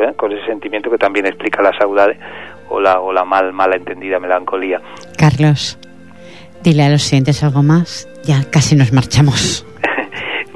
¿eh? 0.03 0.13
con 0.15 0.31
ese 0.31 0.45
sentimiento 0.45 0.89
que 0.89 0.97
también 0.97 1.25
explica 1.25 1.61
la 1.61 1.71
saudade 1.77 2.17
o 2.69 2.79
la, 2.79 2.99
o 2.99 3.13
la 3.13 3.25
mal, 3.25 3.53
mala 3.53 3.75
entendida 3.75 4.19
melancolía. 4.19 4.81
Carlos, 5.17 5.77
dile 6.63 6.83
a 6.83 6.89
los 6.89 7.03
siguientes 7.03 7.43
algo 7.43 7.63
más, 7.63 8.07
ya 8.23 8.43
casi 8.49 8.75
nos 8.75 8.91
marchamos. 8.91 9.65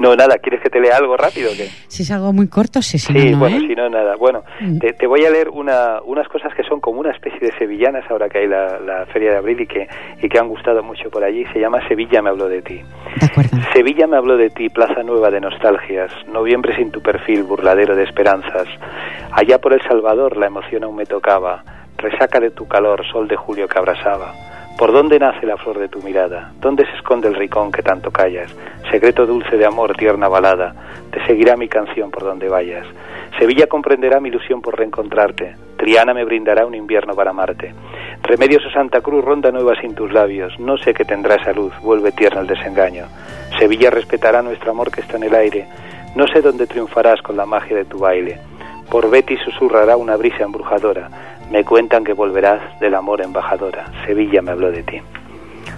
No, 0.00 0.16
nada, 0.16 0.38
¿quieres 0.38 0.62
que 0.62 0.70
te 0.70 0.80
lea 0.80 0.96
algo 0.96 1.14
rápido 1.14 1.52
o 1.52 1.54
qué? 1.54 1.68
Si 1.88 2.04
es 2.04 2.10
algo 2.10 2.32
muy 2.32 2.48
corto, 2.48 2.80
sí, 2.80 2.98
si 2.98 3.12
sí, 3.12 3.26
no, 3.26 3.32
no, 3.32 3.38
bueno, 3.38 3.56
¿eh? 3.58 3.60
si 3.68 3.74
no, 3.74 3.90
nada. 3.90 4.16
Bueno, 4.16 4.44
te, 4.80 4.94
te, 4.94 5.06
voy 5.06 5.26
a 5.26 5.30
leer 5.30 5.50
una, 5.50 6.00
unas 6.02 6.26
cosas 6.26 6.54
que 6.54 6.62
son 6.62 6.80
como 6.80 7.00
una 7.00 7.10
especie 7.10 7.38
de 7.38 7.52
sevillanas 7.58 8.10
ahora 8.10 8.30
que 8.30 8.38
hay 8.38 8.48
la, 8.48 8.80
la, 8.80 9.04
Feria 9.12 9.32
de 9.32 9.36
Abril 9.36 9.60
y 9.60 9.66
que, 9.66 9.86
y 10.22 10.26
que 10.26 10.38
han 10.38 10.48
gustado 10.48 10.82
mucho 10.82 11.10
por 11.10 11.22
allí. 11.22 11.44
Se 11.52 11.60
llama 11.60 11.86
Sevilla 11.86 12.22
me 12.22 12.30
habló 12.30 12.48
de 12.48 12.62
ti. 12.62 12.80
De 13.20 13.26
acuerdo. 13.26 13.58
Sevilla 13.74 14.06
me 14.06 14.16
habló 14.16 14.38
de 14.38 14.48
ti, 14.48 14.70
plaza 14.70 15.02
nueva 15.02 15.30
de 15.30 15.40
nostalgias. 15.42 16.10
Noviembre 16.32 16.74
sin 16.76 16.90
tu 16.90 17.02
perfil, 17.02 17.42
burladero 17.42 17.94
de 17.94 18.04
esperanzas. 18.04 18.68
Allá 19.32 19.58
por 19.58 19.74
El 19.74 19.82
Salvador 19.82 20.38
la 20.38 20.46
emoción 20.46 20.82
aún 20.82 20.96
me 20.96 21.04
tocaba. 21.04 21.62
Resaca 21.98 22.40
de 22.40 22.52
tu 22.52 22.66
calor, 22.66 23.04
sol 23.12 23.28
de 23.28 23.36
julio 23.36 23.68
que 23.68 23.78
abrasaba. 23.78 24.49
¿Por 24.78 24.92
dónde 24.92 25.18
nace 25.18 25.46
la 25.46 25.56
flor 25.58 25.78
de 25.78 25.88
tu 25.88 26.00
mirada? 26.02 26.52
¿Dónde 26.60 26.86
se 26.86 26.96
esconde 26.96 27.28
el 27.28 27.34
ricón 27.34 27.70
que 27.70 27.82
tanto 27.82 28.10
callas? 28.10 28.54
Secreto 28.90 29.26
dulce 29.26 29.56
de 29.56 29.66
amor, 29.66 29.94
tierna 29.94 30.28
balada, 30.28 30.74
te 31.10 31.24
seguirá 31.26 31.56
mi 31.56 31.68
canción 31.68 32.10
por 32.10 32.24
donde 32.24 32.48
vayas. 32.48 32.86
Sevilla 33.38 33.66
comprenderá 33.66 34.20
mi 34.20 34.28
ilusión 34.28 34.62
por 34.62 34.78
reencontrarte. 34.78 35.54
Triana 35.76 36.14
me 36.14 36.24
brindará 36.24 36.66
un 36.66 36.74
invierno 36.74 37.14
para 37.14 37.30
amarte. 37.30 37.74
Remedios 38.22 38.64
o 38.66 38.70
Santa 38.70 39.00
Cruz, 39.00 39.24
ronda 39.24 39.50
nueva 39.50 39.74
sin 39.80 39.94
tus 39.94 40.12
labios. 40.12 40.58
No 40.58 40.76
sé 40.78 40.94
que 40.94 41.04
tendrá 41.04 41.36
esa 41.36 41.52
luz, 41.52 41.72
vuelve 41.82 42.12
tierno 42.12 42.40
el 42.40 42.46
desengaño. 42.46 43.06
Sevilla 43.58 43.90
respetará 43.90 44.42
nuestro 44.42 44.70
amor 44.70 44.90
que 44.90 45.00
está 45.00 45.16
en 45.16 45.24
el 45.24 45.34
aire. 45.34 45.66
No 46.16 46.26
sé 46.26 46.42
dónde 46.42 46.66
triunfarás 46.66 47.22
con 47.22 47.36
la 47.36 47.46
magia 47.46 47.76
de 47.76 47.84
tu 47.84 47.98
baile. 47.98 48.38
Por 48.90 49.08
Betty 49.08 49.36
susurrará 49.38 49.96
una 49.96 50.16
brisa 50.16 50.42
embrujadora. 50.42 51.08
Me 51.50 51.64
cuentan 51.64 52.04
que 52.04 52.12
volverás 52.12 52.60
del 52.80 52.94
amor 52.94 53.20
embajadora. 53.22 53.90
Sevilla 54.06 54.40
me 54.40 54.52
habló 54.52 54.70
de 54.70 54.82
ti. 54.82 55.00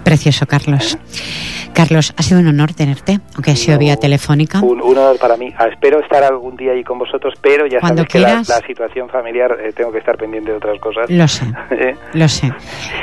Precioso, 0.03 0.45
Carlos. 0.45 0.95
¿Eh? 0.95 1.69
Carlos, 1.73 2.13
ha 2.15 2.21
sido 2.21 2.39
un 2.39 2.47
honor 2.47 2.73
tenerte, 2.73 3.19
aunque 3.33 3.51
ha 3.51 3.55
sido 3.55 3.73
no, 3.73 3.79
vía 3.79 3.97
telefónica. 3.97 4.61
Un, 4.61 4.79
un, 4.79 4.97
honor 4.97 5.17
para 5.17 5.35
mí. 5.37 5.51
Ah, 5.57 5.67
espero 5.67 5.99
estar 5.99 6.23
algún 6.23 6.55
día 6.55 6.73
ahí 6.73 6.83
con 6.83 6.99
vosotros, 6.99 7.33
pero 7.41 7.65
ya 7.65 7.79
Cuando 7.79 8.03
sabes 8.03 8.11
quieras, 8.11 8.47
que 8.47 8.53
la, 8.53 8.59
la 8.59 8.67
situación 8.67 9.09
familiar 9.09 9.57
eh, 9.59 9.73
tengo 9.73 9.91
que 9.91 9.97
estar 9.97 10.15
pendiente 10.17 10.51
de 10.51 10.57
otras 10.57 10.79
cosas. 10.79 11.09
Lo 11.09 11.27
sé, 11.27 11.45
lo 12.13 12.27
sé. 12.27 12.53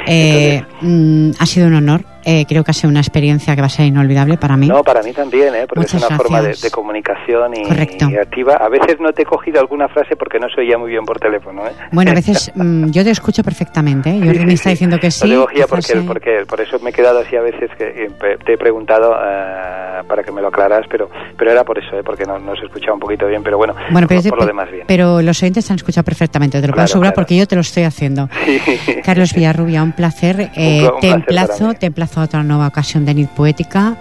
Eh, 0.06 0.62
mm, 0.80 1.32
ha 1.38 1.46
sido 1.46 1.66
un 1.66 1.74
honor. 1.74 2.04
Eh, 2.30 2.46
creo 2.48 2.62
que 2.62 2.70
ha 2.70 2.74
sido 2.74 2.90
una 2.90 3.00
experiencia 3.00 3.56
que 3.56 3.60
va 3.60 3.66
a 3.66 3.70
ser 3.70 3.86
inolvidable 3.86 4.36
para 4.36 4.56
mí. 4.56 4.68
No, 4.68 4.84
para 4.84 5.02
mí 5.02 5.12
también, 5.12 5.52
¿eh? 5.52 5.66
porque 5.66 5.80
Muchas 5.80 5.94
es 5.94 5.98
una 6.02 6.16
gracias. 6.16 6.22
forma 6.22 6.42
de, 6.42 6.54
de 6.62 6.70
comunicación 6.70 7.56
y, 7.56 7.62
Correcto. 7.64 8.08
y, 8.08 8.16
activa. 8.16 8.54
A 8.54 8.68
veces 8.68 9.00
no 9.00 9.12
te 9.12 9.22
he 9.22 9.24
cogido 9.24 9.58
alguna 9.58 9.88
frase 9.88 10.14
porque 10.14 10.38
no 10.38 10.48
se 10.48 10.60
oía 10.60 10.78
muy 10.78 10.90
bien 10.90 11.04
por 11.04 11.18
teléfono. 11.18 11.66
¿eh? 11.66 11.72
Bueno, 11.90 12.12
a 12.12 12.14
veces 12.20 12.52
mmm, 12.54 12.88
yo 12.90 13.02
te 13.02 13.10
escucho 13.10 13.42
perfectamente. 13.42 14.10
¿eh? 14.10 14.20
Jordi 14.22 14.38
sí, 14.38 14.46
me 14.46 14.52
está 14.52 14.68
sí. 14.68 14.74
diciendo 14.74 15.00
que 15.00 15.10
sí. 15.10 15.28
No 15.28 15.46
te 15.46 15.66
porque, 15.66 15.66
frase... 15.66 16.00
porque 16.06 16.44
por 16.46 16.60
eso 16.60 16.78
me 16.78 16.90
he 16.90 16.92
quedado 16.92 17.18
así 17.18 17.34
a 17.34 17.40
veces 17.40 17.68
que 17.76 18.04
eh, 18.04 18.38
te 18.46 18.52
he 18.52 18.56
preguntado 18.56 19.10
uh, 19.10 20.06
para 20.06 20.22
que 20.22 20.30
me 20.30 20.40
lo 20.40 20.48
aclaras, 20.48 20.86
pero 20.88 21.10
pero 21.36 21.50
era 21.50 21.64
por 21.64 21.78
eso, 21.78 21.98
¿eh? 21.98 22.02
porque 22.04 22.24
no, 22.26 22.38
no 22.38 22.54
se 22.54 22.66
escuchaba 22.66 22.94
un 22.94 23.00
poquito 23.00 23.26
bien, 23.26 23.42
pero 23.42 23.56
bueno, 23.58 23.74
bueno 23.90 24.06
pero 24.06 24.22
por, 24.22 24.30
por, 24.30 24.38
lo 24.42 24.46
demás 24.46 24.70
bien. 24.70 24.84
Pero 24.86 25.20
los 25.20 25.42
oyentes 25.42 25.66
te 25.66 25.72
han 25.72 25.78
escuchado 25.78 26.04
perfectamente, 26.04 26.60
te 26.60 26.68
lo 26.68 26.74
claro, 26.74 26.76
puedo 26.76 26.84
asegurar 26.84 27.12
claro. 27.12 27.24
porque 27.26 27.36
yo 27.36 27.48
te 27.48 27.56
lo 27.56 27.62
estoy 27.62 27.82
haciendo. 27.82 28.28
Sí. 28.60 29.00
Carlos 29.02 29.32
Villarrubia, 29.34 29.82
un 29.82 29.92
placer. 29.92 30.36
Un, 30.36 30.84
un 30.84 31.00
te 31.00 31.08
placer 31.08 31.14
emplazo, 31.14 31.74
te 31.74 31.86
emplazo 31.86 32.19
a 32.20 32.24
otra 32.24 32.42
nueva 32.42 32.66
ocasión 32.66 33.04
de 33.04 33.14
Nit 33.14 33.30
Poética 33.30 33.96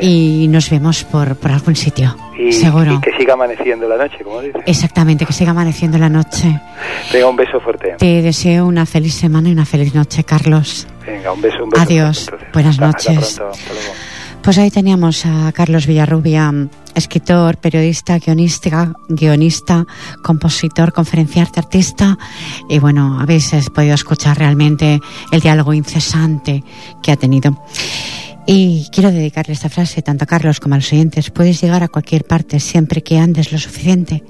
y 0.00 0.46
nos 0.48 0.70
vemos 0.70 1.04
por, 1.04 1.36
por 1.36 1.50
algún 1.52 1.76
sitio. 1.76 2.16
Y, 2.38 2.52
seguro. 2.52 2.94
y 2.94 3.00
que 3.00 3.10
siga 3.18 3.34
amaneciendo 3.34 3.86
la 3.86 3.98
noche, 3.98 4.24
como 4.24 4.40
dices. 4.40 4.62
Exactamente, 4.64 5.26
que 5.26 5.32
siga 5.32 5.50
amaneciendo 5.50 5.98
la 5.98 6.08
noche. 6.08 6.58
Venga, 7.12 7.28
un 7.28 7.36
beso 7.36 7.60
fuerte. 7.60 7.94
Te 7.98 8.22
deseo 8.22 8.66
una 8.66 8.86
feliz 8.86 9.14
semana 9.14 9.50
y 9.50 9.52
una 9.52 9.66
feliz 9.66 9.94
noche, 9.94 10.24
Carlos. 10.24 10.86
Venga, 11.06 11.32
un 11.32 11.42
beso, 11.42 11.64
un 11.64 11.70
beso. 11.70 11.82
Adiós. 11.82 12.26
Fuerte, 12.30 12.46
Buenas 12.52 12.80
hasta, 12.80 12.86
noches. 12.86 13.18
Hasta 13.18 13.42
pronto. 13.42 13.58
Hasta 13.58 13.72
luego. 13.74 13.92
Pues 14.42 14.56
ahí 14.56 14.70
teníamos 14.70 15.26
a 15.26 15.52
Carlos 15.52 15.86
Villarrubia, 15.86 16.50
escritor, 16.94 17.56
periodista, 17.58 18.18
guionista, 18.18 18.92
guionista, 19.08 19.86
compositor, 20.22 20.92
conferenciante, 20.92 21.60
artista. 21.60 22.18
Y 22.68 22.78
bueno, 22.78 23.18
habéis 23.20 23.50
podido 23.74 23.94
escuchar 23.94 24.38
realmente 24.38 25.00
el 25.32 25.40
diálogo 25.40 25.72
incesante 25.72 26.64
que 27.02 27.12
ha 27.12 27.16
tenido. 27.16 27.56
Y 28.52 28.88
quiero 28.90 29.12
dedicarle 29.12 29.52
esta 29.52 29.68
frase 29.68 30.02
tanto 30.02 30.24
a 30.24 30.26
Carlos 30.26 30.58
como 30.58 30.74
a 30.74 30.78
los 30.78 30.92
oyentes. 30.92 31.30
Puedes 31.30 31.60
llegar 31.60 31.84
a 31.84 31.88
cualquier 31.88 32.24
parte 32.24 32.58
siempre 32.58 33.02
que 33.02 33.18
andes 33.18 33.52
lo 33.52 33.58
suficiente. 33.58 34.24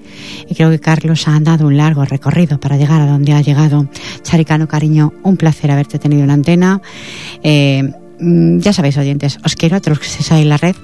Y 0.49 0.55
creo 0.55 0.69
que 0.71 0.79
Carlos 0.79 1.27
ha 1.27 1.35
andado 1.35 1.67
un 1.67 1.77
largo 1.77 2.05
recorrido 2.05 2.61
para 2.61 2.77
llegar 2.77 3.01
a 3.01 3.07
donde 3.07 3.33
ha 3.33 3.41
llegado. 3.41 3.89
Charicano, 4.23 4.69
cariño, 4.69 5.15
un 5.23 5.37
placer 5.37 5.71
haberte 5.71 5.99
tenido 5.99 6.23
en 6.23 6.29
la 6.29 6.35
antena. 6.35 6.83
Eh, 7.43 7.91
ya 8.21 8.73
sabéis, 8.73 8.97
oyentes, 8.99 9.39
os 9.45 9.57
quiero 9.57 9.77
a 9.77 9.81
todos 9.81 9.99
que 9.99 10.07
estéis 10.07 10.33
ahí 10.33 10.43
en 10.43 10.49
la 10.49 10.57
red. 10.57 10.77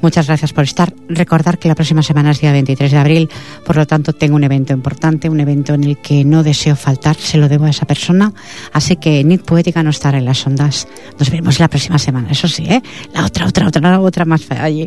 Muchas 0.00 0.26
gracias 0.26 0.52
por 0.52 0.64
estar. 0.64 0.92
Recordar 1.08 1.58
que 1.58 1.68
la 1.68 1.74
próxima 1.74 2.02
semana 2.02 2.30
es 2.30 2.40
día 2.40 2.52
23 2.52 2.92
de 2.92 2.98
abril, 2.98 3.30
por 3.64 3.76
lo 3.76 3.86
tanto 3.86 4.12
tengo 4.12 4.36
un 4.36 4.44
evento 4.44 4.72
importante, 4.72 5.28
un 5.28 5.40
evento 5.40 5.74
en 5.74 5.84
el 5.84 5.98
que 5.98 6.24
no 6.24 6.42
deseo 6.42 6.76
faltar, 6.76 7.16
se 7.16 7.38
lo 7.38 7.48
debo 7.48 7.64
a 7.64 7.70
esa 7.70 7.86
persona. 7.86 8.32
Así 8.72 8.96
que 8.96 9.24
Nit 9.24 9.42
Poética 9.42 9.82
no 9.82 9.90
estará 9.90 10.18
en 10.18 10.24
las 10.24 10.46
ondas. 10.46 10.86
Nos 11.18 11.30
vemos 11.30 11.58
la 11.58 11.68
próxima 11.68 11.98
semana, 11.98 12.30
eso 12.30 12.48
sí, 12.48 12.64
¿eh? 12.64 12.82
La 13.12 13.24
otra, 13.24 13.46
otra, 13.46 13.68
otra, 13.68 13.80
la 13.80 14.00
otra 14.00 14.24
más 14.24 14.44
fea 14.44 14.62
allí. 14.62 14.86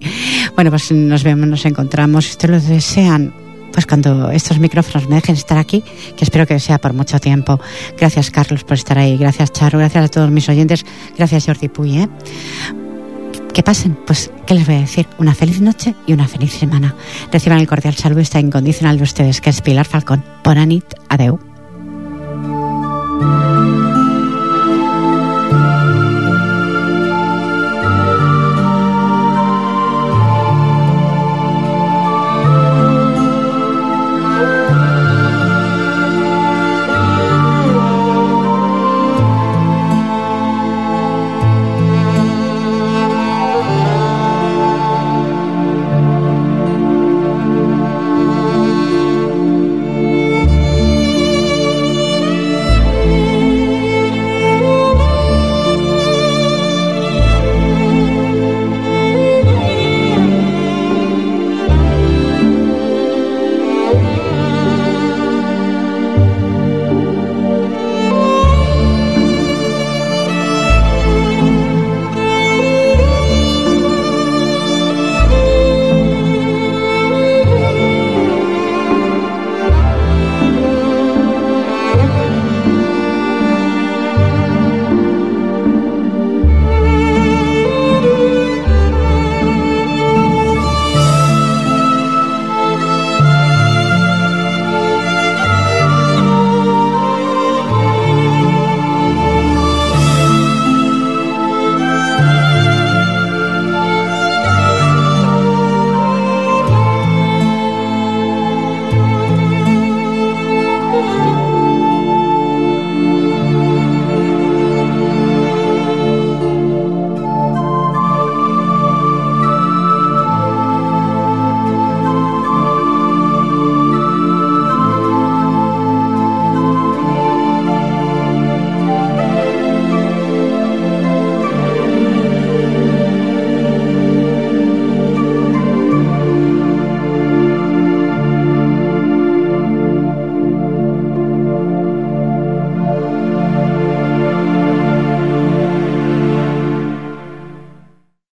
Bueno, 0.55 0.72
pues 0.72 0.91
nos 0.91 1.24
vemos, 1.24 1.47
nos 1.47 1.66
encontramos. 1.66 2.26
Si 2.26 2.32
ustedes 2.32 2.64
lo 2.64 2.74
desean, 2.74 3.47
pues 3.78 3.86
cuando 3.86 4.32
estos 4.32 4.57
micrófonos 4.57 5.07
me 5.07 5.17
dejen 5.17 5.36
estar 5.36 5.59
aquí, 5.59 5.84
que 6.15 6.23
espero 6.23 6.47
que 6.47 6.59
sea 6.59 6.80
por 6.80 6.93
mucho 6.93 7.19
tiempo. 7.19 7.59
Gracias 7.95 8.32
Carlos 8.32 8.63
por 8.63 8.73
estar 8.73 8.97
ahí, 8.97 9.17
gracias 9.17 9.51
Charo, 9.51 9.78
gracias 9.78 10.05
a 10.05 10.07
todos 10.07 10.32
mis 10.32 10.49
oyentes, 10.49 10.84
gracias 11.15 11.45
Jordi 11.45 11.67
Puy. 11.67 11.99
¿eh? 11.99 12.09
Que 13.53 13.61
pasen, 13.61 13.95
pues, 14.07 14.32
¿qué 14.47 14.55
les 14.55 14.65
voy 14.65 14.78
a 14.78 14.80
decir? 14.80 15.05
Una 15.19 15.36
feliz 15.36 15.61
noche 15.61 15.93
y 16.07 16.13
una 16.13 16.28
feliz 16.28 16.53
semana. 16.53 16.95
Reciban 17.32 17.59
el 17.59 17.67
cordial 17.67 17.93
saludo 17.93 18.21
esta 18.21 18.39
incondicional 18.39 18.97
de 18.97 19.03
ustedes, 19.03 19.41
que 19.41 19.51
es 19.51 19.61
Pilar 19.61 19.86
Falcón. 19.86 20.23
Bonanit, 20.43 20.95
adeu. 21.07 21.39